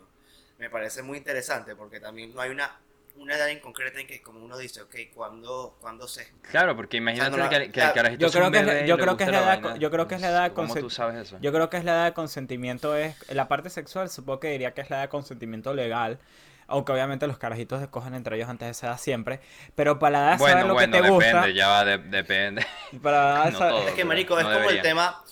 me 0.58 0.70
parece 0.70 1.04
muy 1.04 1.18
interesante 1.18 1.76
porque 1.76 2.00
también 2.00 2.34
no 2.34 2.40
hay 2.40 2.50
una, 2.50 2.80
una 3.18 3.36
edad 3.36 3.50
en 3.50 3.60
concreta 3.60 4.00
en 4.00 4.08
que, 4.08 4.22
como 4.22 4.44
uno 4.44 4.58
dice, 4.58 4.82
ok, 4.82 4.96
¿cuándo, 5.14 5.78
cuándo 5.82 6.08
se...? 6.08 6.32
Claro, 6.50 6.76
porque 6.76 6.98
imagínate 6.98 7.32
no 7.32 7.38
la- 7.38 7.50
que, 7.50 7.72
que 7.72 7.80
la- 7.80 7.88
el 7.88 7.94
carajito 7.94 8.20
Yo 8.22 8.28
es 8.28 8.36
un 8.36 8.40
creo 8.42 8.52
que 8.52 8.60
es 8.60 8.66
la- 8.66 8.86
yo 8.86 8.98
le 8.98 9.04
creo 9.04 9.18
que 9.18 9.24
es 9.24 9.30
la 9.32 9.38
edad 9.40 9.62
vaina. 9.62 9.78
yo 9.78 9.92
creo 9.92 10.08
que 10.08 10.16
es 10.16 10.22
la 10.22 10.30
edad 10.30 10.54
¿Cómo 10.54 10.74
conse- 10.76 10.80
tú 10.82 10.90
sabes 10.90 11.16
eso? 11.28 11.38
Yo 11.42 11.52
creo 11.54 11.70
que 11.70 11.78
es 11.78 11.84
la 11.86 11.92
edad 11.94 12.06
de 12.06 12.14
consentimiento, 12.14 12.96
es 12.96 13.16
la 13.30 13.48
parte 13.48 13.70
sexual, 13.70 14.10
supongo 14.10 14.40
que 14.42 14.50
diría 14.52 14.74
que 14.74 14.82
es 14.82 14.90
la 14.90 14.98
edad 14.98 15.04
de 15.06 15.10
consentimiento 15.10 15.74
legal. 15.74 16.20
Aunque 16.68 16.92
obviamente 16.92 17.28
los 17.28 17.38
carajitos 17.38 17.80
se 17.80 17.88
cogen 17.90 18.16
entre 18.16 18.38
ellos 18.38 18.50
antes 18.50 18.66
de 18.68 18.72
esa 18.72 18.88
edad 18.88 18.98
siempre. 18.98 19.40
Pero 19.76 20.00
para 20.00 20.20
la 20.20 20.28
edad 20.32 20.38
saber 20.40 20.54
Bueno, 20.56 20.68
lo 20.70 20.74
bueno, 20.74 20.94
que 20.98 21.02
te 21.04 21.10
gusta. 21.10 21.28
depende, 21.28 21.54
ya 21.54 21.68
va, 21.68 21.86
de- 21.86 21.98
depende. 22.00 22.66
Para 23.04 23.22
la 23.22 23.36
edad 23.36 23.46
de 23.46 23.52
No 23.52 23.58
saber- 23.60 23.74
todo. 23.76 23.88
Es 23.90 23.94
que, 23.94 24.06
marico, 24.06 24.40
es 24.40 24.46
no 24.48 24.54
como 24.54 24.70
el 24.72 24.82
tema... 24.82 25.24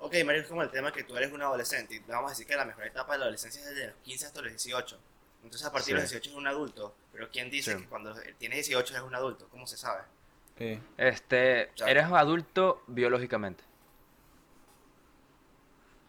Ok, 0.00 0.14
marico, 0.26 0.42
es 0.42 0.48
como 0.48 0.62
el 0.62 0.70
tema 0.70 0.92
que 0.92 1.02
tú 1.04 1.16
eres 1.16 1.32
un 1.32 1.40
adolescente 1.40 1.94
y 1.94 1.98
vamos 2.00 2.26
a 2.26 2.34
decir 2.34 2.46
que 2.46 2.54
la 2.54 2.66
mejor 2.66 2.84
etapa 2.86 3.14
de 3.14 3.18
la 3.20 3.24
adolescencia 3.24 3.62
es 3.62 3.70
desde 3.70 3.86
los 3.86 3.96
15 4.02 4.26
hasta 4.26 4.42
los 4.42 4.50
18. 4.50 5.00
Entonces, 5.44 5.66
a 5.68 5.72
partir 5.72 5.94
de 5.94 6.00
los 6.00 6.10
Sí. 6.10 6.16
18 6.16 6.30
es 6.30 6.36
un 6.36 6.46
adulto. 6.48 6.94
Pero 7.12 7.28
¿quién 7.30 7.48
dice 7.50 7.72
Sí. 7.74 7.82
que 7.82 7.88
cuando 7.88 8.14
tienes 8.38 8.66
18 8.66 8.94
es 8.96 9.00
un 9.02 9.14
adulto? 9.14 9.48
¿Cómo 9.50 9.66
se 9.66 9.76
sabe? 9.76 10.02
Sí. 10.58 10.80
Este, 10.96 11.70
eres 11.86 12.04
adulto 12.06 12.82
biológicamente. 12.88 13.62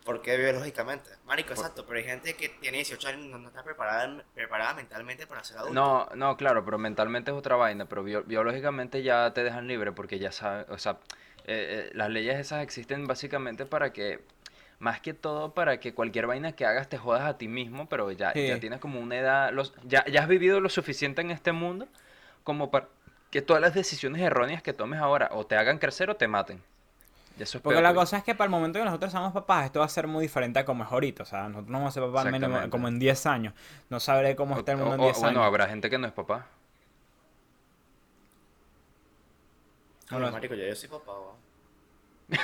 ¿Por 0.04 0.22
qué 0.22 0.38
biológicamente? 0.38 1.10
Marico, 1.26 1.54
exacto, 1.54 1.84
pero 1.88 1.98
hay 1.98 2.06
gente 2.06 2.36
que 2.36 2.50
tiene 2.50 2.78
18 2.78 3.08
años 3.08 3.26
y 3.26 3.28
no, 3.28 3.40
no 3.40 3.48
está 3.48 3.64
preparada, 3.64 4.24
preparada 4.36 4.76
mentalmente 4.76 5.26
para 5.26 5.44
ser 5.44 5.58
adulto. 5.58 5.74
No, 5.74 6.08
no, 6.16 6.38
claro, 6.38 6.64
pero 6.64 6.78
mentalmente 6.78 7.32
es 7.32 7.38
otra 7.38 7.56
vaina, 7.56 7.88
pero 7.88 8.04
bio- 8.04 8.24
biológicamente 8.24 9.02
ya 9.02 9.34
te 9.34 9.44
dejan 9.44 9.68
libre 9.68 9.92
porque 9.94 10.20
ya 10.20 10.32
sabes, 10.32 10.68
o 10.70 10.78
sea, 10.78 11.00
eh, 11.46 11.88
eh, 11.88 11.92
las 11.96 12.12
leyes 12.12 12.38
esas 12.40 12.62
existen 12.62 13.08
básicamente 13.08 13.66
para 13.66 13.92
que, 13.94 14.24
más 14.80 15.00
que 15.02 15.14
todo 15.14 15.54
para 15.54 15.80
que 15.80 15.94
cualquier 15.94 16.28
vaina 16.28 16.52
que 16.54 16.66
hagas 16.66 16.90
te 16.90 16.98
jodas 16.98 17.24
a 17.24 17.38
ti 17.38 17.48
mismo, 17.48 17.88
pero 17.88 18.12
ya, 18.12 18.32
Sí. 18.34 18.48
ya 18.48 18.60
tienes 18.60 18.80
como 18.80 19.00
una 19.00 19.16
edad, 19.18 19.52
los, 19.54 19.74
ya, 19.84 20.06
ya 20.06 20.22
has 20.22 20.28
vivido 20.28 20.60
lo 20.60 20.70
suficiente 20.70 21.22
en 21.22 21.32
este 21.32 21.52
mundo 21.52 21.88
como 22.44 22.70
para 22.72 22.88
que 23.32 23.42
todas 23.42 23.62
las 23.62 23.74
decisiones 23.74 24.22
erróneas 24.22 24.62
que 24.62 24.74
tomes 24.74 25.00
ahora 25.00 25.30
o 25.32 25.46
te 25.46 25.56
hagan 25.58 25.78
crecer 25.78 26.10
o 26.10 26.16
te 26.16 26.28
maten. 26.28 26.62
Y 27.38 27.44
eso 27.44 27.58
es 27.58 27.62
Porque 27.64 27.74
peor 27.76 27.84
la 27.84 27.90
todavía. 27.90 28.02
cosa 28.02 28.18
es 28.18 28.24
que 28.24 28.34
para 28.34 28.46
el 28.46 28.52
momento 28.52 28.80
que 28.80 28.86
nosotros 28.86 29.12
seamos 29.12 29.34
papás, 29.34 29.66
esto 29.66 29.80
va 29.80 29.86
a 29.86 29.90
ser 29.90 30.08
muy 30.08 30.22
diferente 30.22 30.60
a 30.60 30.64
como 30.64 30.86
es 30.86 30.92
ahorita. 30.92 31.24
O 31.24 31.26
sea, 31.26 31.44
nosotros 31.50 31.68
no 31.68 31.80
vamos 31.80 31.90
a 31.90 31.94
ser 32.00 32.04
papás 32.04 32.26
al 32.28 32.32
menos 32.32 32.68
como 32.70 32.88
en 32.88 32.98
10 32.98 33.26
años. 33.26 33.54
No 33.90 34.00
sabré 34.00 34.38
cómo 34.38 34.56
O- 34.56 34.60
está 34.60 34.72
el 34.72 34.78
mundo 34.78 34.96
en 34.96 35.02
o- 35.02 35.04
10 35.04 35.20
bueno, 35.20 35.40
años. 35.42 35.48
habrá 35.48 35.68
gente 35.68 35.90
que 35.90 35.98
no 35.98 36.08
es 36.08 36.14
papá. 36.14 36.48
No, 40.12 40.18
Bueno. 40.20 40.32
marico, 40.32 40.54
yo, 40.56 40.66
yo 40.66 40.76
soy 40.76 40.88
papá, 40.88 41.12
weón. 41.14 41.36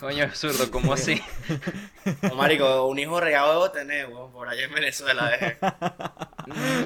Coño, 0.00 0.24
absurdo, 0.24 0.70
¿cómo 0.70 0.92
así? 0.92 1.22
No, 2.22 2.34
marico, 2.36 2.86
un 2.86 2.98
hijo 2.98 3.18
regado 3.18 3.50
debo 3.52 3.70
tener, 3.72 4.06
weón, 4.08 4.30
por 4.30 4.48
allá 4.48 4.62
en 4.64 4.72
Venezuela. 4.74 5.30
eh. 5.40 5.56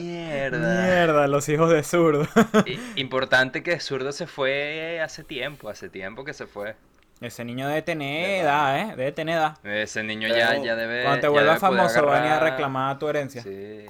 Mierda. 0.00 0.82
Mierda, 0.86 1.26
los 1.26 1.46
hijos 1.50 1.70
de 1.70 1.82
zurdo. 1.82 2.26
I- 2.64 2.80
Importante 2.96 3.62
que 3.62 3.78
Zurdo 3.80 4.12
se 4.12 4.26
fue 4.26 4.98
hace 5.02 5.22
tiempo, 5.24 5.68
hace 5.68 5.88
tiempo 5.90 6.24
que 6.24 6.32
se 6.32 6.46
fue. 6.46 6.74
Ese 7.20 7.44
niño 7.44 7.68
debe 7.68 7.82
tener 7.82 8.26
De 8.26 8.38
edad, 8.38 8.78
¿eh? 8.78 8.94
Debe 8.96 9.12
tener 9.12 9.36
edad. 9.36 9.58
Ese 9.66 10.02
niño 10.02 10.28
Pero 10.30 10.38
ya, 10.40 10.56
ya 10.56 10.74
debe. 10.76 11.02
Cuando 11.02 11.20
te 11.20 11.28
vuelvas 11.28 11.58
famoso, 11.60 12.06
van 12.06 12.22
a 12.22 12.26
ir 12.26 12.32
a 12.32 12.40
reclamar 12.40 12.98
tu 12.98 13.08
herencia. 13.08 13.42
Sí. 13.42 13.84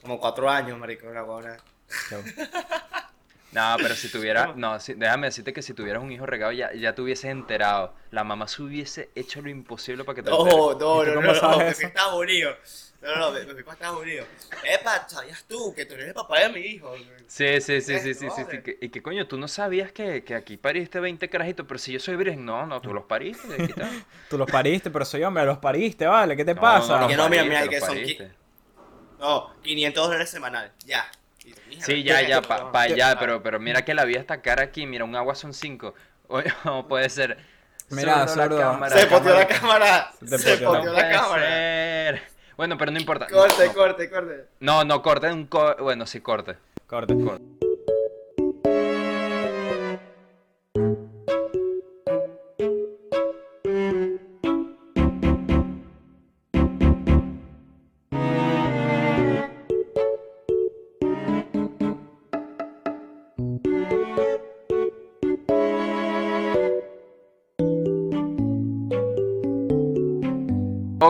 Como 0.00 0.18
cuatro 0.18 0.48
años, 0.48 0.78
marico, 0.78 1.06
una 1.06 1.20
buena. 1.22 1.56
No, 3.52 3.76
pero 3.82 3.96
si 3.96 4.08
tuviera. 4.08 4.52
No, 4.56 4.78
si- 4.80 4.94
déjame 4.94 5.26
decirte 5.28 5.52
que 5.52 5.62
si 5.62 5.74
tuvieras 5.74 6.02
un 6.02 6.12
hijo 6.12 6.24
regado, 6.26 6.52
ya, 6.52 6.72
ya 6.72 6.94
te 6.94 7.02
hubieses 7.02 7.26
enterado. 7.26 7.94
La 8.10 8.22
mamá 8.24 8.46
se 8.48 8.62
hubiese 8.62 9.10
hecho 9.14 9.42
lo 9.42 9.50
imposible 9.50 10.04
para 10.04 10.16
que 10.16 10.22
te 10.22 10.30
No, 10.30 10.36
enteres. 10.38 10.66
no, 10.78 11.00
¿Y 11.00 11.02
tú 11.02 11.10
no, 11.10 11.14
cómo 11.14 11.34
no, 11.34 11.40
no, 11.40 11.40
sabes 11.40 11.66
me 11.66 11.74
fui 11.74 11.84
a 11.84 11.88
Estados 11.88 12.14
Unidos. 12.14 12.94
No, 13.02 13.16
no, 13.16 13.30
me, 13.32 13.40
me 13.44 13.54
fui 13.54 13.62
para 13.62 13.74
Estados 13.74 14.00
Unidos. 14.02 14.28
Epa, 14.62 15.08
¿sabías 15.08 15.42
tú 15.44 15.74
que 15.74 15.86
tú 15.86 15.94
eres 15.94 16.08
el 16.08 16.14
papá 16.14 16.40
de 16.40 16.48
mi 16.50 16.60
hijo? 16.60 16.94
Sí, 17.26 17.60
sí, 17.60 17.80
sí, 17.80 17.98
sí, 17.98 18.14
sí, 18.14 18.30
sí, 18.30 18.44
vale. 18.44 18.44
sí, 18.50 18.62
que- 18.62 18.78
Y 18.80 18.88
que 18.90 19.02
coño, 19.02 19.26
tú 19.26 19.38
no 19.38 19.48
sabías 19.48 19.92
que, 19.92 20.22
que 20.24 20.34
aquí 20.34 20.56
pariste 20.56 21.00
20 21.00 21.28
carajitos, 21.28 21.64
pero 21.66 21.78
si 21.78 21.92
yo 21.92 22.00
soy 22.00 22.16
virgen, 22.16 22.44
no, 22.44 22.66
no, 22.66 22.80
tú 22.80 22.92
los 22.92 23.04
pariste. 23.04 23.56
Tú 24.28 24.38
los 24.38 24.48
pariste, 24.48 24.90
pero 24.92 25.04
soy 25.04 25.24
hombre, 25.24 25.44
los 25.44 25.58
pariste, 25.58 26.06
¿vale? 26.06 26.36
¿Qué 26.36 26.44
te 26.44 26.54
No, 26.54 26.60
pasa? 26.60 27.00
no, 27.00 27.08
no, 27.16 27.28
mira, 27.28 27.44
mira, 27.44 27.68
que 27.68 27.80
son. 27.80 27.98
No, 29.18 29.50
500 29.62 30.06
dólares 30.06 30.30
semanal, 30.30 30.72
ya. 30.86 31.10
Sí, 31.80 32.02
ya, 32.02 32.20
ya, 32.22 32.42
para 32.42 32.80
allá, 32.80 33.16
pero, 33.18 33.42
pero 33.42 33.58
mira 33.58 33.84
que 33.84 33.94
la 33.94 34.04
vida 34.04 34.20
está 34.20 34.42
cara 34.42 34.62
aquí, 34.64 34.86
mira, 34.86 35.04
un 35.04 35.16
agua 35.16 35.34
son 35.34 35.54
5. 35.54 35.94
O, 36.64 36.86
puede 36.86 37.08
ser. 37.10 37.38
Mira, 37.90 38.24
la 38.24 38.48
cámara, 38.48 38.96
Se 38.96 39.06
poteó 39.06 39.34
la 39.34 39.46
cámara. 39.48 40.12
Se 40.24 40.56
poteó 40.58 40.92
la- 40.92 41.10
cámara. 41.10 41.42
ser. 41.42 42.22
Bueno, 42.56 42.78
pero 42.78 42.92
no 42.92 43.00
importa. 43.00 43.26
No, 43.30 43.38
Corte, 43.38 43.66
no. 43.66 43.72
corte, 43.72 44.10
corte. 44.10 44.44
No, 44.60 44.84
no, 44.84 45.02
corte 45.02 45.32
un 45.32 45.46
co- 45.46 45.74
Bueno, 45.80 46.06
sí, 46.06 46.20
corte. 46.20 46.56
Corte. 46.86 47.14
corte. 47.14 47.42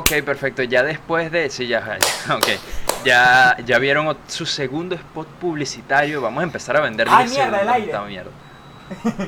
Ok, 0.00 0.22
perfecto. 0.24 0.62
Ya 0.62 0.82
después 0.82 1.30
de. 1.30 1.48
Sí, 1.50 1.66
ya, 1.66 1.80
ya. 2.26 2.34
Ok. 2.34 2.46
ya, 3.04 3.56
ya 3.64 3.78
vieron 3.78 4.16
su 4.26 4.46
segundo 4.46 4.94
spot 4.94 5.26
publicitario. 5.40 6.20
Vamos 6.20 6.40
a 6.40 6.44
empezar 6.44 6.76
a 6.76 6.80
vender 6.80 7.06
¡Ay, 7.10 7.24
10 7.26 7.36
mierda, 7.38 7.46
el 7.46 7.52
segundos 7.60 7.74
aire! 7.74 7.86
esta 7.86 8.04
mierda. 8.04 8.30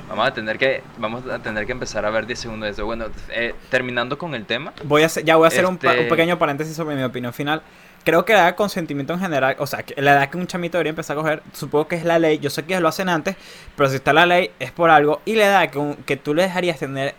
Vamos 0.09 0.27
a 0.27 0.35
tener 0.35 0.59
que, 0.59 0.83
vamos 0.99 1.25
a 1.31 1.39
tener 1.39 1.67
que 1.67 1.73
empezar 1.73 2.05
a 2.05 2.11
ver 2.11 2.27
10 2.27 2.39
segundos 2.39 2.67
de 2.67 2.73
eso. 2.73 2.85
Bueno, 2.85 3.07
eh, 3.31 3.55
terminando 3.71 4.19
con 4.19 4.35
el 4.35 4.45
tema. 4.45 4.73
Voy 4.85 5.03
a 5.05 5.07
hacer, 5.07 5.25
ya 5.25 5.37
voy 5.37 5.45
a 5.45 5.49
hacer 5.49 5.65
un, 5.67 5.75
Este- 5.75 6.01
un 6.01 6.09
pequeño 6.09 6.37
paréntesis 6.39 6.75
sobre 6.75 6.97
mi 6.97 7.03
opinión 7.05 7.33
final. 7.33 7.63
Creo 8.05 8.25
que 8.25 8.33
la 8.33 8.41
edad 8.41 8.47
de 8.49 8.55
consentimiento 8.57 9.13
en 9.13 9.21
general, 9.21 9.55
o 9.61 9.67
sea, 9.69 9.85
que 9.85 9.95
la 10.03 10.15
edad 10.15 10.29
que 10.31 10.37
un 10.37 10.49
chamito 10.49 10.77
debería 10.79 10.91
empezar 10.91 11.17
a 11.17 11.21
coger, 11.21 11.43
supongo 11.53 11.87
que 11.87 11.95
es 11.95 12.05
la 12.05 12.19
ley. 12.19 12.41
Yo 12.41 12.51
sé 12.51 12.65
que 12.65 12.81
lo 12.81 12.89
hacen 12.89 13.09
antes, 13.09 13.37
pero 13.77 13.89
si 13.89 13.95
está 13.97 14.13
la 14.13 14.27
ley 14.27 14.51
es 14.59 14.73
por 14.73 14.91
algo. 14.91 15.23
Y 15.25 15.37
la 15.37 15.45
edad 15.47 15.71
que, 15.71 15.79
un- 15.79 15.95
que 15.95 16.17
tú 16.17 16.35
le 16.35 16.43
dejarías 16.43 16.81
tener 16.81 17.15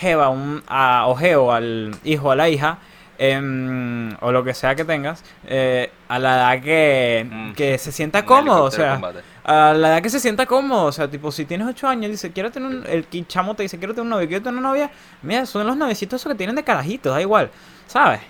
jeva 0.00 0.28
un, 0.30 0.62
a, 0.66 1.04
o 1.06 1.14
geo 1.14 1.52
al 1.52 1.92
hijo 2.04 2.28
o 2.28 2.30
a 2.32 2.36
la 2.36 2.48
hija, 2.48 2.78
em, 3.18 4.16
o 4.20 4.32
lo 4.32 4.42
que 4.42 4.54
sea 4.54 4.74
que 4.74 4.84
tengas, 4.84 5.22
eh, 5.46 5.90
a 6.08 6.18
la 6.18 6.36
edad 6.56 6.62
que, 6.64 7.26
Mm, 7.30 7.52
que 7.52 7.76
se 7.78 7.92
sienta 7.92 8.24
cómodo, 8.24 8.64
o 8.64 8.70
sea. 8.70 8.98
A 9.44 9.72
la 9.74 9.88
edad 9.88 10.02
que 10.02 10.10
se 10.10 10.20
sienta 10.20 10.46
cómodo, 10.46 10.84
o 10.84 10.92
sea, 10.92 11.08
tipo, 11.08 11.30
si 11.32 11.44
tienes 11.44 11.66
8 11.66 11.86
años, 11.88 12.10
dice, 12.10 12.32
quiero 12.32 12.50
tener 12.50 12.68
un. 12.68 12.84
El 12.86 13.06
chamo 13.26 13.54
te 13.54 13.62
dice, 13.62 13.78
quiero 13.78 13.92
tener 13.94 14.04
un 14.04 14.10
novio, 14.10 14.26
quiero 14.28 14.42
tener 14.42 14.58
una 14.58 14.68
novia. 14.68 14.90
Mira, 15.22 15.44
son 15.46 15.66
los 15.66 15.76
novecitos 15.76 16.20
esos 16.20 16.32
que 16.32 16.36
tienen 16.36 16.56
de 16.56 16.62
carajitos, 16.64 17.12
da 17.14 17.20
igual, 17.20 17.50
¿sabes? 17.86 18.20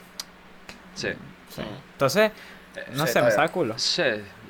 Sí. 0.94 1.08
Sí. 1.48 1.62
Entonces, 1.92 2.30
no 2.94 3.06
Sí, 3.06 3.12
sé, 3.12 3.22
me 3.22 3.28
bien. 3.34 3.48
culo. 3.48 3.74
Sí, 3.78 4.02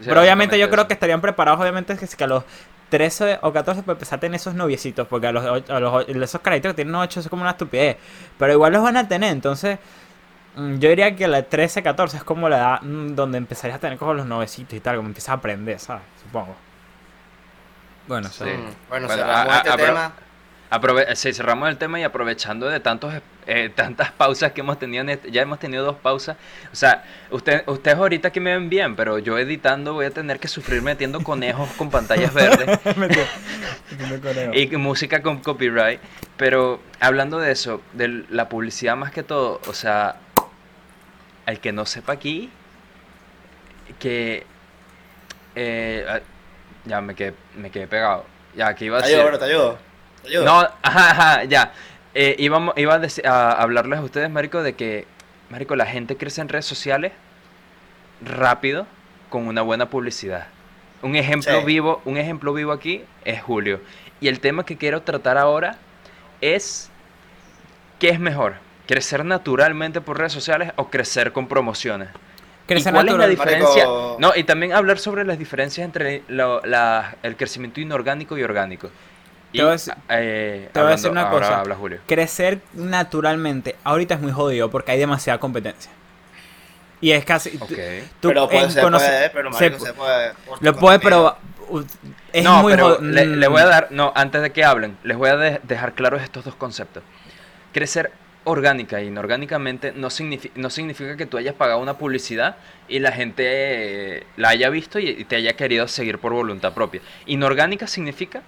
Pero 0.04 0.20
obviamente 0.20 0.58
yo 0.58 0.70
creo 0.70 0.86
que 0.86 0.94
estarían 0.94 1.20
preparados, 1.20 1.60
obviamente, 1.60 1.96
que, 1.96 2.06
que 2.06 2.24
a 2.24 2.26
los 2.26 2.44
13 2.90 3.38
o 3.42 3.52
14 3.52 3.82
para 3.82 3.92
empezar 3.94 4.18
a 4.18 4.20
tener 4.20 4.36
esos 4.36 4.54
noviecitos, 4.54 5.06
porque 5.08 5.28
a 5.28 5.32
los, 5.32 5.70
a 5.70 5.80
los 5.80 6.08
esos 6.08 6.40
carajitos 6.42 6.72
que 6.72 6.76
tienen 6.76 6.94
8 6.94 7.20
es 7.20 7.28
como 7.28 7.42
una 7.42 7.52
estupidez. 7.52 7.96
Pero 8.38 8.52
igual 8.52 8.72
los 8.72 8.82
van 8.82 8.96
a 8.98 9.08
tener, 9.08 9.32
entonces. 9.32 9.78
mm, 10.56 10.78
Yo 10.78 10.88
diría 10.90 11.14
que 11.16 11.26
la 11.28 11.42
13, 11.44 11.82
14 11.82 12.18
es 12.18 12.24
como 12.24 12.48
la 12.48 12.56
edad 12.58 12.82
mm, 12.82 13.14
donde 13.14 13.38
empezarías 13.38 13.76
a 13.78 13.80
tener 13.80 13.96
como 13.98 14.12
los 14.14 14.26
novecitos 14.26 14.74
y 14.74 14.80
tal, 14.80 14.96
como 14.96 15.08
empiezas 15.08 15.30
a 15.30 15.34
aprender, 15.34 15.78
¿sabes? 15.78 16.02
Supongo. 16.22 16.54
Bueno, 18.08 18.28
Sí. 18.28 18.44
sí. 18.44 18.50
Bueno, 18.88 19.06
Bueno, 19.06 19.08
cerramos 19.08 19.52
a- 19.52 19.56
este 19.58 19.70
a- 19.70 19.76
pero- 19.76 19.86
tema. 19.88 20.12
Aprove- 20.70 21.14
sí, 21.16 21.32
cerramos 21.32 21.68
el 21.68 21.76
tema 21.78 21.98
y 21.98 22.04
aprovechando 22.04 22.68
de 22.68 22.78
tantos 22.78 23.12
eh, 23.46 23.70
tantas 23.74 24.12
pausas 24.12 24.52
que 24.52 24.60
hemos 24.60 24.78
tenido, 24.78 25.02
en 25.02 25.10
este- 25.10 25.30
ya 25.32 25.42
hemos 25.42 25.58
tenido 25.58 25.84
dos 25.84 25.96
pausas. 25.96 26.36
O 26.72 26.76
sea, 26.76 27.04
usted, 27.30 27.64
ustedes 27.66 27.96
ahorita 27.98 28.30
que 28.30 28.38
me 28.40 28.52
ven 28.52 28.68
bien, 28.68 28.94
pero 28.94 29.18
yo 29.18 29.36
editando 29.38 29.94
voy 29.94 30.06
a 30.06 30.10
tener 30.10 30.38
que 30.38 30.46
sufrir 30.46 30.80
metiendo 30.82 31.20
conejos 31.24 31.68
con 31.76 31.90
pantallas 31.90 32.32
verdes 32.34 32.78
y 34.52 34.76
música 34.76 35.22
con 35.22 35.38
copyright. 35.40 36.00
Pero 36.36 36.80
hablando 37.00 37.38
de 37.38 37.50
eso, 37.52 37.82
de 37.92 38.24
la 38.30 38.48
publicidad 38.48 38.96
más 38.96 39.10
que 39.10 39.22
todo, 39.22 39.60
o 39.66 39.74
sea, 39.74 40.16
al 41.46 41.58
que 41.60 41.72
no 41.72 41.84
sepa 41.86 42.12
aquí, 42.12 42.50
que... 43.98 44.46
eh, 45.56 46.06
ah, 46.08 46.20
ya 46.84 47.00
me 47.00 47.14
quedé, 47.14 47.34
me 47.56 47.70
quedé 47.70 47.86
pegado. 47.86 48.24
Ya, 48.54 48.74
que 48.74 48.84
iba 48.84 48.98
a 48.98 49.00
Te 49.02 49.08
decir... 49.08 49.18
ayudo, 49.20 49.30
bro, 49.30 49.38
te 49.38 49.44
ayudo. 49.46 49.78
No, 50.44 50.60
ajá, 50.82 51.10
ajá, 51.10 51.44
ya. 51.44 51.72
Eh, 52.14 52.36
íbamos- 52.38 52.74
iba 52.76 52.94
a, 52.94 53.28
a 53.28 53.52
hablarles 53.62 53.98
a 53.98 54.02
ustedes, 54.02 54.30
Marico, 54.30 54.62
de 54.62 54.74
que, 54.74 55.06
Marico, 55.48 55.76
la 55.76 55.86
gente 55.86 56.16
crece 56.16 56.40
en 56.40 56.48
redes 56.48 56.66
sociales 56.66 57.12
rápido 58.22 58.86
con 59.28 59.46
una 59.46 59.62
buena 59.62 59.88
publicidad. 59.90 60.46
Un 61.02 61.16
ejemplo 61.16 61.60
Sí. 61.60 61.64
vivo, 61.66 62.02
un 62.04 62.16
ejemplo 62.18 62.52
vivo 62.52 62.72
aquí 62.72 63.02
es 63.24 63.40
Julio. 63.42 63.80
Y 64.20 64.28
el 64.28 64.40
tema 64.40 64.64
que 64.66 64.76
quiero 64.76 65.02
tratar 65.02 65.38
ahora 65.38 65.76
es 66.40 66.90
¿qué 67.98 68.10
es 68.10 68.20
mejor? 68.20 68.56
¿Crecer 68.86 69.24
naturalmente 69.24 70.00
por 70.00 70.18
redes 70.18 70.32
sociales 70.32 70.72
o 70.76 70.90
crecer 70.90 71.32
con 71.32 71.46
promociones? 71.48 72.08
Crecer 72.66 72.90
¿Y 72.92 72.94
cuál 72.94 73.08
es 73.08 73.14
la 73.14 73.26
diferencia? 73.28 73.84
Marico- 73.86 74.16
No, 74.18 74.32
y 74.36 74.44
también 74.44 74.72
hablar 74.72 74.98
sobre 74.98 75.24
las 75.24 75.38
diferencias 75.38 75.84
entre 75.84 76.22
lo- 76.28 76.60
la- 76.66 77.16
el 77.22 77.36
crecimiento 77.36 77.80
inorgánico 77.80 78.36
y 78.36 78.42
orgánico. 78.42 78.90
Y, 79.52 79.58
Te 79.58 79.64
voy 79.64 79.70
a 79.70 79.74
decir- 79.76 79.94
eh, 80.10 80.68
te 80.72 80.80
voy 80.80 80.88
a 80.88 80.92
decir 80.92 81.10
una 81.10 81.28
cosa. 81.30 81.60
habla 81.60 81.74
Julio. 81.74 82.00
Crecer 82.06 82.60
naturalmente 82.74 83.76
ahorita 83.84 84.14
es 84.14 84.20
muy 84.20 84.32
jodido 84.32 84.70
porque 84.70 84.92
hay 84.92 84.98
demasiada 84.98 85.38
competencia. 85.40 85.90
Y 87.00 87.12
es 87.12 87.24
casi... 87.24 87.58
Tú 87.58 88.28
pero 88.28 88.46
puede, 88.48 88.64
en 88.64 88.70
se 88.70 88.82
conoce- 88.82 89.06
puede, 89.06 89.30
pero 89.30 89.52
se 89.54 89.78
se, 89.78 89.92
puede. 89.94 90.32
Lo 90.60 90.76
puede, 90.76 90.98
pero... 91.00 91.36
uh, 91.68 91.82
Es 92.32 92.44
no, 92.44 92.60
muy 92.62 92.72
pero 92.74 93.00
le, 93.00 93.24
le 93.26 93.48
mm, 93.48 93.52
voy 93.52 93.62
a 93.62 93.66
dar, 93.66 93.86
no, 93.90 94.12
antes 94.14 94.42
de 94.42 94.50
que 94.52 94.64
hablen, 94.64 94.98
les 95.02 95.16
voy 95.16 95.30
a 95.30 95.36
de- 95.36 95.60
dejar 95.62 95.94
claros 95.94 96.22
estos 96.22 96.44
dos 96.44 96.54
conceptos. 96.54 97.02
Crecer 97.72 98.12
orgánica 98.44 99.00
e 99.00 99.04
inorgánicamente 99.06 99.92
no, 99.92 100.08
signifi- 100.08 100.50
no 100.56 100.68
significa 100.70 101.16
que 101.16 101.24
tú 101.26 101.38
hayas 101.38 101.54
pagado 101.54 101.78
una 101.80 101.96
publicidad 101.98 102.56
y 102.88 102.98
la 102.98 103.12
gente 103.12 103.44
eh, 103.46 104.26
la 104.36 104.50
haya 104.50 104.68
visto 104.70 104.98
y, 104.98 105.08
y 105.08 105.24
te 105.24 105.36
haya 105.36 105.54
querido 105.56 105.88
seguir 105.88 106.18
por 106.18 106.32
voluntad 106.34 106.72
propia. 106.74 107.00
Inorgánica 107.26 107.86
significa 107.86 108.42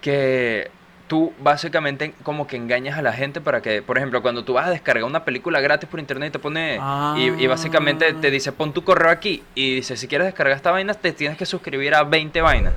que 0.00 0.70
tú 1.08 1.32
básicamente 1.40 2.14
como 2.22 2.46
que 2.46 2.56
engañas 2.56 2.96
a 2.96 3.02
la 3.02 3.12
gente 3.12 3.40
para 3.40 3.60
que, 3.60 3.82
por 3.82 3.96
ejemplo, 3.98 4.22
cuando 4.22 4.44
tú 4.44 4.52
vas 4.52 4.66
a 4.68 4.70
descargar 4.70 5.04
una 5.04 5.24
película 5.24 5.60
gratis 5.60 5.88
por 5.88 5.98
internet 5.98 6.28
y 6.28 6.32
te 6.32 6.38
pone 6.38 6.78
y, 7.16 7.22
y 7.42 7.46
básicamente 7.48 8.12
te 8.14 8.30
dice 8.30 8.52
pon 8.52 8.72
tu 8.72 8.84
correo 8.84 9.10
aquí 9.10 9.42
y 9.56 9.74
dice 9.76 9.96
si 9.96 10.06
quieres 10.06 10.26
descargar 10.26 10.56
esta 10.56 10.70
vaina 10.70 10.94
te 10.94 11.12
tienes 11.12 11.36
que 11.36 11.46
suscribir 11.46 11.94
a 11.94 12.04
20 12.04 12.40
vainas. 12.40 12.74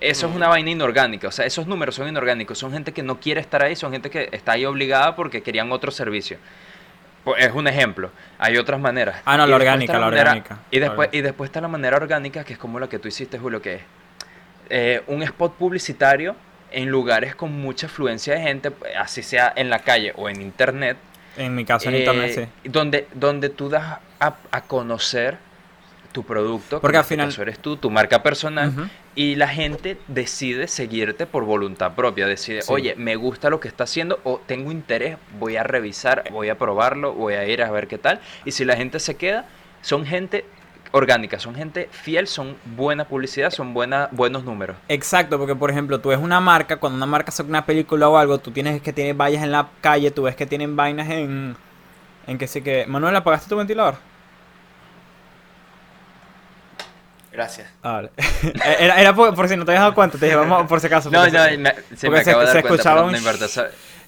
Eso 0.00 0.28
es 0.28 0.34
una 0.34 0.48
vaina 0.48 0.70
inorgánica, 0.70 1.28
o 1.28 1.30
sea, 1.30 1.46
esos 1.46 1.66
números 1.66 1.94
son 1.94 2.08
inorgánicos, 2.08 2.58
son 2.58 2.72
gente 2.72 2.92
que 2.92 3.02
no 3.02 3.20
quiere 3.20 3.40
estar 3.40 3.62
ahí, 3.62 3.74
son 3.76 3.92
gente 3.92 4.10
que 4.10 4.28
está 4.32 4.52
ahí 4.52 4.66
obligada 4.66 5.14
porque 5.16 5.42
querían 5.42 5.70
otro 5.72 5.90
servicio. 5.92 6.36
Pues, 7.22 7.42
es 7.42 7.52
un 7.54 7.68
ejemplo, 7.68 8.10
hay 8.38 8.58
otras 8.58 8.78
maneras. 8.80 9.22
Ah, 9.24 9.36
no, 9.38 9.46
la 9.46 9.56
orgánica, 9.56 9.94
la 9.94 10.06
manera- 10.06 10.22
orgánica. 10.32 10.58
Y 10.70 10.78
después, 10.80 11.08
y 11.12 11.20
después 11.22 11.48
está 11.48 11.60
la 11.62 11.68
manera 11.68 11.96
orgánica, 11.96 12.44
que 12.44 12.52
es 12.52 12.58
como 12.58 12.78
la 12.80 12.88
que 12.88 12.98
tú 12.98 13.08
hiciste, 13.08 13.38
Julio, 13.38 13.62
que 13.62 13.76
es 13.76 13.80
eh, 14.70 15.02
un 15.06 15.22
spot 15.22 15.54
publicitario 15.54 16.36
en 16.70 16.88
lugares 16.88 17.34
con 17.34 17.52
mucha 17.52 17.86
afluencia 17.86 18.34
de 18.34 18.40
gente, 18.40 18.72
así 18.98 19.22
sea 19.22 19.52
en 19.54 19.70
la 19.70 19.78
calle 19.80 20.12
o 20.16 20.28
en 20.28 20.40
internet, 20.42 20.96
En 21.36 21.54
mi 21.54 21.64
caso 21.64 21.88
en 21.88 21.94
eh, 21.96 21.98
internet, 22.00 22.32
sí. 22.62 22.68
donde, 22.68 23.06
donde 23.14 23.48
tú 23.48 23.68
das 23.68 23.98
a, 24.20 24.36
a 24.50 24.60
conocer 24.62 25.36
tu 26.12 26.22
producto, 26.24 26.80
Porque 26.80 26.96
al 26.96 27.02
este 27.02 27.14
final- 27.16 27.34
eres 27.40 27.58
tú, 27.58 27.76
tu 27.76 27.90
marca 27.90 28.22
personal, 28.22 28.72
y 29.16 29.34
la 29.34 29.48
gente 29.48 29.96
decide 30.06 30.68
seguirte 30.68 31.26
por 31.26 31.44
voluntad 31.44 31.94
propia, 31.94 32.26
decide, 32.28 32.62
Sí. 32.62 32.72
oye, 32.72 32.94
me 32.96 33.16
gusta 33.16 33.50
lo 33.50 33.58
que 33.58 33.66
está 33.66 33.82
haciendo 33.84 34.20
o 34.22 34.40
tengo 34.46 34.70
interés, 34.70 35.16
voy 35.40 35.56
a 35.56 35.64
revisar, 35.64 36.24
voy 36.30 36.50
a 36.50 36.56
probarlo, 36.58 37.12
voy 37.14 37.34
a 37.34 37.44
ir 37.48 37.62
a 37.62 37.70
ver 37.72 37.88
qué 37.88 37.98
tal, 37.98 38.20
y 38.44 38.52
si 38.52 38.64
la 38.64 38.76
gente 38.76 39.00
se 39.00 39.16
queda, 39.16 39.46
son 39.82 40.06
gente 40.06 40.44
orgánica, 40.94 41.40
son 41.40 41.56
gente 41.56 41.88
fiel, 41.90 42.28
son 42.28 42.56
buena 42.76 43.04
publicidad, 43.06 43.50
son 43.50 43.74
buena, 43.74 44.08
buenos 44.12 44.44
números. 44.44 44.76
Exacto, 44.88 45.38
porque 45.38 45.56
por 45.56 45.68
ejemplo, 45.70 46.00
tú 46.00 46.10
ves 46.10 46.18
una 46.20 46.38
marca, 46.40 46.76
cuando 46.76 46.96
una 46.96 47.06
marca 47.06 47.32
saca 47.32 47.48
una 47.48 47.66
película 47.66 48.08
o 48.08 48.16
algo, 48.16 48.38
tú 48.38 48.52
tienes 48.52 48.80
que 48.80 48.92
tiene 48.92 49.12
vallas 49.12 49.42
en 49.42 49.50
la 49.50 49.68
calle, 49.80 50.12
tú 50.12 50.22
ves 50.22 50.36
que 50.36 50.46
tienen 50.46 50.76
vainas 50.76 51.10
en... 51.10 51.56
En 52.28 52.38
que 52.38 52.46
sí 52.46 52.62
que... 52.62 52.86
Manuel, 52.86 53.14
¿apagaste 53.16 53.48
tu 53.48 53.56
ventilador? 53.56 53.96
Gracias. 57.32 57.68
Ah, 57.82 57.92
vale. 57.94 58.10
era, 58.78 59.00
era 59.00 59.14
por, 59.14 59.34
por 59.34 59.48
si 59.48 59.56
no 59.56 59.64
te 59.64 59.72
habías 59.72 59.82
dado 59.82 59.94
cuenta, 59.94 60.16
te 60.16 60.26
dije, 60.26 60.36
vamos 60.36 60.68
por 60.68 60.80
si 60.80 60.86
acaso. 60.86 61.10
No, 61.10 61.24
no, 61.24 61.30
se- 61.44 61.58
me, 61.58 61.74
se 61.96 62.08
me 62.08 62.16
porque 62.18 62.24
se- 62.24 62.30
acaba 62.30 62.44
de 62.44 62.50
se 62.50 62.54
dar 62.54 62.62
cuenta, 62.62 62.68
escuchaba 62.68 62.94
pero 62.96 63.06
un 63.06 63.12
no 63.12 63.18
importa, 63.18 63.44
eso, 63.46 63.64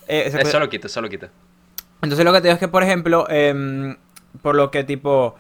eh, 0.07 0.29
se- 0.31 0.41
eso 0.43 0.61
lo 0.61 0.69
quito, 0.69 0.87
eso 0.87 1.01
lo 1.01 1.09
quito. 1.09 1.29
Entonces 2.03 2.25
lo 2.25 2.33
que 2.33 2.41
te 2.41 2.49
digo 2.49 2.55
es 2.55 2.61
que, 2.61 2.69
por 2.69 2.85
ejemplo, 2.85 3.27
em, 3.29 3.97
por 4.43 4.55
lo 4.55 4.71
que 4.71 4.85
tipo 4.85 5.35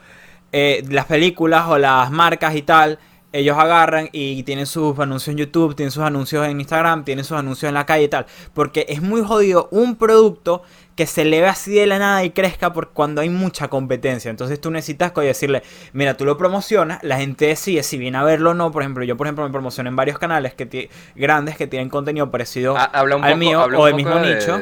eh, 0.53 0.85
las 0.89 1.07
películas 1.07 1.67
o 1.69 1.79
las 1.79 2.11
marcas 2.11 2.55
y 2.55 2.63
tal, 2.63 2.99
ellos 3.33 3.59
agarran 3.59 4.09
y 4.13 4.43
tienen 4.45 4.65
sus 4.67 4.99
anuncios 4.99 5.29
en 5.33 5.39
YouTube, 5.39 5.75
tienen 5.75 5.91
sus 5.91 6.03
anuncios 6.03 6.47
en 6.47 6.59
Instagram, 6.59 7.05
tienen 7.05 7.25
sus 7.25 7.37
anuncios 7.37 7.69
en 7.69 7.75
la 7.75 7.85
calle 7.85 8.05
y 8.05 8.09
tal. 8.09 8.25
Porque 8.55 8.87
es 8.89 9.03
muy 9.03 9.23
jodido 9.23 9.69
un 9.71 9.97
producto 9.97 10.63
que 10.95 11.05
se 11.07 11.23
eleve 11.23 11.47
así 11.47 11.75
de 11.75 11.85
la 11.87 11.99
nada 11.99 12.25
y 12.25 12.31
crezca 12.31 12.73
por 12.73 12.91
cuando 12.93 13.21
hay 13.21 13.29
mucha 13.29 13.69
competencia. 13.69 14.31
Entonces 14.31 14.59
tú 14.59 14.71
necesitas 14.71 15.13
decirle, 15.15 15.63
mira, 15.93 16.17
tú 16.17 16.25
lo 16.25 16.39
promocionas, 16.39 17.03
la 17.03 17.19
gente 17.19 17.47
decide 17.47 17.83
si 17.83 17.99
viene 17.99 18.17
a 18.17 18.23
verlo 18.23 18.53
o 18.53 18.55
no. 18.55 18.73
Por 18.73 18.81
ejemplo, 18.81 19.05
yo 19.05 19.19
por 19.19 19.27
ejemplo 19.27 19.45
me 19.45 19.51
promociono 19.51 19.91
en 19.91 19.97
varios 19.97 20.19
canales 20.19 20.55
que 20.55 20.89
grandes 21.15 21.59
que 21.59 21.67
tienen 21.67 21.91
contenido 21.91 22.31
parecido 22.31 22.79
Ha- 22.79 22.85
habla 22.85 23.17
un 23.17 23.25
al 23.25 23.33
poco, 23.33 23.39
mío 23.39 23.61
habla 23.61 23.79
o 23.79 23.85
del 23.85 23.95
mismo 23.97 24.17
de, 24.17 24.35
nicho. 24.37 24.59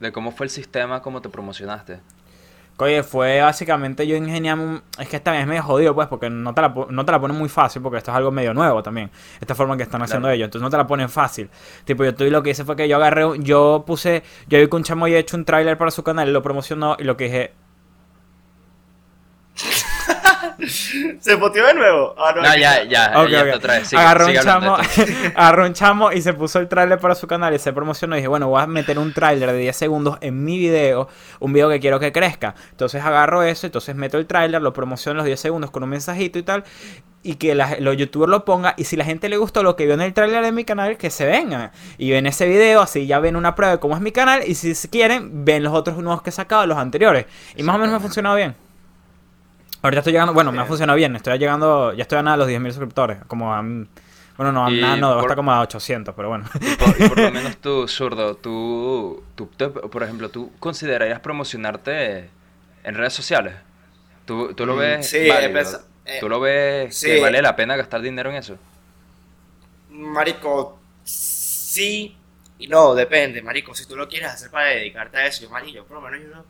de 0.00 0.10
cómo 0.10 0.32
fue 0.32 0.46
el 0.46 0.50
sistema, 0.50 1.00
cómo 1.00 1.22
te 1.22 1.28
promocionaste. 1.28 2.00
Oye, 2.76 3.04
fue 3.04 3.40
básicamente 3.40 4.04
yo 4.04 4.16
ingeniaba 4.16 4.60
un... 4.60 4.82
Es 4.98 5.08
que 5.08 5.16
esta 5.16 5.30
vez 5.30 5.42
es 5.42 5.46
medio 5.46 5.62
jodido, 5.62 5.94
pues, 5.94 6.08
porque 6.08 6.28
no 6.28 6.52
te, 6.54 6.60
la, 6.60 6.74
no 6.90 7.04
te 7.04 7.12
la 7.12 7.20
ponen 7.20 7.36
muy 7.36 7.48
fácil, 7.48 7.80
porque 7.80 7.98
esto 7.98 8.10
es 8.10 8.16
algo 8.16 8.32
medio 8.32 8.52
nuevo 8.52 8.82
también. 8.82 9.12
Esta 9.40 9.54
forma 9.54 9.76
que 9.76 9.84
están 9.84 10.02
haciendo 10.02 10.26
Claro. 10.26 10.34
ellos. 10.34 10.46
Entonces 10.46 10.62
no 10.64 10.70
te 10.70 10.76
la 10.76 10.86
ponen 10.86 11.08
fácil. 11.08 11.50
Tipo, 11.84 12.02
yo 12.02 12.10
estoy 12.10 12.30
lo 12.30 12.42
que 12.42 12.50
hice 12.50 12.64
fue 12.64 12.74
que 12.74 12.88
yo 12.88 12.96
agarré... 12.96 13.24
Yo 13.38 13.84
puse... 13.86 14.24
Yo 14.48 14.58
vi 14.58 14.66
que 14.68 14.74
un 14.76 14.82
chamo 14.82 15.04
había 15.04 15.18
hecho 15.18 15.36
un 15.36 15.44
tráiler 15.44 15.78
para 15.78 15.92
su 15.92 16.02
canal, 16.02 16.32
lo 16.32 16.42
promocionó 16.42 16.96
y 16.98 17.04
lo 17.04 17.16
que 17.16 17.24
dije... 17.24 17.52
¿Se 21.20 21.36
poteó 21.36 21.66
de 21.66 21.74
nuevo? 21.74 22.14
Ah, 22.18 22.32
No, 22.36 22.42
ya, 22.56 22.84
ya, 22.84 23.12
Ok, 23.16 23.28
ya 23.28 23.40
ok. 23.40 23.44
está 23.46 23.56
otra 23.56 23.74
vez. 23.78 23.88
Sigue- 23.88 24.00
agarró, 24.02 24.26
sigue 24.26 24.40
un 24.40 24.48
hablando 24.48 24.76
chamo, 24.76 24.88
de 25.06 25.12
esto. 25.12 25.32
agarró 25.40 25.66
un 25.66 25.72
chamo 25.72 26.12
y 26.12 26.22
se 26.22 26.32
puso 26.34 26.58
el 26.58 26.68
tráiler 26.68 26.98
para 26.98 27.14
su 27.14 27.26
canal 27.26 27.54
y 27.54 27.58
se 27.58 27.72
promocionó 27.72 28.14
y 28.16 28.18
dije, 28.18 28.28
bueno, 28.28 28.48
voy 28.48 28.62
a 28.62 28.66
meter 28.66 28.98
un 28.98 29.12
tráiler 29.12 29.52
de 29.52 29.58
10 29.58 29.76
segundos 29.76 30.18
en 30.20 30.44
mi 30.44 30.58
video, 30.58 31.08
un 31.40 31.52
video 31.52 31.68
que 31.70 31.80
quiero 31.80 31.98
que 32.00 32.12
crezca. 32.12 32.54
Entonces 32.70 33.02
agarro 33.02 33.42
eso, 33.42 33.66
entonces 33.66 33.94
meto 33.94 34.18
el 34.18 34.26
tráiler, 34.26 34.60
lo 34.62 34.72
promociono 34.72 35.18
los 35.18 35.26
10 35.26 35.38
segundos 35.40 35.70
con 35.70 35.82
un 35.82 35.88
mensajito 35.90 36.38
y 36.38 36.42
tal, 36.42 36.64
y 37.22 37.36
que 37.36 37.54
la- 37.54 37.76
los 37.80 37.96
youtubers 37.96 38.28
lo 38.30 38.44
pongan, 38.44 38.74
y 38.76 38.84
si 38.84 38.96
la 38.96 39.04
gente 39.04 39.30
le 39.30 39.38
gustó 39.38 39.62
lo 39.62 39.76
que 39.76 39.86
vio 39.86 39.94
en 39.94 40.02
el 40.02 40.12
tráiler 40.12 40.44
de 40.44 40.52
mi 40.52 40.64
canal, 40.64 40.98
que 40.98 41.08
se 41.08 41.24
vengan. 41.24 41.70
Y 41.96 42.10
ven 42.10 42.26
ese 42.26 42.46
video, 42.46 42.82
así 42.82 43.06
ya 43.06 43.18
ven 43.18 43.34
una 43.36 43.54
prueba 43.54 43.72
de 43.72 43.78
cómo 43.80 43.94
es 43.94 44.02
mi 44.02 44.12
canal, 44.12 44.42
y 44.46 44.54
si 44.54 44.74
quieren, 44.88 45.44
ven 45.44 45.62
los 45.62 45.72
otros 45.72 45.96
nuevos 45.96 46.20
que 46.20 46.28
he 46.28 46.32
sacado, 46.34 46.66
los 46.66 46.76
anteriores. 46.76 47.24
Y 47.56 47.62
más 47.62 47.76
o 47.76 47.78
menos 47.78 47.92
me 47.92 47.96
ha 47.96 48.00
funcionado 48.00 48.36
bien. 48.36 48.54
Ahorita 49.84 50.00
estoy 50.00 50.14
llegando, 50.14 50.32
bueno, 50.32 50.50
me 50.50 50.62
ha 50.62 50.64
Bien. 50.64 50.66
funcionado 50.66 50.96
bien, 50.96 51.14
estoy 51.14 51.38
llegando, 51.38 51.92
ya 51.92 52.02
estoy 52.02 52.18
a 52.18 52.22
nada 52.22 52.36
de 52.36 52.38
los 52.38 52.48
10.000 52.48 52.72
suscriptores, 52.72 53.18
como 53.26 53.54
a, 53.54 53.60
bueno, 53.60 54.52
no, 54.52 54.66
a 54.66 54.70
Y 54.70 54.70
nada, 54.70 54.96
no, 54.96 55.18
por- 55.18 55.34
hasta 55.34 55.36
como 55.36 55.52
a 55.52 55.60
800, 55.60 56.14
pero 56.14 56.28
bueno. 56.30 56.46
Y 56.60 56.72
por, 56.72 56.98
y 56.98 57.04
por 57.04 57.18
lo 57.18 57.30
menos 57.30 57.58
tú, 57.60 57.88
zurdo, 57.88 58.36
tú, 58.36 59.24
tú, 59.34 59.46
te- 59.56 59.68
por 59.68 60.02
ejemplo, 60.02 60.30
¿tú 60.30 60.56
considerarías 60.58 61.20
promocionarte 61.20 62.30
en 62.84 62.94
redes 62.94 63.12
sociales? 63.12 63.56
¿Tú, 64.26 64.54
tú 64.54 64.66
lo 64.66 64.76
Mm, 64.76 64.76
ves 64.76 65.10
sí, 65.10 65.18
válido? 65.20 65.86
eh, 66.04 66.20
¿Tú 66.20 66.28
lo 66.28 66.40
ves 66.40 66.96
sí. 66.98 67.10
que 67.12 67.18
vale 67.18 67.42
la 67.42 67.56
pena 67.56 67.76
gastar 67.76 68.02
dinero 68.02 68.30
en 68.30 68.36
eso? 68.36 68.58
Marico, 69.88 70.86
sí 71.02 72.22
y 72.58 72.68
no, 72.68 72.94
depende, 72.94 73.42
marico. 73.42 73.74
Si 73.74 73.86
tú 73.86 73.96
lo 73.96 74.08
quieres 74.08 74.30
hacer 74.30 74.50
para 74.50 74.68
dedicarte 74.68 75.18
a 75.18 75.26
eso, 75.26 75.42
yo, 75.42 75.50
marico, 75.50 75.72
yo 75.76 75.86
por 75.86 75.96
lo 75.96 76.02
menos 76.02 76.20
yo 76.22 76.28
no... 76.34 76.46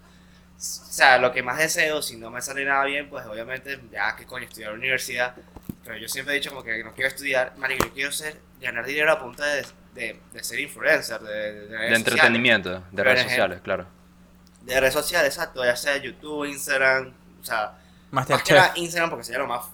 O 0.57 0.61
sea, 0.95 1.19
lo 1.19 1.33
que 1.33 1.43
más 1.43 1.59
deseo, 1.59 2.01
si 2.01 2.17
no 2.17 2.31
me 2.31 2.41
sale 2.41 2.65
nada 2.65 2.85
bien, 2.85 3.09
pues 3.11 3.27
obviamente, 3.27 3.81
ya 3.91 4.15
que 4.17 4.25
coño, 4.25 4.45
estudiar 4.45 4.71
en 4.71 4.77
la 4.77 4.79
universidad. 4.81 5.35
Pero 5.85 5.97
yo 5.99 6.09
siempre 6.09 6.35
he 6.35 6.39
dicho 6.39 6.51
como 6.51 6.63
que 6.63 6.83
no 6.83 6.93
quiero 6.95 7.09
estudiar, 7.09 7.53
marico, 7.59 7.85
yo 7.87 7.93
quiero 7.93 8.13
ser, 8.13 8.37
ganar 8.61 8.87
dinero 8.87 9.13
a 9.13 9.21
punta 9.21 9.45
de, 9.45 9.67
de, 9.95 10.21
de 10.33 10.45
ser 10.45 10.61
influencer, 10.61 11.21
de, 11.21 11.35
de, 11.35 11.53
de 11.53 11.53
redes 11.53 11.69
De 11.69 11.69
sociales. 11.69 11.99
entretenimiento, 11.99 12.85
de 12.93 13.03
redes 13.05 13.17
ejemplo. 13.21 13.31
sociales, 13.31 13.61
claro. 13.63 13.87
De 14.63 14.81
redes 14.81 14.95
sociales, 14.95 15.35
exacto, 15.35 15.63
ya 15.65 15.77
sea 15.77 15.97
YouTube, 15.99 16.47
Instagram, 16.47 17.13
o 17.41 17.45
sea, 17.45 17.73
más 18.11 18.27
que 18.27 18.33
Masterchef. 18.33 18.57
nada 18.57 18.73
Instagram 18.77 19.11
porque 19.11 19.25
sería 19.25 19.41
lo 19.41 19.47
más... 19.49 19.67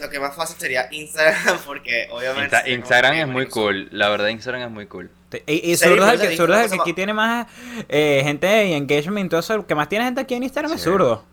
Lo 0.00 0.08
que 0.08 0.20
más 0.20 0.34
fácil 0.34 0.56
sería 0.58 0.86
Instagram 0.90 1.58
porque 1.66 2.08
obviamente... 2.10 2.56
Insta- 2.56 2.68
Instagram 2.68 3.12
que, 3.14 3.20
es 3.22 3.26
muy 3.28 3.46
cool, 3.48 3.88
la 3.90 4.08
verdad 4.08 4.28
Instagram 4.28 4.62
es 4.62 4.70
muy 4.70 4.86
cool. 4.86 5.10
Y, 5.46 5.70
y 5.72 5.76
Serio, 5.76 5.96
Zurdo 5.96 6.06
es 6.08 6.14
el 6.14 6.20
que, 6.28 6.34
eso 6.34 6.42
Zurdo 6.42 6.54
es 6.54 6.60
el 6.60 6.64
digo, 6.64 6.70
que 6.72 6.76
cosa 6.78 6.82
aquí 6.82 6.92
tiene 6.94 7.14
más 7.14 7.46
eh, 7.88 8.20
gente 8.24 8.66
y 8.66 8.72
engagement 8.74 9.26
y 9.26 9.28
todo 9.28 9.40
eso. 9.40 9.54
El 9.54 9.64
que 9.66 9.74
más 9.74 9.88
tiene 9.88 10.04
gente 10.04 10.20
aquí 10.20 10.34
en 10.34 10.42
Instagram 10.42 10.72
es 10.72 10.80
Sí. 10.82 10.84
Zurdo. 10.90 11.24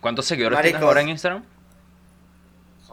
¿Cuántos 0.00 0.26
seguidores 0.26 0.56
Maricos. 0.56 0.72
tienes 0.78 0.88
ahora 0.88 1.00
en 1.02 1.08
Instagram? 1.10 1.44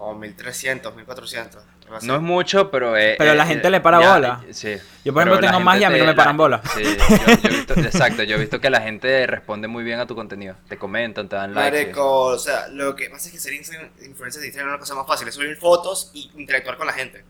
O 0.02 0.14
1300, 0.16 0.95
1400. 0.95 1.62
algo 1.84 1.95
así. 1.97 2.08
No 2.08 2.16
es 2.16 2.22
mucho, 2.22 2.72
pero... 2.72 2.95
eh, 2.95 3.16
Pero 3.18 3.32
eh, 3.32 3.36
la 3.36 3.45
gente 3.45 3.68
eh, 3.68 3.72
le 3.72 3.82
para 3.82 4.00
ya, 4.00 4.14
bola. 4.14 4.41
Sí. 4.52 4.76
Yo, 5.04 5.14
por 5.14 5.24
Pero 5.24 5.34
ejemplo, 5.36 5.39
tengo 5.50 5.60
más 5.60 5.80
y 5.82 5.84
a 5.84 5.89
mí 5.89 5.95
gente 5.95 6.06
no 6.06 6.12
me 6.12 6.16
paran 6.16 6.38
la- 6.38 6.43
bola. 6.43 6.62
Sí, 6.74 6.84
yo, 6.84 7.18
yo 7.28 7.50
he 7.50 7.50
visto, 7.50 7.74
exacto, 7.74 8.24
yo 8.24 8.36
he 8.36 8.39
visto 8.39 8.62
que 8.62 8.70
la 8.70 8.80
gente 8.80 9.28
responde 9.28 9.68
muy 9.68 9.84
bien 9.84 10.00
a 10.00 10.06
tu 10.08 10.16
contenido. 10.16 10.56
Te 10.70 10.78
comentan, 10.78 11.28
te 11.28 11.36
dan 11.36 11.54
likes. 11.54 11.76
y 11.76 11.80
eso. 11.80 11.86
Marico, 11.88 12.22
o 12.28 12.38
sea, 12.39 12.68
lo 12.70 12.95
que 12.95 13.10
pasa 13.10 13.28
es 13.28 13.34
que 13.34 13.39
ser 13.39 13.52
influ- 13.54 13.89
influencer 14.06 14.39
de 14.41 14.47
Instagram 14.47 14.70
es 14.70 14.74
una 14.76 14.80
cosa 14.80 14.95
más 14.95 15.08
fácil, 15.08 15.28
es 15.28 15.36
subir 15.36 15.58
fotos 15.58 16.12
y 16.14 16.32
interactuar 16.38 16.78
con 16.78 16.88
la 16.88 16.93
gente. 16.93 17.26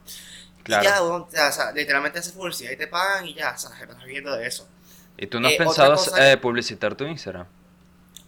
Claro. 0.70 1.28
Y 1.32 1.36
ya, 1.36 1.48
o 1.48 1.52
sea, 1.52 1.72
literalmente 1.72 2.20
haces 2.20 2.34
publicidad 2.34 2.72
y 2.72 2.78
te 2.78 2.88
pagan 2.88 3.26
y 3.28 3.34
ya, 3.34 3.52
o 3.52 3.58
sea, 3.58 3.70
la 3.72 3.76
gente 3.78 3.94
está 3.94 4.06
viviendo 4.06 4.36
de 4.36 4.48
eso. 4.48 4.68
¿Y 5.18 5.28
tú 5.28 5.40
no 5.40 5.48
has 5.48 5.54
Eh, 5.54 5.58
pensado 5.58 5.96
eh, 6.18 6.38
publicitar 6.38 6.96
tu 6.96 7.06
Instagram? 7.06 7.46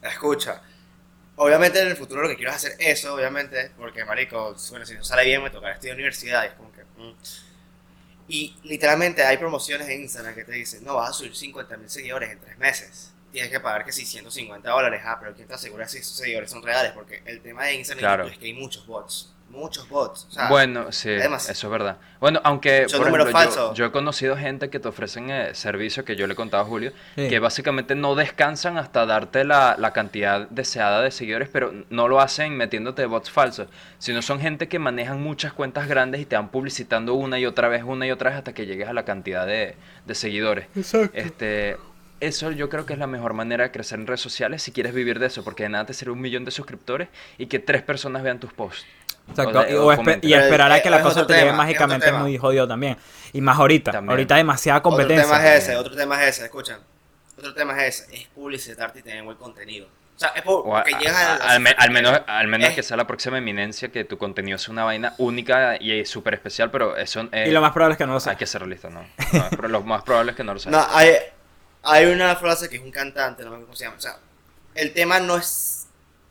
Escucha, 0.01 0.61
obviamente 1.35 1.79
en 1.79 1.87
el 1.87 1.95
futuro 1.95 2.23
lo 2.23 2.27
que 2.29 2.35
quiero 2.35 2.51
es 2.51 2.57
hacer 2.57 2.75
eso, 2.79 3.13
obviamente, 3.15 3.71
porque, 3.77 4.03
marico, 4.03 4.55
bueno, 4.71 4.85
si 4.85 4.93
no 4.95 5.03
sale 5.03 5.23
bien 5.25 5.43
me 5.43 5.49
tocará 5.49 5.73
estudiar 5.73 5.95
universidad 5.95 6.43
y 6.43 6.47
es 6.47 6.53
como 6.53 6.71
que... 6.71 6.83
mm. 6.97 7.13
Y 8.27 8.55
literalmente 8.63 9.23
hay 9.23 9.37
promociones 9.37 9.87
en 9.89 10.01
Instagram 10.01 10.33
que 10.33 10.45
te 10.45 10.53
dicen, 10.53 10.83
no, 10.85 10.95
vas 10.95 11.09
a 11.09 11.13
subir 11.13 11.35
50 11.35 11.75
mil 11.77 11.89
seguidores 11.89 12.31
en 12.31 12.39
tres 12.39 12.57
meses. 12.57 13.11
Tienes 13.31 13.51
que 13.51 13.59
pagar 13.59 13.83
que 13.83 13.91
si 13.91 14.05
150 14.05 14.69
dólares, 14.69 15.01
ah, 15.05 15.17
pero 15.19 15.33
¿quién 15.33 15.47
te 15.47 15.53
asegura 15.53 15.87
si 15.87 15.97
esos 15.97 16.15
seguidores 16.15 16.49
son 16.49 16.61
reales? 16.63 16.91
Porque 16.93 17.21
el 17.25 17.41
tema 17.41 17.65
de 17.65 17.75
Instagram 17.75 17.99
Claro. 17.99 18.27
Es 18.27 18.37
que 18.37 18.45
hay 18.45 18.53
muchos 18.53 18.85
bots, 18.87 19.33
muchos 19.51 19.87
bots. 19.89 20.27
O 20.29 20.31
sea, 20.33 20.49
bueno, 20.49 20.91
sí, 20.91 21.09
además- 21.09 21.49
eso 21.49 21.67
es 21.67 21.71
verdad. 21.71 21.97
Bueno, 22.19 22.39
aunque 22.43 22.85
por 22.95 23.07
ejemplo, 23.07 23.49
yo, 23.55 23.73
yo 23.73 23.85
he 23.85 23.91
conocido 23.91 24.37
gente 24.37 24.69
que 24.69 24.79
te 24.79 24.87
ofrecen 24.87 25.29
eh, 25.29 25.55
servicios 25.55 26.05
que 26.05 26.15
yo 26.15 26.27
le 26.27 26.35
contaba 26.35 26.63
a 26.63 26.65
Julio, 26.65 26.91
Sí. 27.15 27.27
que 27.29 27.39
básicamente 27.39 27.95
no 27.95 28.15
descansan 28.15 28.77
hasta 28.77 29.05
darte 29.05 29.43
la, 29.43 29.75
la 29.77 29.91
cantidad 29.91 30.47
deseada 30.49 31.01
de 31.01 31.11
seguidores, 31.11 31.49
pero 31.49 31.73
no 31.89 32.07
lo 32.07 32.21
hacen 32.21 32.55
metiéndote 32.57 33.05
bots 33.05 33.31
falsos, 33.31 33.67
sino 33.97 34.21
son 34.21 34.39
gente 34.39 34.67
que 34.67 34.79
manejan 34.79 35.21
muchas 35.21 35.53
cuentas 35.53 35.87
grandes 35.87 36.21
y 36.21 36.25
te 36.25 36.35
van 36.35 36.49
publicitando 36.49 37.13
una 37.15 37.39
y 37.39 37.45
otra 37.45 37.67
vez, 37.67 37.83
una 37.83 38.05
y 38.07 38.11
otra 38.11 38.29
vez 38.29 38.37
hasta 38.39 38.53
que 38.53 38.65
llegues 38.65 38.87
a 38.87 38.93
la 38.93 39.03
cantidad 39.05 39.47
de, 39.47 39.75
de 40.05 40.15
seguidores. 40.15 40.67
Exacto. 40.75 41.17
Este, 41.17 41.77
eso 42.19 42.51
yo 42.51 42.69
creo 42.69 42.85
que 42.85 42.93
es 42.93 42.99
la 42.99 43.07
mejor 43.07 43.33
manera 43.33 43.63
de 43.63 43.71
crecer 43.71 43.99
en 43.99 44.05
redes 44.05 44.21
sociales 44.21 44.61
si 44.61 44.71
quieres 44.71 44.93
vivir 44.93 45.17
de 45.17 45.25
eso, 45.25 45.43
porque 45.43 45.63
de 45.63 45.69
nada 45.69 45.87
te 45.87 45.93
sirve 45.95 46.11
un 46.11 46.21
millón 46.21 46.45
de 46.45 46.51
suscriptores 46.51 47.07
y 47.39 47.47
que 47.47 47.57
tres 47.57 47.81
personas 47.81 48.21
vean 48.21 48.39
tus 48.39 48.53
posts. 48.53 48.85
Exacto, 49.31 49.59
O 49.59 49.63
de- 49.63 49.71
y, 49.71 49.75
o 49.75 49.85
o 49.87 49.93
espe- 49.93 50.19
y 50.21 50.33
esperar 50.33 50.71
a 50.71 50.81
que 50.81 50.87
es 50.87 50.91
la 50.91 50.97
otro 50.97 51.09
cosa 51.09 51.27
te 51.27 51.43
otro 51.43 51.53
mágicamente 51.53 52.07
es 52.07 52.13
muy 52.13 52.37
jodido 52.37 52.67
también. 52.67 52.97
Y 53.33 53.41
más 53.41 53.57
ahorita. 53.57 53.91
También. 53.91 54.11
Ahorita 54.11 54.35
hay 54.35 54.39
demasiada 54.41 54.79
otro 54.79 54.91
competencia. 54.91 55.23
tema 55.25 55.47
es 55.47 55.63
ese, 55.63 55.75
otro 55.77 55.95
tema 55.95 56.23
es 56.23 56.35
ese, 56.35 56.45
escuchan. 56.45 56.79
Otro 57.37 57.53
tema 57.53 57.83
es 57.85 58.01
ese, 58.01 58.15
es 58.15 58.27
publicitarte 58.27 58.99
y 58.99 59.01
tener 59.01 59.23
buen 59.23 59.37
contenido. 59.37 59.87
O 60.15 60.19
sea, 60.21 60.29
es 60.35 60.43
por, 60.43 60.67
O 60.67 60.77
a- 60.77 60.81
porque 60.83 60.95
a- 60.95 60.99
llegas 60.99 61.15
a- 61.15 61.35
a 61.35 61.37
la 61.39 61.45
al, 61.53 61.59
me- 61.61 61.69
al 61.75 61.89
menos, 61.91 62.19
que- 62.19 62.31
al 62.31 62.47
menos 62.47 62.69
es- 62.69 62.75
que 62.75 62.83
sea 62.83 62.95
la 62.97 63.07
próxima 63.07 63.37
eminencia, 63.39 63.89
que 63.89 64.03
tu 64.03 64.17
contenido 64.19 64.57
es 64.57 64.67
una 64.69 64.83
vaina 64.83 65.15
única 65.17 65.77
y 65.81 66.05
súper 66.05 66.35
especial, 66.35 66.69
pero 66.69 66.95
eso 66.97 67.27
eh, 67.31 67.45
Y 67.47 67.51
lo 67.51 67.61
más 67.61 67.71
probable 67.71 67.93
es 67.93 67.97
que 67.97 68.05
no 68.05 68.11
lo 68.11 68.17
hay 68.17 68.21
sea. 68.21 68.35
que 68.35 68.45
ser 68.45 68.61
realista, 68.61 68.89
¿no? 68.91 69.01
No, 69.33 69.45
pero 69.49 69.67
lo 69.69 69.81
más 69.81 70.03
probable 70.03 70.31
es 70.31 70.37
que 70.37 70.43
no 70.43 70.53
lo 70.53 70.59
sea. 70.59 70.71
No, 70.71 70.85
hay, 70.91 71.15
hay 71.83 72.05
una 72.05 72.35
frase 72.35 72.69
que 72.69 72.75
es 72.75 72.83
un 72.83 72.91
cantante, 72.91 73.43
no 73.43 73.49
me 73.49 73.55
acuerdo 73.55 73.67
cómo 73.67 73.75
se 73.77 73.85
llama. 73.85 73.97
O 73.97 74.01
sea, 74.01 74.17
el 74.75 74.93
tema 74.93 75.19
no 75.19 75.37
es. 75.37 75.80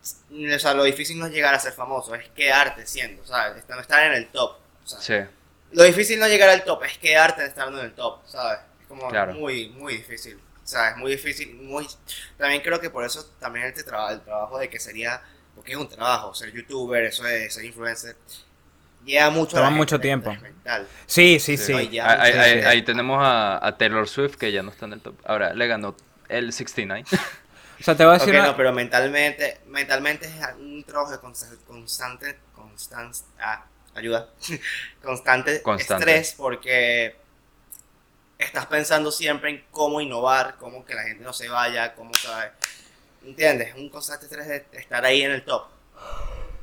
O 0.03 0.59
sea, 0.59 0.75
lo 0.75 0.85
difícil 0.85 1.19
no 1.19 1.27
es 1.27 1.33
llegar 1.33 1.55
a 1.55 1.59
ser 1.59 1.73
famoso, 1.73 2.15
es 2.15 2.29
quedarte 2.31 2.87
siendo, 2.87 3.25
¿sabes? 3.27 3.63
No 3.69 3.79
estar 3.81 4.05
en 4.07 4.13
el 4.13 4.29
top. 4.29 4.57
Sea, 4.85 5.01
Sí, 5.01 5.31
Lo 5.73 5.85
difícil 5.85 6.19
no 6.19 6.25
es 6.27 6.33
llegar 6.33 6.49
al 6.49 6.65
top, 6.65 6.83
es 6.85 6.99
quedarte 6.99 7.45
estando 7.45 7.79
en 7.81 7.87
el 7.87 7.93
top, 7.93 8.27
¿sabes? 8.27 8.61
Es 8.81 8.87
como 8.87 9.09
Claro. 9.09 9.35
muy, 9.35 9.69
muy 9.71 9.99
difícil. 9.99 10.37
O 10.65 10.67
sea, 10.67 10.91
es 10.91 10.97
muy 10.97 11.11
difícil. 11.13 11.55
Muy... 11.57 11.87
También 12.39 12.63
creo 12.63 12.81
que 12.81 12.91
por 12.91 13.05
eso 13.05 13.25
también 13.39 13.67
este 13.67 13.83
trabajo, 13.85 14.13
el 14.15 14.21
trabajo 14.23 14.59
de 14.59 14.69
que 14.71 14.81
sería, 14.81 15.21
porque 15.55 15.73
es 15.73 15.77
un 15.79 15.89
trabajo, 15.89 16.35
ser 16.35 16.53
youtuber, 16.53 17.05
eso 17.05 17.23
de 17.25 17.51
ser 17.51 17.65
influencer, 17.65 18.17
lleva 19.05 19.31
mucho 19.31 19.57
Toma 19.57 19.71
mucho 19.71 20.01
tiempo. 20.01 20.31
es 20.31 20.41
mental. 20.41 20.87
Sí, 21.07 21.39
sí, 21.41 21.57
Sí. 21.57 21.75
sí. 21.75 21.89
Ya, 21.91 22.21
ahí, 22.23 22.33
ahí- 22.33 22.61
ahí 22.63 22.83
tenemos 22.83 23.19
a, 23.21 23.65
a 23.65 23.77
Taylor 23.77 24.09
Swift, 24.09 24.37
que 24.37 24.51
ya 24.53 24.63
no 24.63 24.71
está 24.71 24.87
en 24.87 24.95
el 24.95 25.01
top. 25.01 25.15
Ahora 25.25 25.53
le 25.55 25.67
ganó 25.67 25.95
el 26.29 26.53
69. 26.53 27.05
O 27.81 27.83
sea, 27.83 27.97
te 27.97 28.05
voy 28.05 28.15
a 28.15 28.19
decir. 28.19 28.35
una- 28.35 28.47
no, 28.49 28.57
pero 28.57 28.73
mentalmente, 28.73 29.61
mentalmente 29.67 30.27
es 30.27 30.35
un 30.59 30.85
trabajo 30.85 31.13
de 31.13 31.19
consta- 31.19 31.57
constante, 31.67 32.39
constante, 32.55 33.19
ah, 33.41 33.65
ayuda, 33.95 34.29
constante, 35.03 35.63
Constante. 35.63 36.05
estrés 36.19 36.35
porque 36.37 37.17
estás 38.39 38.67
pensando 38.67 39.11
siempre 39.11 39.51
en 39.51 39.65
cómo 39.71 40.01
innovar, 40.01 40.57
cómo 40.59 40.85
que 40.85 40.95
la 40.95 41.03
gente 41.05 41.23
no 41.25 41.33
se 41.33 41.49
vaya, 41.49 41.95
cómo, 41.95 42.13
¿sabes? 42.15 42.53
¿Entiendes? 43.25 43.75
Un 43.75 43.89
constante 43.91 44.27
estrés 44.27 44.47
de 44.49 44.67
estar 44.73 45.05
ahí 45.05 45.23
en 45.23 45.31
el 45.33 45.45
top. 45.45 45.67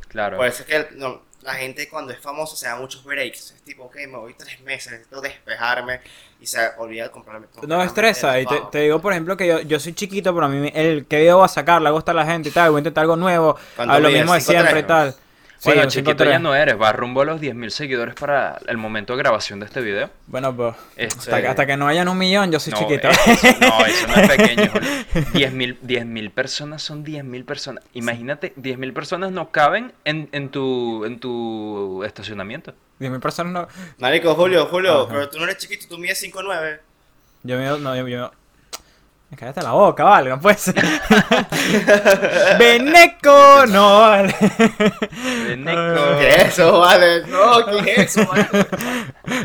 Claro. 0.08 0.38
Por 0.38 0.48
eso 0.48 0.64
es 0.64 0.68
que 0.68 0.88
no, 0.96 1.22
la 1.48 1.54
gente 1.54 1.88
cuando 1.88 2.12
es 2.12 2.20
famosa 2.20 2.58
se 2.58 2.68
da 2.68 2.76
muchos 2.76 3.06
breaks. 3.06 3.52
Es 3.56 3.62
tipo, 3.64 3.86
ok, 3.86 3.96
me 4.10 4.18
voy 4.18 4.34
tres 4.34 4.60
meses, 4.62 4.92
necesito 4.92 5.22
despejarme 5.22 6.02
y 6.42 6.46
se 6.46 6.60
olvida 6.78 7.04
de 7.04 7.12
comprarme 7.12 7.48
No 7.66 7.82
estresa. 7.82 8.38
Y 8.42 8.46
te, 8.46 8.56
te 8.70 8.80
digo, 8.82 9.00
por 9.00 9.14
ejemplo, 9.14 9.38
que 9.38 9.48
yo, 9.48 9.62
yo 9.62 9.80
soy 9.80 9.94
chiquito, 9.94 10.34
pero 10.34 10.48
a 10.48 10.50
mí 10.50 10.70
el 10.76 11.06
qué 11.06 11.20
video 11.20 11.40
va 11.40 11.46
a 11.46 11.48
sacar, 11.48 11.82
le 11.82 11.90
gusta 11.90 12.12
a 12.12 12.16
la 12.16 12.26
gente 12.26 12.50
y 12.50 12.52
tal, 12.52 12.72
voy 12.72 12.80
a 12.80 12.82
intentar 12.82 13.04
algo 13.04 13.16
nuevo, 13.16 13.58
¿Cuánto 13.78 13.94
a 13.94 14.00
lo 14.00 14.10
mismo 14.10 14.34
de 14.34 14.40
5'3", 14.40 14.44
siempre 14.44 14.80
y 14.82 14.84
tal. 14.84 15.16
Sí, 15.60 15.70
bueno, 15.70 15.86
chiquito 15.90 16.24
5'3". 16.24 16.30
ya 16.30 16.40
no 16.40 16.54
eres, 16.54 16.80
va 16.80 16.92
rumbo 16.92 17.22
a 17.22 17.26
los 17.26 17.42
10.000 17.42 17.70
seguidores 17.70 18.14
para 18.16 18.60
el 18.68 18.78
momento 18.78 19.14
de 19.14 19.20
grabación 19.20 19.60
de 19.60 19.66
este 19.66 19.82
video. 19.82 20.10
Bueno, 20.28 20.56
pues 20.56 20.76
Este- 20.96 21.18
hasta, 21.20 21.42
que- 21.42 21.48
hasta 21.48 21.66
que 21.66 21.78
no 21.78 21.88
hayan 21.88 22.08
un 22.08 22.18
millón, 22.18 22.52
yo 22.52 22.60
soy 22.60 22.74
No, 22.74 22.80
chiquito. 22.80 23.10
Eso, 23.10 23.48
no, 23.60 23.86
eso 23.86 24.08
no 24.08 24.16
es 24.16 24.30
pequeño. 24.38 24.72
10.000 25.34 25.80
10.000 25.82 26.32
personas 26.32 26.84
son 26.84 27.04
10.000 27.04 27.44
personas. 27.44 27.84
Imagínate, 27.94 28.54
10.000 28.56 28.94
personas 28.94 29.32
no 29.32 29.50
caben 29.52 29.94
en, 30.06 30.30
en, 30.32 30.50
tu, 30.50 31.06
en 31.06 31.20
tu 31.20 32.04
estacionamiento. 32.04 32.74
10.000 33.00 33.20
personas 33.20 33.54
no. 33.54 33.68
Marico, 34.00 34.36
Julio, 34.36 34.68
Julio, 34.68 35.02
Ajá. 35.04 35.10
pero 35.10 35.30
tú 35.30 35.38
no 35.40 35.46
eres 35.46 35.58
chiquito, 35.58 35.88
tú 35.90 35.98
mides 35.98 36.22
5'9". 36.24 36.80
Yo 37.44 37.58
me. 37.58 37.66
No, 37.80 37.96
yo. 37.96 38.08
yo 38.08 38.32
Cállate 39.36 39.62
la 39.62 39.72
boca, 39.72 40.06
vale, 40.06 40.30
no 40.30 40.40
puede 40.40 40.58
ser. 40.58 40.74
¡Beneco! 42.58 43.66
No, 43.68 44.00
vale. 44.00 44.34
Beneco. 45.48 46.18
¿Qué 46.18 46.30
es 46.30 46.44
eso, 46.48 46.80
vale? 46.80 47.28
No, 47.28 47.66
¿qué 47.66 47.92
es 47.92 48.18
eso, 48.18 48.26
vale? 48.26 48.48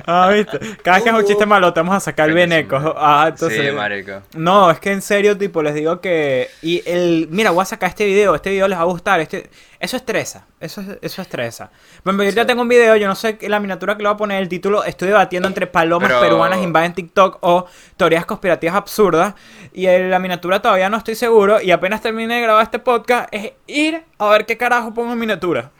Ah, 0.07 0.31
viste. 0.33 0.59
Cada 0.85 0.99
vez 0.99 1.05
que 1.05 1.11
es 1.11 1.17
un 1.17 1.25
chiste 1.27 1.47
malo, 1.47 1.73
te 1.73 1.81
vamos 1.81 1.97
a 1.97 2.01
sacar 2.01 2.29
el. 2.29 2.35
Beneco. 2.35 2.95
Ah, 2.97 3.27
entonces. 3.29 3.61
Sí, 3.61 3.73
marico. 3.73 4.23
No, 4.35 4.71
es 4.71 4.79
que 4.79 4.93
en 4.93 5.03
serio, 5.03 5.37
tipo, 5.37 5.63
les 5.63 5.75
digo 5.75 6.01
que. 6.01 6.49
Y 6.63 6.83
el. 6.89 7.27
Mira, 7.31 7.51
voy 7.51 7.63
a 7.63 7.67
sacar 7.67 7.89
este 7.89 8.07
video, 8.07 8.37
este 8.37 8.51
video 8.51 8.69
les 8.69 8.79
va 8.79 8.83
a 8.83 8.87
gustar. 8.87 9.19
Este. 9.21 9.51
Eso 9.83 9.97
estresa, 9.97 10.47
eso, 10.61 10.81
es- 10.81 10.99
eso 11.03 11.23
estresa. 11.23 11.73
Bueno, 12.05 12.23
yo 12.23 12.31
ya 12.31 12.47
tengo 12.47 12.63
un 12.63 12.69
video, 12.69 12.95
yo 12.95 13.09
no 13.09 13.17
sé 13.17 13.37
qué- 13.37 13.49
la 13.49 13.59
miniatura 13.59 13.97
que 13.97 14.03
le 14.05 14.09
voy 14.09 14.15
a 14.15 14.17
poner, 14.17 14.41
el 14.41 14.49
título, 14.49 14.85
estoy 14.85 15.09
debatiendo 15.09 15.49
entre 15.49 15.67
palomas 15.67 16.09
Pero- 16.09 16.21
peruanas 16.21 16.61
invaden 16.63 16.95
TikTok 16.95 17.39
o 17.41 17.67
teorías 17.97 18.25
conspirativas 18.25 18.77
absurdas. 18.77 19.35
Y 19.73 19.87
en 19.87 20.09
la 20.09 20.21
miniatura 20.21 20.63
todavía 20.63 20.89
no 20.89 20.97
estoy 20.99 21.17
seguro. 21.17 21.61
Y 21.61 21.73
apenas 21.73 22.01
termine 22.01 22.37
de 22.37 22.43
grabar 22.43 22.63
este 22.63 22.79
podcast, 22.79 23.29
es 23.33 23.55
ir 23.67 24.05
a 24.19 24.29
ver 24.29 24.47
qué 24.47 24.57
carajo 24.57 24.95
pongo 24.95 25.13
en 25.15 25.19
miniatura. 25.19 25.73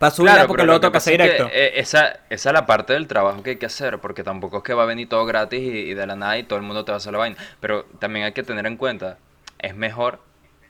Para 0.00 0.10
subirla 0.12 0.32
Claro, 0.34 0.48
porque 0.48 0.64
luego 0.64 0.80
toca 0.80 0.98
hacer 0.98 1.20
es 1.20 1.26
que, 1.26 1.32
directo. 1.34 1.50
eh, 1.52 1.72
esa, 1.80 2.20
esa 2.30 2.50
es 2.50 2.52
la 2.52 2.66
parte 2.66 2.92
del 2.92 3.06
trabajo 3.08 3.42
que 3.42 3.50
hay 3.50 3.56
que 3.56 3.66
hacer, 3.66 3.98
porque 3.98 4.22
tampoco 4.24 4.58
es 4.58 4.62
que 4.62 4.74
va 4.74 4.84
a 4.84 4.86
venir 4.86 5.08
todo 5.08 5.24
gratis 5.26 5.60
y, 5.60 5.70
y 5.90 5.94
de 5.94 6.06
la 6.06 6.14
nada 6.16 6.36
y 6.38 6.44
todo 6.44 6.56
el 6.58 6.64
mundo 6.64 6.84
te 6.84 6.92
va 6.92 6.96
a 6.96 6.98
hacer 6.98 7.12
la 7.12 7.18
vaina. 7.18 7.36
Pero 7.60 7.84
también 7.98 8.24
hay 8.26 8.32
que 8.32 8.44
tener 8.44 8.66
en 8.66 8.76
cuenta, 8.76 9.18
es 9.58 9.74
mejor 9.74 10.20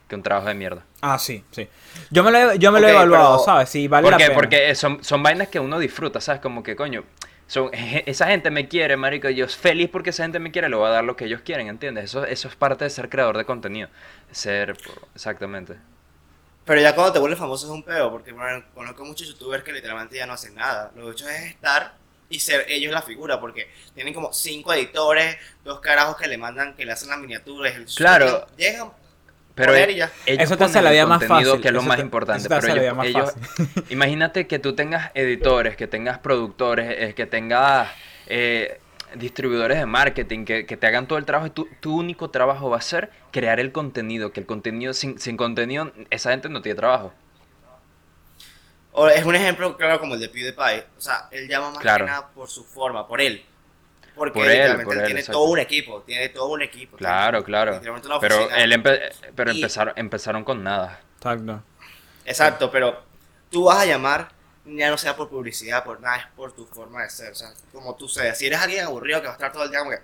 que 0.09 0.14
un 0.16 0.22
trabajo 0.22 0.48
de 0.48 0.54
mierda. 0.54 0.82
Ah, 1.02 1.18
sí, 1.18 1.44
sí. 1.50 1.68
Yo 2.11 2.24
me 2.24 2.30
lo 2.30 2.52
he, 2.52 2.59
yo 2.59 2.72
me 2.72 2.80
lo 2.80 2.88
he 2.88 2.90
evaluado, 2.92 3.34
pero- 3.36 3.44
¿sabes? 3.44 3.68
Si 3.68 3.86
vale 3.88 4.04
¿Por 4.04 4.12
la 4.12 4.18
qué? 4.18 4.24
pena. 4.24 4.34
Porque 4.34 4.74
son, 4.74 5.04
son 5.04 5.22
vainas 5.22 5.48
que 5.48 5.61
uno 5.61 5.78
disfruta, 5.78 6.20
¿sabes? 6.20 6.40
Como 6.40 6.62
que, 6.62 6.74
coño, 6.76 7.04
son, 7.46 7.70
esa 7.72 8.26
gente 8.28 8.50
me 8.50 8.66
quiere, 8.68 8.96
marico, 8.96 9.28
yo 9.28 9.46
feliz 9.48 9.90
porque 9.90 10.11
esa 10.11 10.24
gente 10.24 10.38
me 10.38 10.50
quiere, 10.50 10.68
le 10.68 10.76
voy 10.76 10.86
a 10.86 10.90
dar 10.90 11.04
lo 11.04 11.14
que 11.16 11.26
ellos 11.26 11.42
quieren, 11.44 11.68
¿entiendes? 11.68 12.04
Eso, 12.06 12.24
eso 12.24 12.48
es 12.48 12.56
parte 12.56 12.84
de 12.84 12.90
ser 12.90 13.09
creador 13.11 13.36
de 13.36 13.44
contenido. 13.44 13.88
Ser, 14.32 14.76
exactamente. 15.14 15.76
Pero 16.64 16.80
ya 16.80 16.94
cuando 16.94 17.12
te 17.14 17.18
vuelves 17.18 17.38
famoso 17.38 17.66
es 17.66 17.72
un 17.72 17.82
peo, 17.82 18.11
porque 18.11 18.32
bueno, 18.32 18.62
conozco 18.74 19.04
muchos 19.04 19.26
youtubers 19.28 19.62
que 19.64 19.72
literalmente 19.72 20.16
ya 20.16 20.26
no 20.26 20.34
hacen 20.34 20.54
nada. 20.54 20.90
Lo 20.96 21.06
que 21.06 21.12
hecho 21.12 21.28
es 21.28 21.42
estar 21.46 21.94
y 22.30 22.40
ser 22.40 22.66
ellos 22.68 22.92
la 22.92 23.00
figura, 23.00 23.40
porque 23.40 23.70
tienen 23.94 24.12
como 24.12 24.34
cinco 24.34 24.74
editores, 24.74 25.38
dos 25.64 25.80
carajos 25.80 26.18
que 26.18 26.26
le 26.28 26.36
mandan, 26.36 26.74
que 26.74 26.84
le 26.84 26.92
hacen 26.92 27.09
las 27.09 27.18
miniaturas. 27.18 27.74
el- 27.74 27.86
Claro. 27.86 28.46
Llegan, 28.59 28.90
Pero 29.59 29.72
poner 29.72 29.90
e- 29.90 29.92
y 29.92 29.96
ya. 29.96 30.11
ellos 30.26 30.44
Eso 30.44 30.56
te 30.56 30.64
hace 30.64 30.80
la 30.82 30.90
vida 30.90 31.06
más 31.06 31.24
fácil, 31.24 31.61
que 31.61 31.68
es 31.68 31.74
lo 31.74 31.80
eso 31.80 31.88
más 31.88 31.96
te- 31.98 32.02
importante. 32.02 32.40
eso 32.40 32.48
te 32.48 32.54
hace 32.54 32.66
Pero 32.68 32.76
la 32.76 32.82
ellos, 32.82 33.14
vida 33.14 33.22
más 33.24 33.34
ellos- 33.76 33.84
imagínate 33.90 34.46
que 34.46 34.59
tú 34.59 34.74
tengas 34.74 35.11
editores, 35.14 35.76
que 35.76 35.86
tengas 35.86 36.18
productores, 36.18 36.94
eh, 36.98 37.14
que 37.14 37.26
tengas 37.26 37.90
eh, 38.26 38.80
distribuidores 39.14 39.78
de 39.78 39.86
marketing, 39.86 40.44
que, 40.44 40.66
que 40.66 40.76
te 40.76 40.86
hagan 40.86 41.06
todo 41.06 41.18
el 41.18 41.24
trabajo 41.24 41.46
y 41.46 41.50
tu, 41.50 41.68
tu 41.80 41.96
único 41.96 42.30
trabajo 42.30 42.70
va 42.70 42.78
a 42.78 42.80
ser 42.82 43.11
crear 43.30 43.59
el 43.61 43.72
contenido, 43.72 44.32
que 44.32 44.40
el 44.40 44.46
contenido, 44.46 44.92
sin, 44.94 45.18
sin 45.18 45.36
contenido, 45.36 45.92
esa 46.11 46.30
gente 46.30 46.48
no 46.48 46.61
tiene 46.62 46.76
trabajo. 46.76 47.12
O 48.92 49.09
es 49.09 49.24
un 49.24 49.34
ejemplo 49.34 49.76
claro 49.76 50.00
como 50.00 50.14
el 50.14 50.20
de 50.20 50.28
PewDiePie. 50.28 50.84
O 50.96 51.00
sea, 51.00 51.28
él 51.30 51.46
llama 51.48 51.70
más 51.70 51.78
Claro. 51.78 52.04
que 52.04 52.11
nada 52.11 52.28
por 52.34 52.48
su 52.48 52.64
forma, 52.64 53.06
por 53.06 53.20
él. 53.20 53.44
Porque 54.18 54.38
Por 54.38 54.44
él, 54.46 54.52
literalmente 54.52 54.84
por 54.84 54.94
él, 54.94 55.00
él, 55.00 55.06
tiene 55.06 55.20
exacto. 55.20 55.38
todo 55.38 55.48
un 55.50 55.58
equipo, 55.58 56.02
tiene 56.02 56.28
todo 56.28 56.46
un 56.48 56.62
equipo. 56.62 56.96
Claro, 56.96 57.42
claro. 57.44 57.80
Pero, 58.20 58.50
él 58.50 58.72
empe- 58.72 59.10
pero 59.34 59.52
Y- 59.52 59.56
empezaron, 59.56 59.94
empezaron 59.96 60.44
con 60.44 60.62
nada. 60.62 61.00
Exacto. 61.16 61.62
Exacto, 62.24 62.70
pero 62.70 63.02
tú 63.50 63.64
vas 63.64 63.78
a 63.78 63.86
llamar, 63.86 64.28
ya 64.66 64.90
no 64.90 64.98
sea 64.98 65.16
por 65.16 65.28
publicidad, 65.30 65.82
por 65.84 66.00
nada, 66.00 66.16
es 66.18 66.26
por 66.36 66.52
tu 66.52 66.66
forma 66.66 67.02
de 67.02 67.10
ser. 67.10 67.32
O 67.32 67.34
sea, 67.34 67.48
como 67.72 67.94
tú 67.96 68.08
seas. 68.08 68.36
Si 68.36 68.46
eres 68.46 68.60
alguien 68.60 68.84
aburrido 68.84 69.20
que 69.20 69.26
va 69.28 69.32
a 69.32 69.36
estar 69.36 69.52
todo 69.52 69.64
el 69.64 69.70
día 69.70 69.78
como 69.78 69.92
que, 69.92 70.00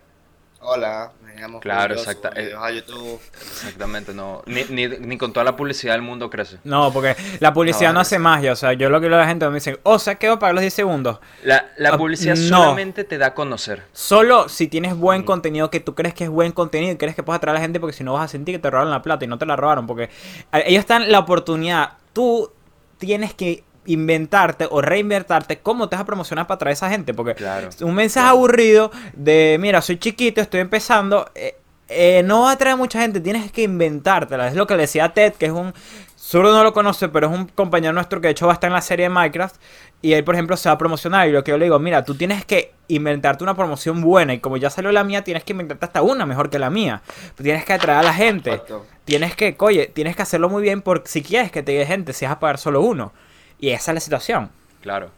hola, 0.64 1.12
me 1.22 1.34
llamo 1.36 1.60
Claro, 1.60 1.94
exacta- 1.94 2.30
a 2.34 2.70
YouTube. 2.70 3.20
Exactamente, 3.34 4.12
no. 4.14 4.42
Ni, 4.46 4.64
ni, 4.64 4.86
ni 4.88 5.18
con 5.18 5.32
toda 5.32 5.44
la 5.44 5.56
publicidad 5.56 5.92
del 5.94 6.02
mundo 6.02 6.30
crece. 6.30 6.58
No, 6.64 6.92
porque 6.92 7.16
la 7.40 7.52
publicidad 7.52 7.88
no, 7.90 7.94
No, 7.94 8.00
hace 8.00 8.18
magia. 8.18 8.52
O 8.52 8.56
sea, 8.56 8.72
yo 8.72 8.88
lo 8.90 9.00
que 9.00 9.08
la 9.08 9.26
gente 9.26 9.46
me 9.48 9.54
dice, 9.54 9.78
o 9.82 9.98
sea, 9.98 10.14
quedo 10.16 10.38
para 10.38 10.52
los 10.52 10.60
10 10.62 10.72
segundos. 10.74 11.18
La, 11.42 11.66
la 11.76 11.90
Ah, 11.90 11.98
publicidad 11.98 12.36
no. 12.36 12.48
solamente 12.62 13.04
te 13.04 13.18
da 13.18 13.26
a 13.28 13.34
conocer. 13.34 13.82
Solo 13.92 14.48
si 14.48 14.66
tienes 14.68 14.96
buen 14.96 15.22
contenido, 15.22 15.70
que 15.70 15.80
tú 15.80 15.94
crees 15.94 16.14
que 16.14 16.24
es 16.24 16.30
buen 16.30 16.52
contenido 16.52 16.92
y 16.92 16.96
crees 16.96 17.14
que 17.14 17.22
puedes 17.22 17.38
atraer 17.38 17.56
a 17.56 17.58
la 17.58 17.62
gente, 17.62 17.80
porque 17.80 17.94
si 17.96 18.04
no 18.04 18.14
vas 18.14 18.24
a 18.24 18.28
sentir 18.28 18.54
que 18.54 18.58
te 18.58 18.70
robaron 18.70 18.90
la 18.90 19.02
plata 19.02 19.24
y 19.24 19.28
no 19.28 19.38
te 19.38 19.46
la 19.46 19.56
robaron, 19.56 19.86
porque 19.86 20.10
ellos 20.52 20.80
están 20.80 21.10
la 21.12 21.18
oportunidad. 21.20 21.94
Tú 22.12 22.50
tienes 22.98 23.34
que 23.34 23.64
inventarte 23.86 24.66
o 24.70 24.80
reinvertarte 24.80 25.58
cómo 25.58 25.88
te 25.88 25.96
vas 25.96 26.02
a 26.02 26.06
promocionar 26.06 26.46
para 26.46 26.56
atraer 26.56 26.72
a 26.72 26.74
esa 26.74 26.90
gente, 26.90 27.14
porque 27.14 27.34
Claro. 27.34 27.68
un 27.82 27.94
mensaje 27.94 28.24
claro. 28.24 28.36
aburrido 28.36 28.90
de, 29.14 29.56
mira, 29.60 29.82
soy 29.82 29.98
chiquito, 29.98 30.40
estoy 30.40 30.60
empezando, 30.60 31.30
eh, 31.34 31.56
eh, 31.88 32.22
no 32.24 32.42
va 32.42 32.50
a 32.50 32.52
atraer 32.54 32.74
a 32.74 32.76
mucha 32.76 33.00
gente, 33.00 33.20
tienes 33.20 33.52
que 33.52 33.62
inventártela. 33.62 34.48
Es 34.48 34.54
lo 34.54 34.66
que 34.66 34.74
le 34.74 34.82
decía 34.82 35.04
a 35.04 35.12
Ted, 35.14 35.34
que 35.34 35.46
es 35.46 35.52
un... 35.52 35.74
Zurdo 36.16 36.54
no 36.54 36.64
lo 36.64 36.72
conoce, 36.72 37.10
pero 37.10 37.26
es 37.26 37.38
un 37.38 37.46
compañero 37.48 37.92
nuestro 37.92 38.18
que 38.18 38.28
de 38.28 38.32
hecho 38.32 38.46
va 38.46 38.52
a 38.52 38.54
estar 38.54 38.68
en 38.68 38.72
la 38.74 38.80
serie 38.80 39.04
de 39.04 39.10
Minecraft. 39.10 39.56
Y 40.00 40.14
él, 40.14 40.24
por 40.24 40.34
ejemplo, 40.34 40.56
se 40.56 40.70
va 40.70 40.74
a 40.74 40.78
promocionar. 40.78 41.28
Y 41.28 41.32
lo 41.32 41.44
que 41.44 41.50
yo 41.50 41.58
le 41.58 41.66
digo, 41.66 41.78
mira, 41.78 42.02
tú 42.02 42.14
tienes 42.14 42.46
que 42.46 42.72
inventarte 42.88 43.44
una 43.44 43.54
promoción 43.54 44.00
buena. 44.00 44.32
Y 44.32 44.38
como 44.38 44.56
ya 44.56 44.70
salió 44.70 44.90
la 44.90 45.04
mía, 45.04 45.22
tienes 45.22 45.44
que 45.44 45.52
inventarte 45.52 45.84
hasta 45.84 46.00
una 46.00 46.24
mejor 46.24 46.48
que 46.48 46.58
la 46.58 46.70
mía. 46.70 47.02
Tienes 47.36 47.66
que 47.66 47.74
atraer 47.74 47.98
a 47.98 48.02
la 48.02 48.14
gente. 48.14 48.52
Exacto. 48.52 48.86
Tienes 49.04 49.36
que, 49.36 49.54
oye, 49.58 49.90
tienes 49.92 50.16
que 50.16 50.22
hacerlo 50.22 50.48
muy 50.48 50.62
bien 50.62 50.80
porque 50.80 51.08
si 51.08 51.22
quieres 51.22 51.52
que 51.52 51.62
te 51.62 51.72
llegue 51.72 51.84
gente, 51.84 52.14
si 52.14 52.24
vas 52.24 52.32
a 52.32 52.40
pagar 52.40 52.56
solo 52.56 52.80
uno. 52.80 53.12
Y 53.58 53.70
esa 53.70 53.90
es 53.92 53.94
la 53.94 54.00
situación. 54.00 54.50
Claro. 54.82 55.10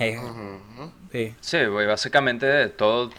Eh, 0.00 0.16
sí. 1.10 1.34
Sí, 1.40 1.64
básicamente 1.66 2.68
todo 2.68 3.10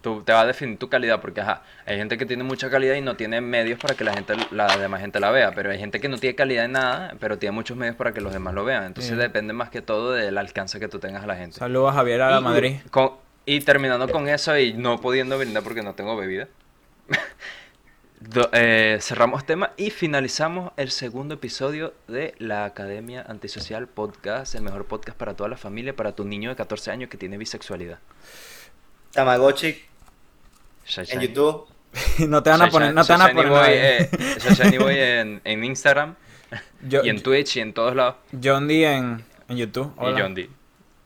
tú- 0.00 0.22
te 0.22 0.32
va 0.32 0.42
a 0.42 0.46
definir 0.46 0.78
tu 0.78 0.88
calidad, 0.88 1.20
porque 1.20 1.40
ajá, 1.40 1.62
hay 1.86 1.96
gente 1.96 2.16
que 2.16 2.24
tiene 2.24 2.44
mucha 2.44 2.70
calidad 2.70 2.94
y 2.94 3.00
no 3.00 3.16
tiene 3.16 3.40
medios 3.40 3.80
para 3.80 3.94
que 3.96 4.04
la 4.04 4.12
gente, 4.14 4.34
la 4.52 4.76
demás 4.76 5.00
gente 5.00 5.18
la 5.18 5.32
vea, 5.32 5.50
pero 5.52 5.72
hay 5.72 5.78
gente 5.80 5.98
que 6.00 6.08
no 6.08 6.18
tiene 6.18 6.36
calidad 6.36 6.66
en 6.66 6.72
nada, 6.72 7.14
pero 7.18 7.36
tiene 7.38 7.52
muchos 7.52 7.76
medios 7.76 7.96
para 7.96 8.12
que 8.12 8.20
los 8.20 8.32
demás 8.32 8.54
lo 8.54 8.64
vean. 8.64 8.84
Entonces 8.84 9.10
Sí. 9.12 9.16
depende 9.18 9.52
más 9.54 9.70
que 9.70 9.82
todo 9.82 10.12
del 10.12 10.38
alcance 10.38 10.78
que 10.78 10.86
tú 10.86 11.00
tengas 11.00 11.24
a 11.24 11.26
la 11.26 11.34
gente. 11.34 11.58
Saludos 11.58 11.90
a 11.90 11.94
Javier 11.94 12.22
a 12.22 12.30
la 12.30 12.38
Y- 12.38 12.44
Madrid. 12.44 12.76
con- 12.92 13.14
y 13.44 13.58
terminando 13.62 14.08
con 14.08 14.28
eso 14.28 14.56
y 14.56 14.72
no 14.74 15.00
pudiendo 15.00 15.36
brindar 15.36 15.64
porque 15.64 15.82
no 15.82 15.94
tengo 15.94 16.16
bebida. 16.16 16.46
do- 18.20 18.50
eh, 18.52 18.98
cerramos 19.00 19.44
tema 19.46 19.72
y 19.76 19.90
finalizamos 19.90 20.72
el 20.76 20.90
segundo 20.90 21.34
episodio 21.34 21.94
de 22.08 22.34
la 22.38 22.64
Academia 22.64 23.24
Antisocial 23.28 23.88
Podcast, 23.88 24.54
el 24.54 24.62
mejor 24.62 24.86
podcast 24.86 25.16
para 25.16 25.34
toda 25.34 25.48
la 25.48 25.56
familia, 25.56 25.94
para 25.96 26.12
tu 26.14 26.24
niño 26.24 26.50
de 26.50 26.56
14 26.56 26.90
años 26.90 27.10
que 27.10 27.16
tiene 27.16 27.38
bisexualidad. 27.38 27.98
Tamagotchi 29.12 29.76
Shai 30.86 31.06
en. 31.10 31.20
YouTube. 31.20 31.66
no 32.28 32.42
te 32.42 32.50
van 32.50 32.62
a 32.62 32.70
poner, 32.70 32.94
no 32.94 33.04
te 33.04 33.12
van 33.12 33.22
a 33.22 33.28
poner 33.32 33.48
Boy, 33.48 33.68
eh, 33.68 34.78
Boy 34.78 34.94
en, 34.98 35.40
en 35.44 35.64
Instagram 35.64 36.14
Yo- 36.86 37.04
y 37.04 37.08
en 37.08 37.22
Twitch 37.22 37.56
y 37.56 37.60
en 37.60 37.72
todos 37.72 37.96
lados. 37.96 38.16
John 38.42 38.68
D 38.68 38.84
en, 38.84 39.24
en 39.48 39.56
YouTube. 39.56 39.92
Hola. 39.96 40.18
Y 40.18 40.22
John 40.22 40.34
D. 40.34 40.50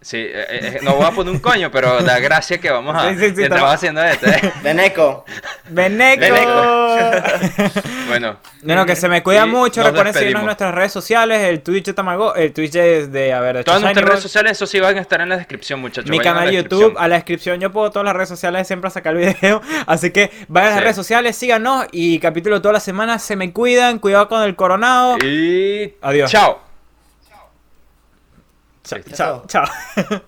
Sí, 0.04 0.18
eh, 0.18 0.44
eh, 0.50 0.78
no 0.82 0.96
voy 0.96 1.06
a 1.06 1.12
poner 1.12 1.32
un 1.32 1.38
coño, 1.40 1.70
pero 1.70 2.02
da 2.02 2.18
gracia 2.18 2.58
que 2.58 2.70
vamos 2.70 2.94
a... 2.94 3.08
Sí, 3.08 3.14
sí, 3.18 3.28
sí, 3.30 3.34
que 3.36 3.42
estamos 3.44 3.74
estamos- 3.74 3.74
haciendo 3.74 4.04
esto. 4.04 4.26
eh. 4.26 4.52
Beneco. 4.62 5.24
¡Beneco! 5.70 6.34
Bueno, 8.06 8.36
Bueno, 8.62 8.84
que 8.86 8.94
se 8.96 9.08
me 9.08 9.22
cuida 9.22 9.46
mucho. 9.46 9.82
Recuerden 9.82 10.12
seguirnos 10.12 10.40
en 10.42 10.46
nuestras 10.46 10.74
redes 10.74 10.92
sociales. 10.92 11.40
El 11.40 11.62
Twitch 11.62 11.86
de 11.86 11.94
Tamago, 11.94 12.34
el 12.34 12.52
Twitch 12.52 12.74
es 12.76 13.10
de, 13.10 13.32
a 13.32 13.40
ver, 13.40 13.56
de 13.56 13.64
todas 13.64 13.80
nuestras 13.80 14.06
redes 14.06 14.20
sociales, 14.20 14.52
eso 14.52 14.66
sí 14.66 14.78
van 14.78 14.96
a 14.98 15.00
estar 15.00 15.20
en 15.22 15.30
la 15.30 15.38
descripción, 15.38 15.80
muchachos. 15.80 16.10
Mi 16.10 16.18
vayan 16.18 16.34
canal 16.34 16.44
la 16.46 16.50
de 16.50 16.56
YouTube, 16.58 16.78
descripción. 16.78 17.02
a 17.04 17.08
la 17.08 17.14
descripción 17.14 17.60
yo 17.60 17.72
pongo 17.72 17.90
todas 17.90 18.04
las 18.04 18.14
redes 18.14 18.28
sociales 18.28 18.66
siempre 18.66 18.88
a 18.88 18.90
sacar 18.90 19.16
el 19.16 19.34
video. 19.34 19.62
Así 19.86 20.10
que 20.10 20.30
vayan 20.48 20.72
a 20.72 20.74
las 20.74 20.82
redes 20.84 20.96
sociales, 20.96 21.34
síganos 21.34 21.86
y 21.92 22.18
capítulo 22.20 22.60
todas 22.60 22.74
las 22.74 22.84
semanas. 22.84 23.22
Se 23.22 23.36
me 23.36 23.52
cuidan, 23.52 23.98
cuidado 23.98 24.28
con 24.28 24.42
el 24.42 24.54
coronado. 24.54 25.16
Y... 25.24 25.94
Adiós. 26.02 26.30
Chao. 26.30 26.60
Chao, 29.16 29.44
chao. 29.48 29.66